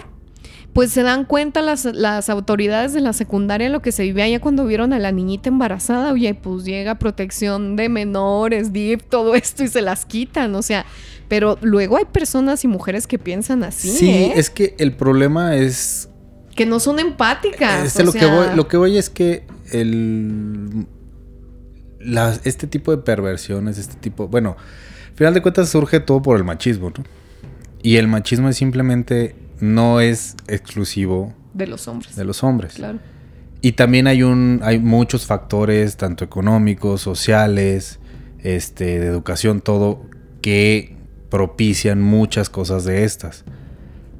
Pues 0.78 0.92
se 0.92 1.02
dan 1.02 1.24
cuenta 1.24 1.60
las, 1.60 1.86
las 1.86 2.30
autoridades 2.30 2.92
de 2.92 3.00
la 3.00 3.12
secundaria 3.12 3.68
lo 3.68 3.82
que 3.82 3.90
se 3.90 4.04
vivía 4.04 4.26
allá 4.26 4.38
cuando 4.38 4.64
vieron 4.64 4.92
a 4.92 5.00
la 5.00 5.10
niñita 5.10 5.48
embarazada. 5.48 6.12
Oye, 6.12 6.34
pues 6.34 6.64
llega 6.64 7.00
protección 7.00 7.74
de 7.74 7.88
menores, 7.88 8.72
DIP, 8.72 9.02
todo 9.08 9.34
esto 9.34 9.64
y 9.64 9.66
se 9.66 9.82
las 9.82 10.06
quitan. 10.06 10.54
O 10.54 10.62
sea, 10.62 10.86
pero 11.26 11.58
luego 11.62 11.96
hay 11.96 12.04
personas 12.04 12.62
y 12.62 12.68
mujeres 12.68 13.08
que 13.08 13.18
piensan 13.18 13.64
así, 13.64 13.90
Sí, 13.90 14.08
¿eh? 14.08 14.32
es 14.36 14.50
que 14.50 14.76
el 14.78 14.92
problema 14.92 15.56
es 15.56 16.10
que 16.54 16.64
no 16.64 16.78
son 16.78 17.00
empáticas. 17.00 17.84
Este, 17.84 18.02
o 18.02 18.06
lo, 18.06 18.12
que 18.12 18.26
voy, 18.26 18.46
lo 18.54 18.68
que 18.68 18.76
voy 18.76 18.98
es 18.98 19.10
que 19.10 19.48
el, 19.72 20.86
las- 21.98 22.40
este 22.44 22.68
tipo 22.68 22.92
de 22.92 22.98
perversiones, 22.98 23.78
este 23.78 23.96
tipo... 23.96 24.28
Bueno, 24.28 24.56
al 25.10 25.16
final 25.16 25.34
de 25.34 25.42
cuentas 25.42 25.70
surge 25.70 25.98
todo 25.98 26.22
por 26.22 26.36
el 26.36 26.44
machismo, 26.44 26.90
¿no? 26.96 27.02
Y 27.82 27.96
el 27.96 28.06
machismo 28.06 28.48
es 28.48 28.56
simplemente 28.56 29.34
no 29.60 30.00
es 30.00 30.36
exclusivo 30.46 31.34
De 31.54 31.66
los 31.66 31.88
hombres. 31.88 32.16
de 32.16 32.24
los 32.24 32.42
hombres. 32.44 32.74
Claro. 32.74 32.98
Y 33.60 33.72
también 33.72 34.06
hay 34.06 34.22
un 34.22 34.60
hay 34.62 34.78
muchos 34.78 35.26
factores, 35.26 35.96
tanto 35.96 36.24
económicos, 36.24 37.00
sociales, 37.00 37.98
este, 38.38 39.00
de 39.00 39.06
educación, 39.06 39.60
todo, 39.60 40.02
que 40.40 40.96
propician 41.28 42.00
muchas 42.00 42.50
cosas 42.50 42.84
de 42.84 43.04
estas. 43.04 43.44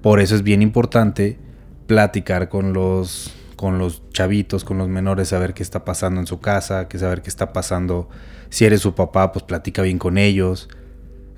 Por 0.02 0.20
eso 0.20 0.34
es 0.34 0.42
bien 0.42 0.62
importante 0.62 1.38
platicar 1.86 2.48
con 2.48 2.72
los 2.72 3.34
con 3.56 3.78
los 3.78 4.02
chavitos, 4.12 4.62
con 4.62 4.78
los 4.78 4.88
menores, 4.88 5.28
saber 5.28 5.52
qué 5.52 5.64
está 5.64 5.84
pasando 5.84 6.20
en 6.20 6.28
su 6.28 6.38
casa, 6.38 6.86
que 6.86 6.96
saber 6.98 7.22
qué 7.22 7.28
está 7.28 7.52
pasando. 7.52 8.08
Si 8.50 8.64
eres 8.64 8.80
su 8.80 8.94
papá, 8.94 9.32
pues 9.32 9.44
platica 9.44 9.82
bien 9.82 9.98
con 9.98 10.16
ellos. 10.16 10.68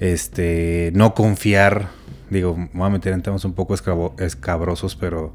Este, 0.01 0.90
no 0.94 1.14
confiar, 1.14 1.90
digo, 2.30 2.57
me 2.57 2.70
voy 2.72 2.86
a 2.86 2.90
meter 2.90 3.12
en 3.12 3.22
temas 3.22 3.44
un 3.44 3.53
poco 3.53 3.74
escabrosos, 3.74 4.96
pero 4.96 5.34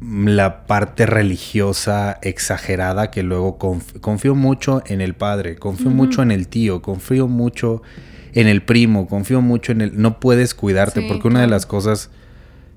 la 0.00 0.66
parte 0.66 1.06
religiosa 1.06 2.18
exagerada 2.22 3.10
que 3.10 3.22
luego 3.22 3.58
confío 3.58 4.34
mucho 4.36 4.82
en 4.86 5.00
el 5.00 5.14
padre, 5.14 5.56
confío 5.56 5.90
mucho 5.90 6.22
en 6.22 6.30
el 6.30 6.46
tío, 6.46 6.82
confío 6.82 7.26
mucho 7.26 7.82
en 8.32 8.46
el 8.46 8.62
primo, 8.62 9.08
confío 9.08 9.40
mucho 9.40 9.72
en 9.72 9.80
el... 9.80 10.00
No 10.00 10.20
puedes 10.20 10.54
cuidarte 10.54 11.02
porque 11.02 11.26
una 11.28 11.40
de 11.40 11.48
las 11.48 11.66
cosas 11.66 12.10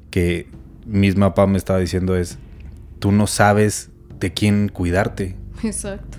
que 0.10 0.48
misma 0.86 1.30
papá 1.30 1.48
me 1.48 1.58
estaba 1.58 1.80
diciendo 1.80 2.16
es, 2.16 2.38
tú 3.00 3.12
no 3.12 3.28
sabes 3.28 3.90
de 4.20 4.34
quién 4.34 4.70
cuidarte. 4.70 5.36
Exacto. 5.64 6.18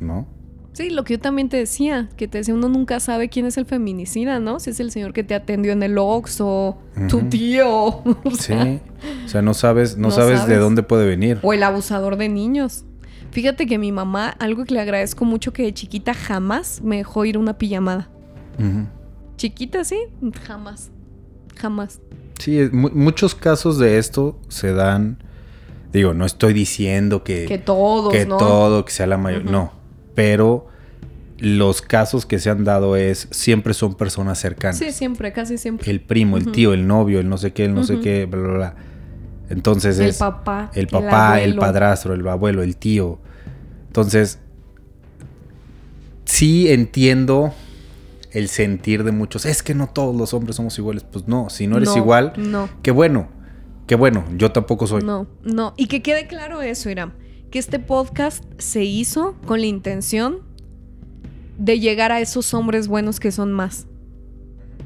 ¿No? 0.00 0.26
Sí, 0.72 0.90
lo 0.90 1.02
que 1.02 1.14
yo 1.14 1.20
también 1.20 1.48
te 1.48 1.56
decía, 1.56 2.08
que 2.16 2.28
te 2.28 2.38
decía, 2.38 2.54
uno 2.54 2.68
nunca 2.68 3.00
sabe 3.00 3.28
quién 3.28 3.44
es 3.44 3.56
el 3.56 3.66
feminicida, 3.66 4.38
¿no? 4.38 4.60
Si 4.60 4.70
es 4.70 4.78
el 4.78 4.92
señor 4.92 5.12
que 5.12 5.24
te 5.24 5.34
atendió 5.34 5.72
en 5.72 5.82
el 5.82 5.98
Ox 5.98 6.40
o 6.40 6.78
tu 7.08 7.22
tío. 7.22 8.02
sí, 8.38 8.80
o 9.24 9.28
sea, 9.28 9.42
no 9.42 9.54
sabes, 9.54 9.96
no, 9.96 10.10
sabes, 10.10 10.46
de 10.46 10.56
dónde 10.56 10.82
puede 10.82 11.06
venir. 11.06 11.38
O 11.42 11.52
el 11.52 11.62
abusador 11.62 12.16
de 12.16 12.28
niños. 12.28 12.84
Fíjate 13.32 13.66
que 13.66 13.78
mi 13.78 13.92
mamá, 13.92 14.28
algo 14.38 14.64
que 14.64 14.74
le 14.74 14.80
agradezco 14.80 15.24
mucho, 15.24 15.52
que 15.52 15.62
de 15.64 15.74
chiquita 15.74 16.14
jamás 16.14 16.80
me 16.82 16.98
dejó 16.98 17.24
ir 17.24 17.36
a 17.36 17.38
una 17.38 17.58
pijamada. 17.58 18.08
Chiquita, 19.36 19.84
sí, 19.84 19.98
jamás, 20.44 20.90
jamás. 21.56 22.00
Sí, 22.38 22.68
muchos 22.72 23.34
casos 23.34 23.78
de 23.78 23.98
esto 23.98 24.38
se 24.48 24.72
dan, 24.72 25.22
digo, 25.92 26.14
no 26.14 26.26
estoy 26.26 26.52
diciendo 26.52 27.22
que... 27.22 27.46
Que 27.46 27.58
todos, 27.58 28.12
Que 28.12 28.26
todo, 28.26 28.84
que 28.84 28.92
sea 28.92 29.06
la 29.06 29.16
mayoría, 29.16 29.50
no 29.50 29.79
pero 30.20 30.66
los 31.38 31.80
casos 31.80 32.26
que 32.26 32.38
se 32.38 32.50
han 32.50 32.62
dado 32.62 32.94
es 32.94 33.26
siempre 33.30 33.72
son 33.72 33.94
personas 33.94 34.38
cercanas. 34.38 34.76
Sí, 34.76 34.92
siempre, 34.92 35.32
casi 35.32 35.56
siempre. 35.56 35.90
El 35.90 36.02
primo, 36.02 36.36
el 36.36 36.52
tío, 36.52 36.74
el 36.74 36.86
novio, 36.86 37.20
el 37.20 37.28
no 37.30 37.38
sé 37.38 37.54
qué, 37.54 37.64
el 37.64 37.72
no 37.72 37.84
sé 37.84 38.00
qué, 38.00 38.26
bla, 38.26 38.40
bla, 38.40 38.52
bla. 38.52 38.74
Entonces 39.48 39.98
el 39.98 40.08
es 40.08 40.18
papá, 40.18 40.70
el 40.74 40.88
papá, 40.88 41.40
el, 41.40 41.56
padrastro, 41.56 42.12
el 42.12 42.28
abuelo, 42.28 42.62
el 42.62 42.76
tío. 42.76 43.18
Entonces, 43.86 44.40
sí 46.26 46.70
entiendo 46.70 47.54
el 48.30 48.48
sentir 48.48 49.04
de 49.04 49.12
muchos. 49.12 49.46
Es 49.46 49.62
que 49.62 49.74
no 49.74 49.88
todos 49.88 50.14
los 50.14 50.34
hombres 50.34 50.56
somos 50.56 50.78
iguales. 50.78 51.02
Pues 51.10 51.28
no, 51.28 51.48
si 51.48 51.66
no 51.66 51.78
eres 51.78 51.96
igual, 51.96 52.34
no. 52.36 52.68
qué 52.82 52.90
bueno, 52.90 53.28
qué 53.86 53.94
bueno. 53.94 54.26
Yo 54.36 54.52
tampoco 54.52 54.86
soy. 54.86 55.02
No, 55.02 55.26
no. 55.42 55.72
Y 55.78 55.86
que 55.86 56.02
quede 56.02 56.26
claro 56.26 56.60
eso, 56.60 56.90
Iram 56.90 57.12
que 57.50 57.58
este 57.58 57.78
podcast 57.78 58.44
se 58.58 58.84
hizo 58.84 59.34
con 59.44 59.60
la 59.60 59.66
intención 59.66 60.40
de 61.58 61.80
llegar 61.80 62.12
a 62.12 62.20
esos 62.20 62.54
hombres 62.54 62.88
buenos 62.88 63.20
que 63.20 63.32
son 63.32 63.52
más, 63.52 63.86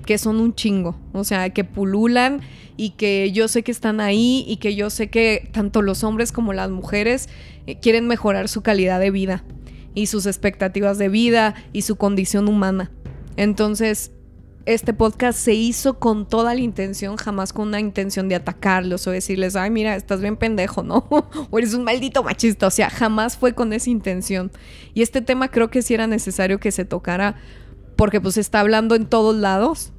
que 0.07 0.19
son 0.19 0.41
un 0.41 0.55
chingo, 0.55 0.99
o 1.13 1.25
sea, 1.25 1.51
que 1.51 1.65
pululan 1.65 2.41
y 2.77 2.91
que 2.91 3.31
yo 3.33 3.49
sé 3.49 3.63
que 3.63 3.71
están 3.71 4.01
ahí 4.01 4.45
y 4.49 4.57
que 4.57 4.75
yo 4.75 4.91
sé 4.91 5.09
que 5.09 5.49
tanto 5.53 5.83
los 5.83 6.03
hombres 6.05 6.33
como 6.33 6.53
las 6.53 6.71
mujeres 6.71 7.29
eh, 7.67 7.79
quieren 7.79 8.09
mejorar 8.09 8.49
su 8.49 8.63
calidad 8.63 8.99
de 8.99 9.11
vida 9.11 9.45
y 9.95 10.07
sus 10.07 10.27
expectativas 10.27 10.99
de 10.99 11.09
vida 11.09 11.55
y 11.73 11.83
su 11.83 11.97
condición 11.97 12.49
humana. 12.49 12.91
Entonces, 13.37 14.11
este 14.67 14.95
podcast 14.95 15.39
se 15.39 15.55
hizo 15.55 15.99
con 15.99 16.27
toda 16.27 16.55
la 16.55 16.61
intención, 16.61 17.17
jamás 17.17 17.53
con 17.53 17.69
una 17.69 17.81
intención 17.81 18.29
de 18.29 18.35
atacarlos 18.35 19.07
o 19.07 19.11
decirles, 19.11 19.57
ay, 19.57 19.71
mira, 19.71 19.95
estás 19.95 20.21
bien 20.21 20.37
pendejo, 20.37 20.83
¿no? 20.83 21.07
o 21.51 21.59
eres 21.59 21.75
un 21.75 21.85
maldito 21.85 22.23
machista. 22.23 22.67
O 22.67 22.71
sea, 22.71 22.91
jamás 22.91 23.37
fue 23.37 23.55
con 23.55 23.73
esa 23.73 23.91
intención. 23.91 24.51
Y 24.95 25.03
este 25.03 25.21
tema 25.21 25.49
creo 25.49 25.71
que 25.71 25.83
sí 25.83 25.95
era 25.95 26.07
necesario 26.07 26.61
que 26.61 26.73
se 26.73 26.85
tocara 26.85 27.37
porque 27.97 28.21
pues 28.21 28.37
está 28.37 28.61
hablando 28.61 28.95
en 28.95 29.07
todos 29.07 29.37
lados. 29.37 29.93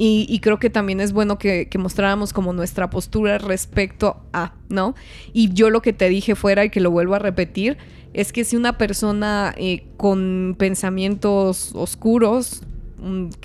Y, 0.00 0.38
creo 0.38 0.60
que 0.60 0.70
también 0.70 1.00
es 1.00 1.12
bueno 1.12 1.38
que, 1.38 1.68
mostráramos 1.76 2.32
como 2.32 2.52
nuestra 2.52 2.88
postura 2.88 3.38
respecto 3.38 4.22
a, 4.32 4.54
¿no? 4.68 4.94
Y 5.32 5.52
yo 5.52 5.70
lo 5.70 5.82
que 5.82 5.92
te 5.92 6.08
dije 6.08 6.36
fuera 6.36 6.64
y 6.64 6.70
que 6.70 6.78
lo 6.78 6.92
vuelvo 6.92 7.16
a 7.16 7.18
repetir, 7.18 7.78
es 8.14 8.32
que 8.32 8.44
si 8.44 8.54
una 8.54 8.78
persona 8.78 9.52
eh, 9.56 9.88
con 9.96 10.54
pensamientos 10.56 11.72
oscuros, 11.74 12.62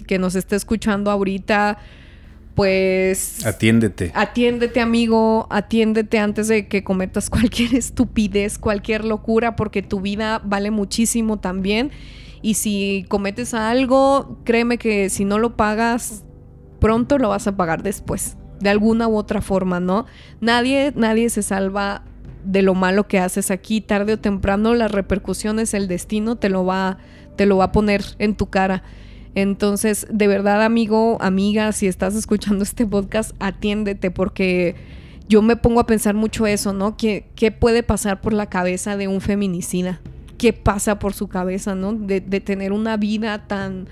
que 0.08 0.20
nos 0.20 0.36
esté 0.36 0.56
escuchando 0.56 1.12
ahorita, 1.12 1.78
pues... 2.56 3.45
Atiéndete. 3.45 4.12
Atiéndete, 4.14 4.80
amigo, 4.80 5.47
atiéndete 5.49 6.20
antes 6.20 6.47
de 6.47 6.68
que 6.68 6.84
cometas 6.84 7.30
cualquier 7.32 7.76
estupidez, 7.76 8.58
cualquier 8.58 9.06
locura, 9.06 9.56
porque 9.56 9.82
tu 9.82 10.01
vida 10.01 10.41
vale 10.43 10.72
muchísimo 10.72 11.39
también. 11.39 11.91
Y 12.41 12.56
si 12.56 13.06
cometes 13.08 13.54
algo, 13.54 14.39
créeme 14.43 14.78
que 14.78 15.10
si 15.10 15.24
no 15.26 15.39
lo 15.39 15.56
pagas 15.56 16.26
pronto, 16.80 17.18
lo 17.18 17.30
vas 17.30 17.47
a 17.47 17.56
pagar 17.56 17.82
después. 17.82 18.36
De 18.60 18.70
alguna 18.70 19.08
u 19.08 19.16
otra 19.16 19.41
forma, 19.41 19.80
¿no? 19.80 20.06
Nadie, 20.41 20.91
nadie 20.95 21.30
se 21.30 21.41
salva 21.41 22.04
de 22.43 22.62
lo 22.62 22.76
malo 22.76 23.08
que 23.08 23.20
haces 23.20 23.51
aquí. 23.51 23.82
Tarde 23.82 24.14
o 24.14 24.20
temprano, 24.20 24.74
las 24.74 24.91
repercusiones, 24.91 25.74
el 25.74 25.88
destino 25.88 26.36
te 26.36 26.49
lo 26.49 26.66
va, 26.66 26.97
te 27.38 27.45
lo 27.45 27.58
va 27.58 27.66
a 27.66 27.72
poner 27.72 28.04
en 28.20 28.36
tu 28.36 28.47
cara. 28.47 28.84
Entonces, 29.36 30.05
de 30.09 30.27
verdad, 30.27 30.63
amigo, 30.63 31.17
amiga, 31.21 31.71
si 31.71 31.88
estás 31.88 32.15
escuchando 32.15 32.63
este 32.63 32.86
podcast, 32.86 33.31
atiéndete 33.39 34.11
porque 34.11 34.75
yo 35.27 35.41
me 35.41 35.55
pongo 35.55 35.79
a 35.79 35.86
pensar 35.86 36.15
mucho 36.15 36.45
eso, 36.45 36.73
¿no? 36.73 36.97
¿Qué, 36.97 37.25
qué 37.36 37.51
puede 37.51 37.84
pasar 37.84 38.21
por 38.21 38.34
la 38.34 38.47
cabeza 38.47 38.97
de 38.97 39.07
un 39.07 39.21
feminicida? 39.21 40.01
¿Qué 40.38 40.53
pasa 40.53 40.99
por 40.99 41.13
su 41.13 41.27
cabeza, 41.27 41.75
¿no? 41.75 41.93
De, 41.93 42.21
tener 42.21 42.71
una 42.71 42.97
vida 42.97 43.47
tan 43.47 43.88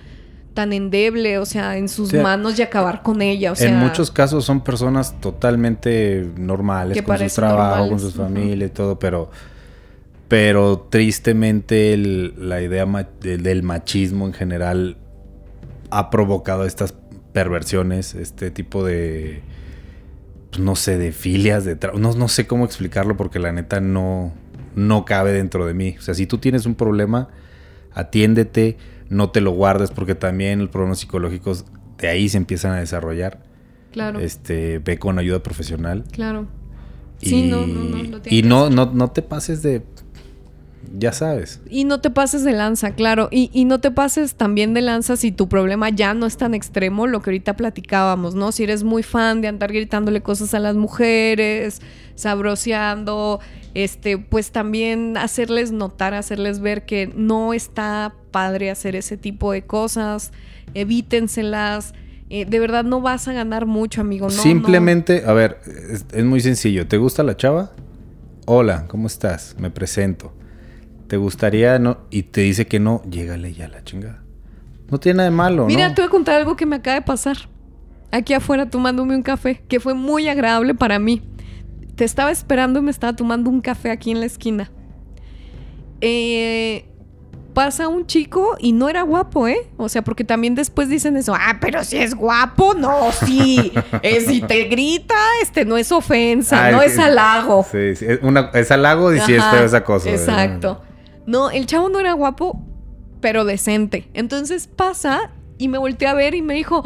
tan 0.53 0.73
endeble, 0.73 1.37
o 1.37 1.45
sea, 1.45 1.77
en 1.77 1.87
sus 1.87 2.13
manos 2.13 2.59
y 2.59 2.61
acabar 2.61 3.03
con 3.03 3.21
ella. 3.21 3.53
O 3.53 3.55
sea, 3.55 3.69
en 3.69 3.77
muchos 3.77 4.11
casos 4.11 4.43
son 4.43 4.61
personas 4.61 5.17
totalmente 5.21 6.29
normales, 6.35 7.01
con 7.01 7.17
sus 7.17 7.33
trabajos, 7.33 7.87
con 7.87 7.99
sus 8.01 8.13
familias 8.15 8.69
y 8.69 8.73
todo, 8.73 8.99
pero, 8.99 9.31
pero 10.27 10.87
tristemente 10.89 11.95
la 11.95 12.61
idea 12.61 12.85
del 13.21 13.63
machismo 13.63 14.27
en 14.27 14.33
general 14.33 14.97
ha 15.91 16.09
provocado 16.09 16.65
estas 16.65 16.95
perversiones, 17.33 18.15
este 18.15 18.49
tipo 18.51 18.83
de, 18.83 19.41
pues, 20.49 20.61
no 20.61 20.75
sé, 20.75 20.97
de 20.97 21.11
filias, 21.11 21.65
de 21.65 21.77
no, 21.97 22.13
no 22.13 22.27
sé 22.27 22.47
cómo 22.47 22.65
explicarlo 22.65 23.15
porque 23.15 23.39
la 23.39 23.51
neta 23.51 23.79
no, 23.79 24.33
no 24.75 25.05
cabe 25.05 25.31
dentro 25.31 25.65
de 25.65 25.73
mí. 25.73 25.95
O 25.99 26.01
sea, 26.01 26.13
si 26.13 26.25
tú 26.25 26.37
tienes 26.37 26.65
un 26.65 26.75
problema, 26.75 27.29
atiéndete, 27.93 28.77
no 29.09 29.29
te 29.31 29.41
lo 29.41 29.51
guardes 29.51 29.91
porque 29.91 30.15
también 30.15 30.59
los 30.59 30.69
problemas 30.69 30.99
psicológicos 30.99 31.65
de 31.97 32.07
ahí 32.07 32.29
se 32.29 32.37
empiezan 32.37 32.71
a 32.71 32.79
desarrollar. 32.79 33.43
Claro. 33.91 34.19
Este, 34.19 34.79
ve 34.79 34.97
con 34.97 35.19
ayuda 35.19 35.43
profesional. 35.43 36.05
Claro. 36.11 36.47
Y, 37.19 37.29
sí, 37.29 37.49
no, 37.49 37.67
no, 37.67 37.83
no, 37.83 38.21
y 38.25 38.41
no, 38.41 38.69
no, 38.69 38.91
no 38.91 39.11
te 39.11 39.21
pases 39.21 39.61
de 39.61 39.83
ya 40.97 41.13
sabes. 41.13 41.61
Y 41.69 41.85
no 41.85 42.01
te 42.01 42.09
pases 42.09 42.43
de 42.43 42.51
lanza, 42.51 42.91
claro. 42.91 43.29
Y, 43.31 43.65
no 43.65 43.79
te 43.79 43.91
pases 43.91 44.35
también 44.35 44.73
de 44.73 44.81
lanza 44.81 45.15
si 45.15 45.31
tu 45.31 45.47
problema 45.47 45.89
ya 45.89 46.13
no 46.13 46.25
es 46.25 46.37
tan 46.37 46.53
extremo, 46.53 47.07
lo 47.07 47.21
que 47.21 47.29
ahorita 47.29 47.55
platicábamos, 47.55 48.35
¿no? 48.35 48.51
Si 48.51 48.63
eres 48.63 48.83
muy 48.83 49.03
fan 49.03 49.41
de 49.41 49.47
andar 49.47 49.71
gritándole 49.71 50.21
cosas 50.21 50.53
a 50.53 50.59
las 50.59 50.75
mujeres, 50.75 51.81
sabroseando, 52.15 53.39
este, 53.73 54.17
pues 54.17 54.51
también 54.51 55.17
hacerles 55.17 55.71
notar, 55.71 56.13
hacerles 56.13 56.59
ver 56.59 56.85
que 56.85 57.11
no 57.15 57.53
está 57.53 58.13
padre 58.31 58.69
hacer 58.69 58.95
ese 58.95 59.17
tipo 59.17 59.51
de 59.51 59.63
cosas, 59.63 60.31
evítenselas. 60.73 61.93
Eh, 62.29 62.45
de 62.45 62.59
verdad 62.59 62.83
no 62.85 63.01
vas 63.01 63.27
a 63.27 63.33
ganar 63.33 63.65
mucho, 63.65 64.01
amigo. 64.01 64.27
No, 64.27 64.31
Simplemente, 64.31 65.23
a 65.25 65.33
ver, 65.33 65.59
es 66.13 66.23
muy 66.23 66.39
sencillo. 66.39 66.87
¿Te 66.87 66.97
gusta 66.97 67.23
la 67.23 67.35
chava? 67.35 67.71
Hola, 68.45 68.85
¿cómo 68.87 69.07
estás? 69.07 69.55
Me 69.59 69.69
presento 69.69 70.33
te 71.11 71.17
gustaría 71.17 71.77
no 71.77 71.97
y 72.09 72.23
te 72.23 72.39
dice 72.39 72.67
que 72.67 72.79
no, 72.79 73.01
llégale 73.03 73.51
ya 73.51 73.67
la 73.67 73.83
chingada. 73.83 74.23
No 74.89 74.97
tiene 74.97 75.17
nada 75.17 75.29
de 75.29 75.35
malo, 75.35 75.65
Mira, 75.65 75.93
te 75.93 76.01
voy 76.01 76.07
a 76.07 76.09
contar 76.09 76.35
algo 76.37 76.55
que 76.55 76.65
me 76.65 76.77
acaba 76.77 76.95
de 76.95 77.01
pasar. 77.01 77.35
Aquí 78.13 78.33
afuera 78.33 78.69
tomándome 78.69 79.13
un 79.13 79.21
café, 79.21 79.61
que 79.67 79.81
fue 79.81 79.93
muy 79.93 80.29
agradable 80.29 80.73
para 80.73 80.99
mí. 80.99 81.21
Te 81.95 82.05
estaba 82.05 82.31
esperando 82.31 82.79
y 82.79 82.83
me 82.83 82.91
estaba 82.91 83.13
tomando 83.13 83.49
un 83.49 83.59
café 83.59 83.91
aquí 83.91 84.11
en 84.11 84.21
la 84.21 84.25
esquina. 84.25 84.71
Eh, 85.99 86.85
pasa 87.53 87.89
un 87.89 88.07
chico 88.07 88.55
y 88.57 88.71
no 88.71 88.87
era 88.87 89.01
guapo, 89.01 89.49
¿eh? 89.49 89.69
O 89.75 89.89
sea, 89.89 90.05
porque 90.05 90.23
también 90.23 90.55
después 90.55 90.87
dicen 90.87 91.17
eso, 91.17 91.35
ah, 91.35 91.57
pero 91.59 91.83
si 91.83 91.97
es 91.97 92.15
guapo, 92.15 92.73
no, 92.73 93.11
sí. 93.11 93.73
Eh, 94.01 94.21
si 94.21 94.39
te 94.39 94.63
grita, 94.63 95.15
este 95.41 95.65
no 95.65 95.75
es 95.75 95.91
ofensa, 95.91 96.71
no 96.71 96.81
es 96.81 96.97
halago. 96.97 97.65
Sí, 97.69 97.97
sí. 97.97 98.05
Es, 98.53 98.71
halago 98.71 99.13
y 99.13 99.19
si 99.19 99.33
es 99.33 99.43
feo 99.43 99.65
esa 99.65 99.83
cosa. 99.83 100.09
Exacto. 100.09 100.83
No, 101.31 101.49
el 101.49 101.65
chavo 101.65 101.87
no 101.87 102.01
era 102.01 102.11
guapo, 102.11 102.61
pero 103.21 103.45
decente. 103.45 104.09
Entonces 104.13 104.67
pasa 104.67 105.31
y 105.57 105.69
me 105.69 105.77
volteé 105.77 106.09
a 106.09 106.13
ver 106.13 106.35
y 106.35 106.41
me 106.41 106.55
dijo, 106.55 106.83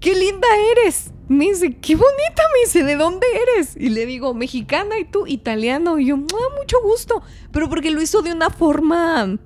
¡qué 0.00 0.12
linda 0.12 0.48
eres! 0.72 1.12
Me 1.28 1.44
dice, 1.44 1.76
qué 1.76 1.94
bonita, 1.94 2.42
me 2.52 2.64
dice, 2.64 2.82
¿de 2.82 2.96
dónde 2.96 3.28
eres? 3.54 3.76
Y 3.76 3.90
le 3.90 4.06
digo, 4.06 4.34
mexicana 4.34 4.98
y 4.98 5.04
tú, 5.04 5.28
italiano. 5.28 6.00
Y 6.00 6.06
yo, 6.06 6.16
ah, 6.16 6.54
mucho 6.58 6.78
gusto. 6.82 7.22
Pero 7.52 7.68
porque 7.68 7.92
lo 7.92 8.02
hizo 8.02 8.22
de 8.22 8.32
una 8.32 8.50
forma 8.50 9.38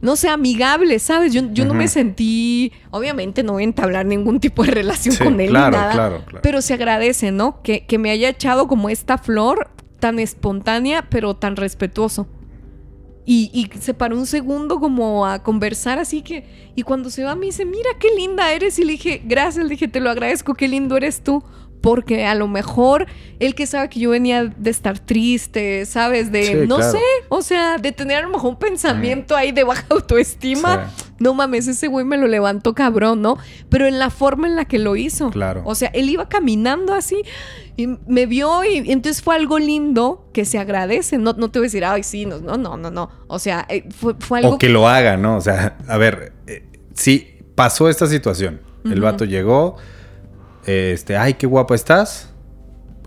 no 0.00 0.16
sé, 0.16 0.30
amigable, 0.30 0.98
¿sabes? 0.98 1.34
Yo, 1.34 1.42
yo 1.52 1.66
no 1.66 1.74
me 1.74 1.88
sentí, 1.88 2.72
obviamente 2.92 3.42
no 3.42 3.54
voy 3.54 3.64
a 3.64 3.64
entablar 3.64 4.06
ningún 4.06 4.40
tipo 4.40 4.62
de 4.62 4.70
relación 4.70 5.16
con 5.16 5.38
él 5.40 5.50
claro, 5.50 5.76
nada, 5.76 5.92
claro, 5.92 6.22
claro. 6.24 6.40
pero 6.40 6.62
se 6.62 6.72
agradece, 6.72 7.32
¿no? 7.32 7.60
Que, 7.62 7.84
que 7.84 7.98
me 7.98 8.10
haya 8.10 8.28
echado 8.28 8.68
como 8.68 8.88
esta 8.88 9.18
flor 9.18 9.68
tan 9.98 10.18
espontánea, 10.18 11.08
pero 11.10 11.34
tan 11.34 11.56
respetuoso. 11.56 12.28
Y, 13.30 13.50
y, 13.52 13.78
se 13.78 13.92
paró 13.92 14.16
un 14.16 14.24
segundo 14.24 14.80
como 14.80 15.26
a 15.26 15.42
conversar, 15.42 15.98
así 15.98 16.22
que... 16.22 16.70
Y 16.74 16.82
cuando 16.82 17.10
se 17.10 17.24
va 17.24 17.34
me 17.34 17.44
dice, 17.44 17.66
mira 17.66 17.90
qué 18.00 18.08
linda 18.16 18.50
eres. 18.52 18.78
Y 18.78 18.84
le 18.84 18.92
dije, 18.92 19.20
gracias, 19.22 19.62
le 19.62 19.72
dije, 19.72 19.86
te 19.86 20.00
lo 20.00 20.08
agradezco, 20.08 20.54
qué 20.54 20.66
lindo 20.66 20.96
eres 20.96 21.20
tú. 21.20 21.44
Porque 21.82 22.24
a 22.24 22.34
lo 22.34 22.48
mejor 22.48 23.06
él 23.38 23.54
que 23.54 23.66
sabe 23.66 23.90
que 23.90 24.00
yo 24.00 24.08
venía 24.08 24.46
de 24.46 24.70
estar 24.70 24.98
triste, 24.98 25.84
¿sabes? 25.84 26.32
De, 26.32 26.42
Sí, 26.42 26.54
no 26.66 26.76
claro. 26.76 26.92
sé, 26.92 27.02
o 27.28 27.42
sea, 27.42 27.76
de 27.76 27.92
tener 27.92 28.16
a 28.16 28.22
lo 28.22 28.30
mejor 28.30 28.52
un 28.52 28.58
pensamiento 28.58 29.36
ahí 29.36 29.52
de 29.52 29.62
baja 29.62 29.84
autoestima. 29.90 30.90
Sí. 30.96 31.04
No 31.18 31.34
mames, 31.34 31.68
ese 31.68 31.86
güey 31.86 32.06
me 32.06 32.16
lo 32.16 32.28
levantó 32.28 32.74
cabrón, 32.74 33.20
¿no? 33.20 33.36
Pero 33.68 33.86
en 33.86 33.98
la 33.98 34.08
forma 34.08 34.46
en 34.46 34.56
la 34.56 34.64
que 34.64 34.78
lo 34.78 34.96
hizo. 34.96 35.28
Claro. 35.28 35.60
O 35.66 35.74
sea, 35.74 35.90
él 35.92 36.08
iba 36.08 36.30
caminando 36.30 36.94
así 36.94 37.22
y 37.78 37.86
me 38.08 38.26
vio 38.26 38.64
y, 38.64 38.78
y 38.80 38.90
entonces 38.92 39.22
fue 39.22 39.36
algo 39.36 39.58
lindo 39.60 40.28
que 40.32 40.44
se 40.44 40.58
agradece. 40.58 41.16
No, 41.16 41.32
no 41.34 41.48
te 41.48 41.60
voy 41.60 41.66
a 41.66 41.68
decir, 41.68 41.84
ay, 41.84 42.02
sí, 42.02 42.26
no, 42.26 42.40
no, 42.40 42.56
no, 42.58 42.76
no. 42.76 42.90
no. 42.90 43.08
O 43.28 43.38
sea, 43.38 43.64
eh, 43.68 43.88
fue, 43.96 44.14
fue 44.18 44.40
algo 44.40 44.56
O 44.56 44.58
que 44.58 44.68
lo 44.68 44.88
haga, 44.88 45.16
¿no? 45.16 45.36
O 45.36 45.40
sea, 45.40 45.78
a 45.86 45.96
ver, 45.96 46.32
eh, 46.48 46.64
sí, 46.94 47.38
pasó 47.54 47.88
esta 47.88 48.08
situación. 48.08 48.60
El 48.84 48.94
Ujú. 48.94 49.02
vato 49.02 49.24
llegó, 49.24 49.76
este, 50.66 51.16
ay, 51.16 51.34
qué 51.34 51.46
guapa 51.46 51.76
estás. 51.76 52.30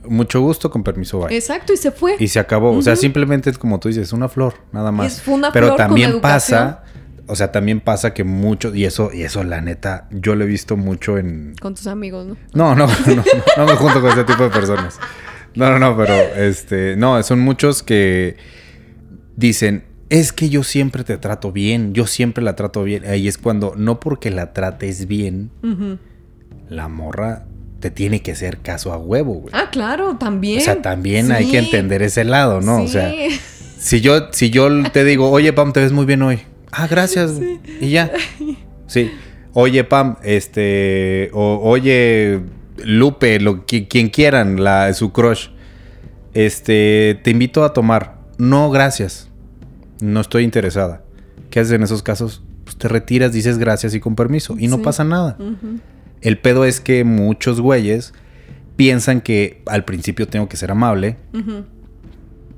Mucho 0.08 0.40
gusto, 0.40 0.72
con 0.72 0.84
permiso, 0.84 1.20
bye. 1.20 1.36
Exacto, 1.36 1.74
y 1.74 1.78
se 1.78 1.92
fue. 1.92 2.16
Y 2.18 2.30
se 2.30 2.40
acabó. 2.40 2.72
O 2.72 2.82
sea, 2.82 2.96
simplemente 2.96 3.50
es 3.50 3.58
como 3.58 3.78
tú 3.80 3.90
dices, 3.90 4.14
una 4.14 4.30
flor, 4.30 4.54
nada 4.72 4.92
más. 4.94 5.14
Es- 5.18 5.22
fue 5.22 5.34
una 5.34 5.52
Pero 5.52 5.68
flor 5.68 5.78
también 5.78 6.22
pasa, 6.22 6.84
o 7.28 7.36
sea, 7.36 7.52
también 7.52 7.80
pasa 7.80 8.14
que 8.14 8.24
mucho, 8.24 8.74
y 8.74 8.86
eso, 8.86 9.12
y 9.14 9.24
eso, 9.24 9.44
la 9.44 9.62
neta, 9.62 10.08
yo 10.12 10.36
lo 10.36 10.44
he 10.44 10.48
visto 10.48 10.78
mucho 10.78 11.18
en. 11.18 11.56
Con 11.62 11.76
tus 11.76 11.88
amigos, 11.88 12.28
¿no? 12.28 12.36
No, 12.54 12.76
no, 12.76 12.88
no, 12.88 13.16
no, 13.16 13.24
no 13.58 13.66
me 13.66 13.76
junto 13.76 14.02
con 14.02 14.12
ese 14.12 14.24
tipo 14.24 14.44
de 14.44 14.50
personas. 14.50 15.00
No, 15.56 15.70
no, 15.70 15.80
no, 15.80 15.98
pero 15.98 16.14
este, 16.36 16.96
no, 16.96 17.22
son 17.24 17.40
muchos 17.40 17.84
que 17.84 18.38
dicen, 19.36 19.84
es 20.10 20.34
que 20.34 20.50
yo 20.50 20.64
siempre 20.64 21.04
te 21.04 21.18
trato 21.18 21.52
bien, 21.52 21.94
yo 21.94 22.08
siempre 22.08 22.44
la 22.44 22.56
trato 22.56 22.84
bien. 22.84 23.06
Ahí 23.06 23.28
es 23.28 23.38
cuando, 23.38 23.74
no 23.76 24.00
porque 24.00 24.32
la 24.32 24.54
trates 24.54 25.08
bien, 25.08 25.52
la 26.70 26.88
morra 26.88 27.46
te 27.80 27.92
tiene 27.92 28.22
que 28.22 28.32
hacer 28.32 28.60
caso 28.60 28.94
a 28.94 28.98
huevo, 28.98 29.34
güey. 29.36 29.54
Ah, 29.54 29.70
claro, 29.72 30.18
también. 30.18 30.60
O 30.60 30.62
sea, 30.62 30.82
también 30.82 31.32
hay 31.32 31.50
que 31.50 31.58
entender 31.58 32.02
ese 32.02 32.24
lado, 32.24 32.62
¿no? 32.62 32.84
O 32.84 32.88
sea, 32.88 33.12
si 33.78 34.00
yo, 34.00 34.32
si 34.32 34.50
yo 34.50 34.70
te 34.92 35.04
digo, 35.04 35.30
oye, 35.30 35.52
Pam, 35.52 35.74
te 35.74 35.82
ves 35.82 35.92
muy 35.92 36.06
bien 36.06 36.22
hoy. 36.22 36.40
Ah, 36.72 36.88
gracias. 36.90 37.40
Y 37.80 37.90
ya. 37.90 38.12
Sí. 38.88 39.12
Oye, 39.54 39.84
Pam, 39.84 40.16
este. 40.24 41.30
O, 41.34 41.60
oye, 41.64 42.40
Lupe, 42.84 43.40
lo, 43.40 43.66
qui- 43.66 43.88
quien 43.88 44.10
quieran, 44.10 44.64
la, 44.64 44.94
su 44.94 45.12
crush. 45.12 45.50
Este, 46.34 47.20
te 47.24 47.32
invito 47.32 47.64
a 47.64 47.74
tomar. 47.74 48.18
No, 48.38 48.70
gracias. 48.72 49.30
No 50.02 50.22
estoy 50.22 50.44
interesada. 50.44 51.04
¿Qué 51.50 51.60
haces 51.60 51.74
en 51.74 51.84
esos 51.84 52.02
casos? 52.04 52.42
Pues 52.64 52.78
te 52.78 52.88
retiras, 52.88 53.34
dices 53.34 53.58
gracias 53.58 53.94
y 53.94 54.00
con 54.00 54.16
permiso. 54.16 54.56
Y 54.58 54.68
no 54.68 54.78
Sí. 54.78 54.84
pasa 54.84 55.04
nada. 55.04 55.38
El 56.22 56.38
pedo 56.38 56.64
es 56.66 56.80
que 56.80 57.04
muchos 57.04 57.60
güeyes 57.60 58.14
piensan 58.78 59.20
que 59.22 59.62
al 59.66 59.84
principio 59.84 60.28
tengo 60.28 60.48
que 60.48 60.56
ser 60.58 60.72
amable 60.72 61.18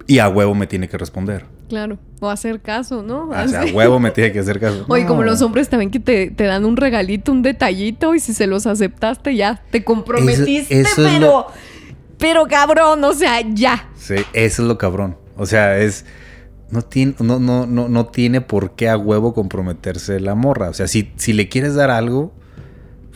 y 0.05 0.19
a 0.19 0.29
huevo 0.29 0.53
me 0.53 0.67
tiene 0.67 0.87
que 0.87 0.97
responder. 0.97 1.45
Claro. 1.73 1.97
O 2.21 2.29
hacer 2.29 2.61
caso, 2.61 3.01
¿no? 3.01 3.29
O 3.29 3.47
sea, 3.47 3.65
huevo 3.73 3.99
me 3.99 4.11
tiene 4.11 4.31
que 4.31 4.37
hacer 4.39 4.59
caso. 4.59 4.85
Oye, 4.89 5.01
No. 5.03 5.07
como 5.09 5.23
los 5.23 5.41
hombres 5.41 5.69
también 5.69 5.89
que 5.89 5.99
te, 5.99 6.29
te 6.29 6.43
dan 6.43 6.65
un 6.65 6.77
regalito, 6.77 7.31
un 7.31 7.41
detallito, 7.41 8.13
y 8.13 8.19
si 8.19 8.35
se 8.35 8.45
los 8.45 8.67
aceptaste, 8.67 9.35
ya 9.35 9.63
te 9.71 9.83
comprometiste, 9.83 10.81
eso 10.81 11.03
es 11.05 11.13
pero. 11.13 11.19
lo- 11.27 11.47
Pero 12.19 12.45
cabrón, 12.47 13.03
o 13.03 13.13
sea, 13.13 13.41
ya. 13.41 13.89
Sí, 13.97 14.15
eso 14.33 14.61
es 14.61 14.67
lo 14.67 14.77
cabrón. 14.77 15.17
O 15.35 15.47
sea, 15.47 15.79
es. 15.79 16.05
No 16.69 16.83
tiene, 16.83 17.15
no, 17.19 17.39
no, 17.39 17.65
no, 17.65 17.89
no 17.89 18.05
tiene 18.05 18.39
por 18.41 18.75
qué 18.75 18.87
a 18.89 18.97
huevo 18.97 19.33
comprometerse 19.33 20.19
la 20.19 20.35
morra. 20.35 20.69
O 20.69 20.73
sea, 20.73 20.87
si, 20.87 21.11
si 21.17 21.33
le 21.33 21.49
quieres 21.49 21.73
dar 21.73 21.89
algo, 21.89 22.33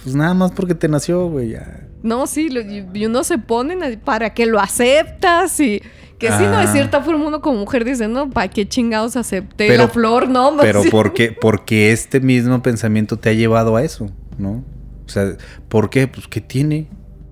pues 0.03 0.15
nada 0.15 0.33
más 0.33 0.51
porque 0.51 0.73
te 0.73 0.87
nació, 0.87 1.27
güey. 1.29 1.49
ya. 1.51 1.83
No, 2.03 2.25
sí, 2.27 2.49
lo- 2.49 2.61
y 2.61 2.85
y 2.93 3.05
uno 3.05 3.23
se 3.23 3.37
ponen 3.37 3.83
a- 3.83 3.99
para 4.03 4.33
que 4.33 4.45
lo 4.47 4.59
aceptas 4.59 5.59
y 5.59 5.81
que 6.19 6.27
sí, 6.31 6.43
no, 6.43 6.57
de 6.57 6.63
Ah. 6.63 6.67
cierta 6.71 7.01
forma 7.01 7.27
uno 7.27 7.41
como 7.41 7.59
mujer 7.59 7.85
dice, 7.85 8.07
no, 8.07 8.29
¿para 8.29 8.47
qué 8.47 8.67
chingados 8.67 9.15
acepté 9.15 9.67
Pero- 9.67 9.83
la 9.83 9.89
flor? 9.89 10.27
No, 10.29 10.55
Pero 10.61 10.83
sí. 10.83 10.89
porque, 10.89 11.31
porque 11.31 11.91
este 11.91 12.19
mismo 12.19 12.61
pensamiento 12.61 13.17
te 13.17 13.29
ha 13.29 13.33
llevado 13.33 13.75
a 13.75 13.83
eso, 13.83 14.09
¿no? 14.37 14.63
O 15.05 15.09
sea, 15.09 15.35
¿por 15.69 15.89
qué? 15.89 16.07
Pues, 16.07 16.27
¿qué 16.27 16.41
tiene? 16.41 16.87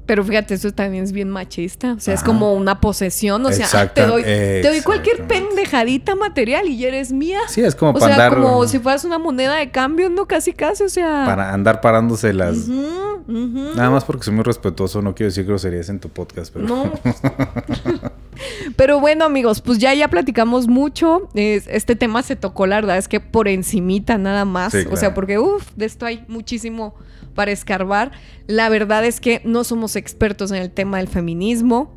Pero 0.05 0.23
fíjate, 0.23 0.53
eso 0.53 0.71
también 0.71 1.03
es 1.03 1.11
bien 1.11 1.31
machista. 1.31 1.93
O 1.93 1.99
sea, 1.99 2.13
es 2.13 2.21
como 2.21 2.53
una 2.53 2.79
posesión. 2.79 3.43
O 3.43 3.51
sea, 3.51 3.67
ah, 3.73 3.87
te 3.87 4.05
doy, 4.05 4.21
te 4.21 4.61
doy 4.61 4.81
cualquier 4.81 5.25
pendejadita 5.25 6.13
material 6.13 6.67
y 6.69 6.77
ya 6.77 6.89
eres 6.89 7.11
mía. 7.11 7.39
Sí, 7.47 7.61
es 7.61 7.73
como 7.73 7.89
o 7.89 7.93
para 7.95 8.15
sea, 8.15 8.25
andar. 8.27 8.39
como 8.39 8.67
si 8.67 8.77
fueras 8.77 9.03
una 9.03 9.17
moneda 9.17 9.55
de 9.55 9.71
cambio, 9.71 10.11
¿no? 10.11 10.27
Casi, 10.27 10.53
casi, 10.53 10.83
o 10.83 10.89
sea. 10.89 11.23
Para 11.25 11.51
andar 11.51 11.81
parándose 11.81 12.33
las. 12.33 12.67
Nada 13.27 13.89
más 13.89 14.05
porque 14.05 14.25
soy 14.25 14.35
muy 14.35 14.43
respetuoso, 14.43 15.01
no 15.01 15.15
quiero 15.15 15.29
decir 15.31 15.43
groserías 15.43 15.89
en 15.89 15.99
tu 15.99 16.09
podcast, 16.09 16.53
pero. 16.53 16.67
No. 16.67 16.91
Pero 18.75 18.99
bueno, 18.99 19.25
amigos, 19.25 19.61
pues 19.61 19.77
ya 19.79 19.93
ya 19.93 20.07
platicamos 20.09 20.67
mucho. 20.67 21.29
Es- 21.33 21.67
este 21.67 21.95
tema 21.95 22.21
se 22.23 22.35
tocó, 22.35 22.67
la 22.67 22.75
verdad 22.77 22.97
es 22.97 23.07
que 23.07 23.19
por 23.19 23.47
encimita 23.47 24.17
nada 24.17 24.45
más. 24.45 24.73
Sí, 24.73 24.79
O 24.91 24.95
sea, 24.97 25.13
porque 25.13 25.39
uff, 25.39 25.71
de 25.75 25.85
esto 25.85 26.05
hay 26.05 26.23
muchísimo 26.27 26.95
para 27.33 27.51
escarbar. 27.51 28.11
La 28.47 28.69
verdad 28.69 29.03
es 29.05 29.19
que 29.19 29.41
no 29.43 29.63
somos 29.63 29.95
expertos 29.95 30.51
en 30.51 30.57
el 30.57 30.71
tema 30.71 30.97
del 30.97 31.07
feminismo. 31.07 31.93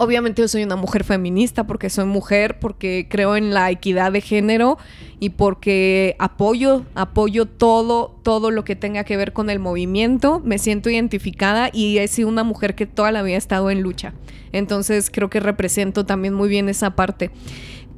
Obviamente 0.00 0.42
yo 0.42 0.48
soy 0.48 0.62
una 0.62 0.76
mujer 0.76 1.02
feminista 1.02 1.66
porque 1.66 1.90
soy 1.90 2.04
mujer, 2.04 2.60
porque 2.60 3.08
creo 3.10 3.36
en 3.36 3.52
la 3.52 3.70
equidad 3.70 4.12
de 4.12 4.20
género 4.20 4.78
y 5.18 5.30
porque 5.30 6.14
apoyo, 6.20 6.84
apoyo 6.94 7.46
todo, 7.46 8.16
todo 8.22 8.52
lo 8.52 8.64
que 8.64 8.76
tenga 8.76 9.02
que 9.02 9.16
ver 9.16 9.32
con 9.32 9.50
el 9.50 9.58
movimiento. 9.58 10.40
Me 10.44 10.58
siento 10.58 10.88
identificada 10.88 11.70
y 11.72 11.98
he 11.98 12.06
sido 12.06 12.28
una 12.28 12.44
mujer 12.44 12.76
que 12.76 12.86
toda 12.86 13.10
la 13.10 13.22
vida 13.22 13.34
ha 13.34 13.38
estado 13.38 13.70
en 13.70 13.82
lucha. 13.82 14.14
Entonces 14.52 15.10
creo 15.10 15.30
que 15.30 15.40
represento 15.40 16.06
también 16.06 16.32
muy 16.32 16.48
bien 16.48 16.68
esa 16.68 16.94
parte. 16.94 17.32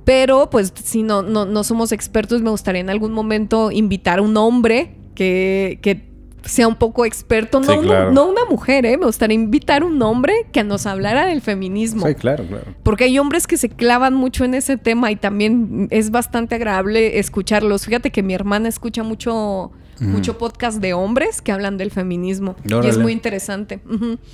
Pero 0.07 0.49
pues 0.49 0.73
si 0.83 1.03
no, 1.03 1.23
no, 1.23 1.45
no 1.45 1.65
somos 1.65 1.93
expertos, 1.93 2.41
me 2.41 2.51
gustaría 2.51 2.81
en 2.81 2.91
algún 2.91 3.13
momento 3.13 3.71
invitar 3.71 4.21
a 4.21 4.23
un 4.23 4.37
hombre 4.39 4.97
que, 5.15 5.79
que 5.83 6.10
sea 6.51 6.69
un 6.69 6.75
poco 6.77 7.05
experto, 7.05 7.61
no, 7.61 7.73
Sí, 7.73 7.79
una- 7.79 8.11
no 8.11 8.27
una 8.27 8.45
mujer, 8.51 8.85
¿eh? 8.87 8.97
me 8.99 9.07
gustaría 9.07 9.35
invitar 9.35 9.83
a 9.83 9.87
un 9.87 10.01
hombre 10.03 10.35
que 10.53 10.65
nos 10.65 10.87
hablara 10.87 11.27
del 11.27 11.41
feminismo. 11.41 12.07
Sí, 12.07 12.15
claro, 12.15 12.45
claro. 12.47 12.65
Porque 12.83 13.05
hay 13.05 13.19
hombres 13.19 13.47
que 13.47 13.57
se 13.57 13.69
clavan 13.69 14.15
mucho 14.15 14.45
en 14.45 14.55
ese 14.55 14.77
tema 14.77 15.11
y 15.11 15.17
también 15.17 15.87
es 15.91 16.11
bastante 16.11 16.57
agradable 16.57 17.19
escucharlos. 17.19 17.87
Fíjate 17.87 18.11
que 18.11 18.23
mi 18.23 18.35
hermana 18.35 18.69
escucha 18.69 19.03
mucho, 19.03 19.71
mucho 20.01 20.39
podcast 20.39 20.81
de 20.81 20.93
hombres 20.95 21.43
que 21.43 21.53
hablan 21.53 21.77
del 21.77 21.91
feminismo. 21.91 22.57
Y 22.65 22.87
es 22.87 22.99
muy 22.99 23.13
interesante. 23.13 23.81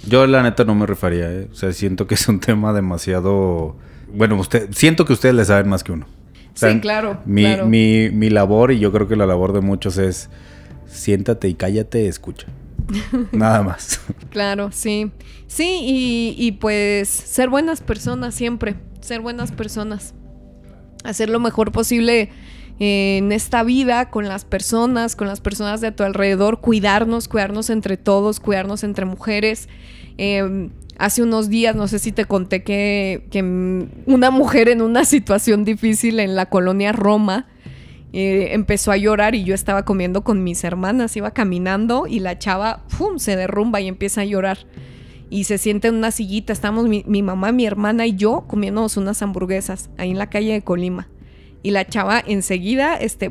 Yo 0.08 0.26
la 0.26 0.42
neta 0.42 0.64
no 0.64 0.74
me 0.74 0.86
refaría, 0.86 1.30
¿eh? 1.32 1.48
O 1.52 1.54
sea, 1.54 1.72
siento 1.72 2.06
que 2.06 2.14
es 2.14 2.28
un 2.28 2.40
tema 2.40 2.72
demasiado... 2.72 3.76
Bueno, 4.14 4.36
usted, 4.36 4.68
siento 4.72 5.04
que 5.04 5.12
ustedes 5.12 5.34
le 5.34 5.44
saben 5.44 5.68
más 5.68 5.82
que 5.84 5.92
uno. 5.92 6.06
O 6.54 6.58
sea, 6.58 6.72
Sí, 6.72 6.80
claro, 6.80 7.18
Mi, 7.26 7.42
claro. 7.42 7.66
Mi, 7.66 8.08
mi 8.10 8.30
labor, 8.30 8.72
y 8.72 8.78
yo 8.78 8.90
creo 8.92 9.08
que 9.08 9.16
la 9.16 9.26
labor 9.26 9.52
de 9.52 9.60
muchos 9.60 9.98
es 9.98 10.30
siéntate 10.86 11.48
y 11.48 11.54
cállate, 11.54 12.08
escucha. 12.08 12.46
Nada 13.32 13.62
más. 13.62 14.00
Claro, 14.30 14.70
sí. 14.70 15.10
Sí, 15.46 15.80
y, 15.82 16.34
y 16.36 16.52
pues 16.52 17.08
ser 17.08 17.48
buenas 17.48 17.80
personas 17.80 18.34
siempre, 18.34 18.74
ser 19.00 19.20
buenas 19.20 19.50
personas. 19.50 20.14
Hacer 21.04 21.30
lo 21.30 21.40
mejor 21.40 21.72
posible 21.72 22.30
en 22.78 23.32
esta 23.32 23.62
vida 23.62 24.10
con 24.10 24.28
las 24.28 24.44
personas, 24.44 25.16
con 25.16 25.26
las 25.26 25.40
personas 25.40 25.80
de 25.80 25.92
tu 25.92 26.02
alrededor, 26.02 26.60
cuidarnos, 26.60 27.28
cuidarnos 27.28 27.70
entre 27.70 27.96
todos, 27.96 28.40
cuidarnos 28.40 28.84
entre 28.84 29.06
mujeres. 29.06 29.68
Eh, 30.18 30.68
hace 30.98 31.22
unos 31.22 31.48
días, 31.48 31.74
no 31.76 31.88
sé 31.88 31.98
si 31.98 32.12
te 32.12 32.24
conté 32.24 32.62
que, 32.62 33.26
que 33.30 33.42
una 34.06 34.30
mujer 34.30 34.68
en 34.68 34.82
una 34.82 35.04
situación 35.04 35.64
difícil 35.64 36.20
en 36.20 36.34
la 36.34 36.46
colonia 36.46 36.92
Roma, 36.92 37.46
empezó 38.18 38.92
a 38.92 38.96
llorar 38.96 39.34
y 39.34 39.44
yo 39.44 39.54
estaba 39.54 39.84
comiendo 39.84 40.24
con 40.24 40.42
mis 40.42 40.64
hermanas, 40.64 41.16
iba 41.16 41.32
caminando 41.32 42.06
y 42.06 42.20
la 42.20 42.38
chava 42.38 42.84
¡fum! 42.88 43.18
se 43.18 43.36
derrumba 43.36 43.80
y 43.80 43.88
empieza 43.88 44.22
a 44.22 44.24
llorar. 44.24 44.58
Y 45.28 45.44
se 45.44 45.58
siente 45.58 45.88
en 45.88 45.96
una 45.96 46.10
sillita, 46.10 46.52
estamos 46.52 46.88
mi, 46.88 47.04
mi 47.06 47.22
mamá, 47.22 47.52
mi 47.52 47.66
hermana 47.66 48.06
y 48.06 48.14
yo 48.14 48.44
comiéndonos 48.46 48.96
unas 48.96 49.20
hamburguesas 49.22 49.90
ahí 49.98 50.12
en 50.12 50.18
la 50.18 50.30
calle 50.30 50.52
de 50.52 50.62
Colima. 50.62 51.08
Y 51.62 51.72
la 51.72 51.84
chava 51.84 52.22
enseguida 52.24 52.94
este, 52.94 53.30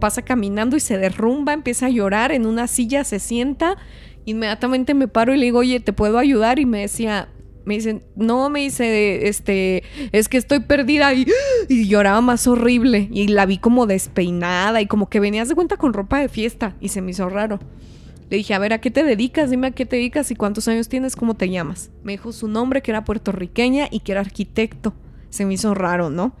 pasa 0.00 0.22
caminando 0.22 0.76
y 0.76 0.80
se 0.80 0.96
derrumba, 0.96 1.52
empieza 1.52 1.86
a 1.86 1.90
llorar 1.90 2.32
en 2.32 2.46
una 2.46 2.66
silla, 2.66 3.04
se 3.04 3.18
sienta. 3.18 3.76
Inmediatamente 4.24 4.94
me 4.94 5.06
paro 5.06 5.34
y 5.34 5.36
le 5.36 5.44
digo, 5.44 5.58
oye, 5.58 5.80
¿te 5.80 5.92
puedo 5.92 6.18
ayudar? 6.18 6.58
Y 6.58 6.64
me 6.64 6.80
decía, 6.80 7.28
Me 7.64 7.74
dice, 7.74 8.02
no, 8.16 8.50
me 8.50 8.60
dice, 8.60 9.28
este, 9.28 9.82
es 10.12 10.28
que 10.28 10.36
estoy 10.36 10.60
perdida 10.60 11.14
y, 11.14 11.26
y 11.68 11.86
lloraba 11.88 12.20
más 12.20 12.46
horrible. 12.46 13.08
Y 13.12 13.28
la 13.28 13.46
vi 13.46 13.58
como 13.58 13.86
despeinada 13.86 14.80
y 14.80 14.86
como 14.86 15.08
que 15.08 15.20
venías 15.20 15.48
de 15.48 15.54
cuenta 15.54 15.76
con 15.76 15.92
ropa 15.92 16.18
de 16.18 16.28
fiesta 16.28 16.76
y 16.80 16.88
se 16.88 17.00
me 17.00 17.12
hizo 17.12 17.28
raro. 17.28 17.58
Le 18.30 18.38
dije, 18.38 18.54
a 18.54 18.58
ver, 18.58 18.72
¿a 18.72 18.80
qué 18.80 18.90
te 18.90 19.04
dedicas? 19.04 19.50
Dime 19.50 19.68
a 19.68 19.70
qué 19.70 19.86
te 19.86 19.96
dedicas 19.96 20.30
y 20.30 20.34
cuántos 20.34 20.66
años 20.68 20.88
tienes, 20.88 21.16
cómo 21.16 21.34
te 21.34 21.48
llamas. 21.50 21.90
Me 22.02 22.12
dijo 22.12 22.32
su 22.32 22.48
nombre, 22.48 22.82
que 22.82 22.90
era 22.90 23.04
puertorriqueña 23.04 23.88
y 23.90 24.00
que 24.00 24.12
era 24.12 24.22
arquitecto. 24.22 24.94
Se 25.30 25.44
me 25.44 25.54
hizo 25.54 25.74
raro, 25.74 26.10
¿no? 26.10 26.34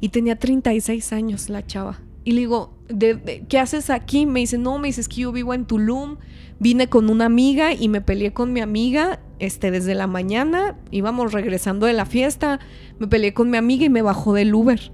Y 0.00 0.08
tenía 0.08 0.36
36 0.36 1.12
años 1.12 1.48
la 1.48 1.66
chava. 1.66 2.00
Y 2.24 2.32
le 2.32 2.40
digo, 2.40 2.80
¿De, 2.92 3.44
qué 3.48 3.58
haces 3.58 3.88
aquí? 3.88 4.26
Me 4.26 4.40
dice, 4.40 4.58
no, 4.58 4.78
me 4.78 4.88
dice, 4.88 5.00
es 5.00 5.08
que 5.08 5.22
yo 5.22 5.32
vivo 5.32 5.54
en 5.54 5.64
Tulum, 5.64 6.16
vine 6.58 6.88
con 6.88 7.08
una 7.08 7.26
amiga 7.26 7.72
y 7.72 7.88
me 7.88 8.00
peleé 8.00 8.32
con 8.32 8.52
mi 8.52 8.60
amiga 8.60 9.20
este, 9.40 9.70
desde 9.70 9.94
la 9.94 10.06
mañana, 10.06 10.76
íbamos 10.90 11.32
regresando 11.32 11.86
de 11.86 11.94
la 11.94 12.06
fiesta, 12.06 12.60
me 12.98 13.08
peleé 13.08 13.34
con 13.34 13.50
mi 13.50 13.56
amiga 13.56 13.84
y 13.86 13.88
me 13.88 14.02
bajó 14.02 14.34
del 14.34 14.54
Uber. 14.54 14.92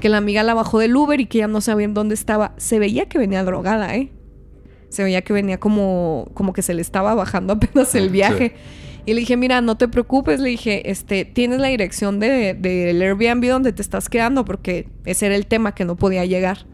Que 0.00 0.08
la 0.08 0.16
amiga 0.16 0.42
la 0.42 0.54
bajó 0.54 0.78
del 0.78 0.96
Uber 0.96 1.20
y 1.20 1.26
que 1.26 1.38
ya 1.38 1.48
no 1.48 1.60
sabían 1.60 1.92
dónde 1.94 2.14
estaba. 2.14 2.54
Se 2.56 2.78
veía 2.78 3.06
que 3.06 3.18
venía 3.18 3.44
drogada, 3.44 3.94
¿eh? 3.94 4.10
Se 4.88 5.04
veía 5.04 5.22
que 5.22 5.32
venía 5.32 5.58
como, 5.58 6.30
como 6.34 6.52
que 6.52 6.62
se 6.62 6.74
le 6.74 6.82
estaba 6.82 7.14
bajando 7.14 7.52
apenas 7.54 7.94
el 7.94 8.08
viaje. 8.08 8.54
Y 9.04 9.14
le 9.14 9.20
dije, 9.20 9.36
mira, 9.36 9.60
no 9.60 9.76
te 9.76 9.88
preocupes, 9.88 10.38
le 10.38 10.50
dije, 10.50 10.90
este, 10.90 11.24
tienes 11.24 11.58
la 11.58 11.68
dirección 11.68 12.20
del 12.20 12.62
de, 12.62 12.90
Airbnb 13.00 13.48
donde 13.48 13.72
te 13.72 13.82
estás 13.82 14.08
quedando, 14.08 14.44
porque 14.44 14.86
ese 15.04 15.26
era 15.26 15.34
el 15.34 15.46
tema 15.46 15.74
que 15.74 15.84
no 15.84 15.96
podía 15.96 16.24
llegar. 16.24 16.66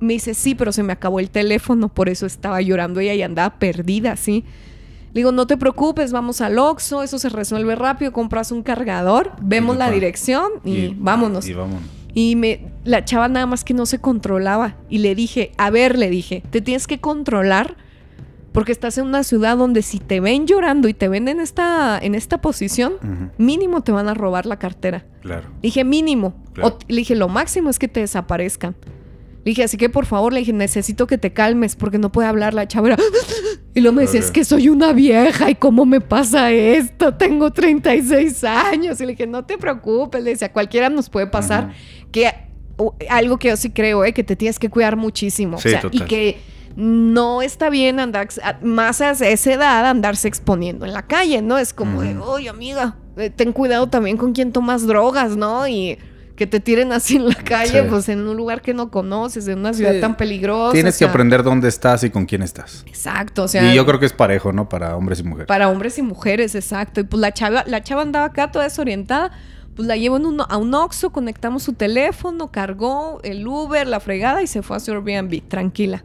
Me 0.00 0.14
dice, 0.14 0.34
sí, 0.34 0.56
pero 0.56 0.72
se 0.72 0.82
me 0.82 0.92
acabó 0.92 1.20
el 1.20 1.30
teléfono, 1.30 1.88
por 1.88 2.08
eso 2.08 2.26
estaba 2.26 2.60
llorando 2.60 2.98
ella 2.98 3.14
y 3.14 3.22
andaba 3.22 3.58
perdida, 3.60 4.16
¿sí? 4.16 4.44
Le 5.12 5.20
digo, 5.20 5.32
no 5.32 5.46
te 5.46 5.56
preocupes, 5.56 6.12
vamos 6.12 6.40
al 6.40 6.58
Oxxo, 6.58 7.02
eso 7.02 7.18
se 7.18 7.28
resuelve 7.28 7.74
rápido, 7.74 8.12
compras 8.12 8.52
un 8.52 8.62
cargador, 8.62 9.32
vemos 9.42 9.76
la 9.76 9.90
dirección 9.90 10.50
y, 10.64 10.94
vámonos. 10.96 11.48
Y 11.48 11.54
vámonos. 11.54 11.82
Y 12.14 12.36
me, 12.36 12.66
la 12.84 13.04
chava 13.04 13.28
nada 13.28 13.46
más 13.46 13.64
que 13.64 13.74
no 13.74 13.86
se 13.86 13.98
controlaba. 13.98 14.76
Y 14.88 14.98
le 14.98 15.14
dije, 15.14 15.52
a 15.58 15.70
ver, 15.70 15.98
le 15.98 16.10
dije, 16.10 16.42
te 16.50 16.60
tienes 16.60 16.86
que 16.86 17.00
controlar 17.00 17.76
porque 18.52 18.72
estás 18.72 18.98
en 18.98 19.06
una 19.06 19.22
ciudad 19.22 19.56
donde 19.56 19.82
si 19.82 19.98
te 19.98 20.20
ven 20.20 20.46
llorando 20.46 20.88
y 20.88 20.94
te 20.94 21.08
ven 21.08 21.28
en 21.28 21.40
esta, 21.40 21.98
en 21.98 22.14
esta 22.14 22.40
posición, 22.40 22.94
mínimo 23.38 23.82
te 23.82 23.92
van 23.92 24.08
a 24.08 24.14
robar 24.14 24.46
la 24.46 24.58
cartera. 24.58 25.04
Claro. 25.22 25.48
dije, 25.62 25.84
mínimo. 25.84 26.34
le 26.88 26.96
dije, 26.96 27.14
lo 27.14 27.28
máximo 27.28 27.70
es 27.70 27.78
que 27.78 27.88
te 27.88 28.00
desaparezcan. 28.00 28.74
Le 29.44 29.50
dije, 29.52 29.64
así 29.64 29.76
que 29.76 29.88
por 29.88 30.04
favor, 30.04 30.32
le 30.32 30.40
dije, 30.40 30.52
necesito 30.52 31.06
que 31.06 31.16
te 31.16 31.32
calmes 31.32 31.74
porque 31.74 31.98
no 31.98 32.12
puede 32.12 32.28
hablar 32.28 32.54
la 32.54 32.68
chava. 32.68 32.96
Y 33.72 33.82
luego 33.82 33.94
me 33.94 34.02
dice, 34.02 34.18
es 34.18 34.32
que 34.32 34.44
soy 34.44 34.68
una 34.68 34.92
vieja 34.92 35.48
y 35.48 35.54
cómo 35.54 35.86
me 35.86 36.00
pasa 36.00 36.50
esto, 36.50 37.14
tengo 37.14 37.52
36 37.52 38.42
años. 38.42 39.00
Y 39.00 39.06
le 39.06 39.12
dije, 39.12 39.28
no 39.28 39.44
te 39.44 39.58
preocupes, 39.58 40.24
le 40.24 40.30
decía, 40.30 40.52
cualquiera 40.52 40.88
nos 40.88 41.08
puede 41.08 41.28
pasar 41.28 41.72
que 42.10 42.28
algo 43.08 43.38
que 43.38 43.48
yo 43.48 43.56
sí 43.56 43.70
creo, 43.70 44.04
¿eh? 44.04 44.12
que 44.12 44.24
te 44.24 44.34
tienes 44.34 44.58
que 44.58 44.68
cuidar 44.68 44.96
muchísimo. 44.96 45.56
o 45.56 45.60
sea, 45.60 45.82
y 45.92 46.00
que 46.00 46.38
no 46.74 47.42
está 47.42 47.70
bien 47.70 48.00
andar, 48.00 48.28
más 48.62 49.00
a 49.00 49.10
esa 49.10 49.52
edad, 49.52 49.86
andarse 49.86 50.28
exponiendo 50.28 50.84
en 50.84 50.92
la 50.92 51.06
calle, 51.06 51.42
¿no? 51.42 51.58
Es 51.58 51.72
como 51.72 52.02
de, 52.02 52.16
oye, 52.18 52.48
amiga, 52.48 52.96
eh, 53.16 53.30
ten 53.30 53.52
cuidado 53.52 53.88
también 53.88 54.16
con 54.16 54.32
quien 54.32 54.52
tomas 54.52 54.86
drogas, 54.86 55.36
¿no? 55.36 55.68
Y 55.68 55.98
que 56.40 56.46
te 56.46 56.58
tiren 56.58 56.90
así 56.90 57.16
en 57.16 57.28
la 57.28 57.34
calle, 57.34 57.82
pues 57.82 58.08
en 58.08 58.26
un 58.26 58.34
lugar 58.34 58.62
que 58.62 58.72
no 58.72 58.90
conoces, 58.90 59.46
en 59.46 59.58
una 59.58 59.74
ciudad 59.74 60.00
tan 60.00 60.16
peligrosa. 60.16 60.72
Tienes 60.72 60.96
que 60.96 61.04
aprender 61.04 61.42
dónde 61.42 61.68
estás 61.68 62.02
y 62.02 62.08
con 62.08 62.24
quién 62.24 62.40
estás. 62.40 62.82
Exacto, 62.86 63.42
o 63.42 63.48
sea. 63.48 63.70
Y 63.70 63.76
yo 63.76 63.84
creo 63.84 64.00
que 64.00 64.06
es 64.06 64.14
parejo, 64.14 64.50
¿no? 64.50 64.66
Para 64.66 64.96
hombres 64.96 65.20
y 65.20 65.24
mujeres. 65.24 65.48
Para 65.48 65.68
hombres 65.68 65.98
y 65.98 66.02
mujeres, 66.02 66.54
exacto. 66.54 67.02
Y 67.02 67.04
pues 67.04 67.20
la 67.20 67.34
chava, 67.34 67.62
la 67.66 67.82
chava 67.82 68.00
andaba 68.00 68.24
acá 68.24 68.50
toda 68.50 68.64
desorientada 68.64 69.32
pues 69.76 69.86
la 69.86 69.96
llevo 69.96 70.16
a 70.16 70.56
un 70.56 70.74
Oxxo, 70.74 71.10
conectamos 71.10 71.62
su 71.62 71.74
teléfono, 71.74 72.50
cargó 72.50 73.20
el 73.22 73.46
Uber, 73.46 73.86
la 73.86 74.00
fregada 74.00 74.42
y 74.42 74.46
se 74.46 74.62
fue 74.62 74.78
a 74.78 74.80
su 74.80 74.92
Airbnb, 74.92 75.46
tranquila. 75.46 76.04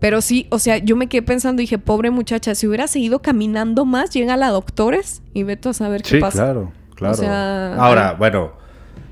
Pero 0.00 0.20
sí, 0.20 0.46
o 0.50 0.58
sea, 0.58 0.76
yo 0.76 0.96
me 0.96 1.08
quedé 1.08 1.22
pensando, 1.22 1.60
dije, 1.60 1.78
pobre 1.78 2.10
muchacha, 2.10 2.54
si 2.54 2.66
hubiera 2.66 2.86
seguido 2.86 3.20
caminando 3.20 3.86
más, 3.86 4.10
llega 4.10 4.34
a 4.34 4.36
la 4.36 4.50
doctores 4.50 5.22
y 5.32 5.42
vete 5.42 5.70
a 5.70 5.72
saber 5.72 6.02
qué 6.02 6.18
pasa. 6.18 6.32
Sí, 6.32 6.38
claro, 6.38 6.72
claro. 6.94 7.82
Ahora, 7.82 8.12
bueno, 8.12 8.65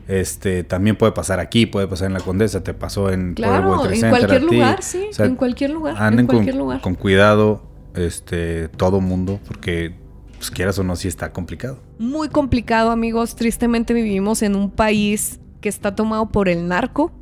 este 0.08 0.64
también 0.64 0.96
puede 0.96 1.12
pasar 1.12 1.40
aquí, 1.40 1.66
puede 1.66 1.86
pasar 1.86 2.08
en 2.08 2.14
la 2.14 2.20
Condesa, 2.20 2.62
te 2.62 2.74
pasó 2.74 3.10
en 3.10 3.34
claro, 3.34 3.90
en 3.90 4.00
cualquier 4.10 4.42
lugar, 4.42 4.82
sí, 4.82 5.08
en 5.18 5.36
cualquier 5.36 5.70
lugar, 5.70 6.12
en 6.12 6.26
cualquier 6.26 6.54
con, 6.54 6.58
lugar. 6.58 6.80
Con 6.80 6.94
cuidado, 6.94 7.62
este, 7.94 8.68
todo 8.68 9.00
mundo, 9.00 9.40
porque 9.46 9.94
pues 10.36 10.50
quieras 10.50 10.78
o 10.78 10.84
no, 10.84 10.94
sí 10.96 11.08
está 11.08 11.32
complicado. 11.32 11.78
Muy 11.98 12.28
complicado, 12.28 12.90
amigos. 12.90 13.34
Tristemente 13.34 13.94
vivimos 13.94 14.42
en 14.42 14.56
un 14.56 14.70
país 14.70 15.40
que 15.60 15.68
está 15.70 15.94
tomado 15.94 16.28
por 16.30 16.48
el 16.48 16.68
narco. 16.68 17.12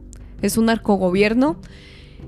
Es 0.40 0.56
un 0.56 0.66
narcogobierno. 0.66 1.56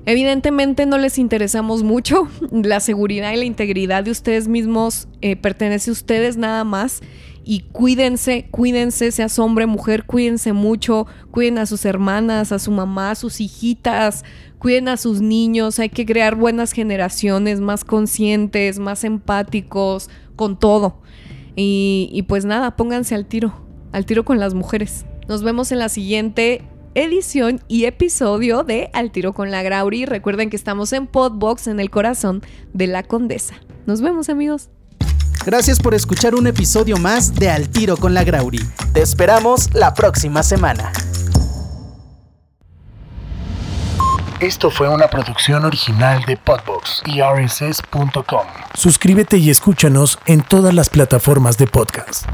Evidentemente 0.05 0.85
no 0.85 0.97
les 0.97 1.17
interesamos 1.17 1.83
mucho. 1.83 2.29
La 2.51 2.79
seguridad 2.79 3.33
y 3.33 3.37
la 3.37 3.45
integridad 3.45 4.03
de 4.03 4.11
ustedes 4.11 4.47
mismos 4.47 5.07
eh, 5.21 5.35
pertenece 5.35 5.89
a 5.89 5.93
ustedes 5.93 6.37
nada 6.37 6.63
más. 6.63 7.01
Y 7.47 7.59
cuídense, 7.59 8.47
cuídense, 8.49 9.11
seas 9.11 9.37
hombre, 9.37 9.67
mujer, 9.67 10.05
cuídense 10.05 10.51
mucho. 10.51 11.05
Cuiden 11.29 11.59
a 11.59 11.67
sus 11.67 11.85
hermanas, 11.85 12.51
a 12.51 12.57
su 12.57 12.71
mamá, 12.71 13.11
a 13.11 13.15
sus 13.15 13.39
hijitas. 13.39 14.25
Cuiden 14.57 14.87
a 14.87 14.97
sus 14.97 15.21
niños. 15.21 15.77
Hay 15.77 15.89
que 15.89 16.07
crear 16.07 16.33
buenas 16.33 16.71
generaciones 16.71 17.61
más 17.61 17.85
conscientes, 17.85 18.79
más 18.79 19.03
empáticos, 19.03 20.09
con 20.35 20.57
todo. 20.57 21.01
Y, 21.55 22.25
pues 22.27 22.45
nada, 22.45 22.75
pónganse 22.75 23.13
al 23.13 23.27
tiro, 23.27 23.53
al 23.91 24.07
tiro 24.07 24.25
con 24.25 24.39
las 24.39 24.55
mujeres. 24.55 25.05
Nos 25.27 25.43
vemos 25.43 25.71
en 25.71 25.77
la 25.77 25.89
siguiente 25.89 26.63
edición 26.95 27.61
y 27.67 27.85
episodio 27.85 28.63
de 28.63 28.89
Al 28.91 29.11
tiro 29.11 29.33
con 29.33 29.51
la 29.51 29.61
Grauri. 29.61 30.05
Recuerden 30.05 30.49
que 30.49 30.55
estamos 30.55 30.91
en 30.93 31.05
Podbox 31.05 31.67
en 31.67 31.79
el 31.79 31.91
corazón 31.91 32.41
de 32.73 32.87
la 32.87 33.03
Condesa. 33.03 33.55
Nos 33.85 34.01
vemos 34.01 34.29
amigos. 34.29 34.69
Gracias 35.45 35.79
por 35.79 35.93
escuchar 35.93 36.35
un 36.35 36.47
episodio 36.47 36.97
más 36.97 37.33
de 37.33 37.49
Al 37.49 37.69
tiro 37.69 37.97
con 37.97 38.13
la 38.13 38.23
Grauri. 38.23 38.59
Te 38.93 39.01
esperamos 39.01 39.73
la 39.73 39.93
próxima 39.93 40.43
semana. 40.43 40.91
Esto 44.39 44.69
fue 44.69 44.89
una 44.89 45.07
producción 45.07 45.63
original 45.63 46.23
de 46.25 46.35
Podbox 46.35 47.03
y 47.05 47.21
rss.com. 47.21 48.45
Suscríbete 48.73 49.37
y 49.37 49.49
escúchanos 49.49 50.19
en 50.25 50.41
todas 50.41 50.73
las 50.73 50.89
plataformas 50.89 51.57
de 51.57 51.67
podcast. 51.67 52.25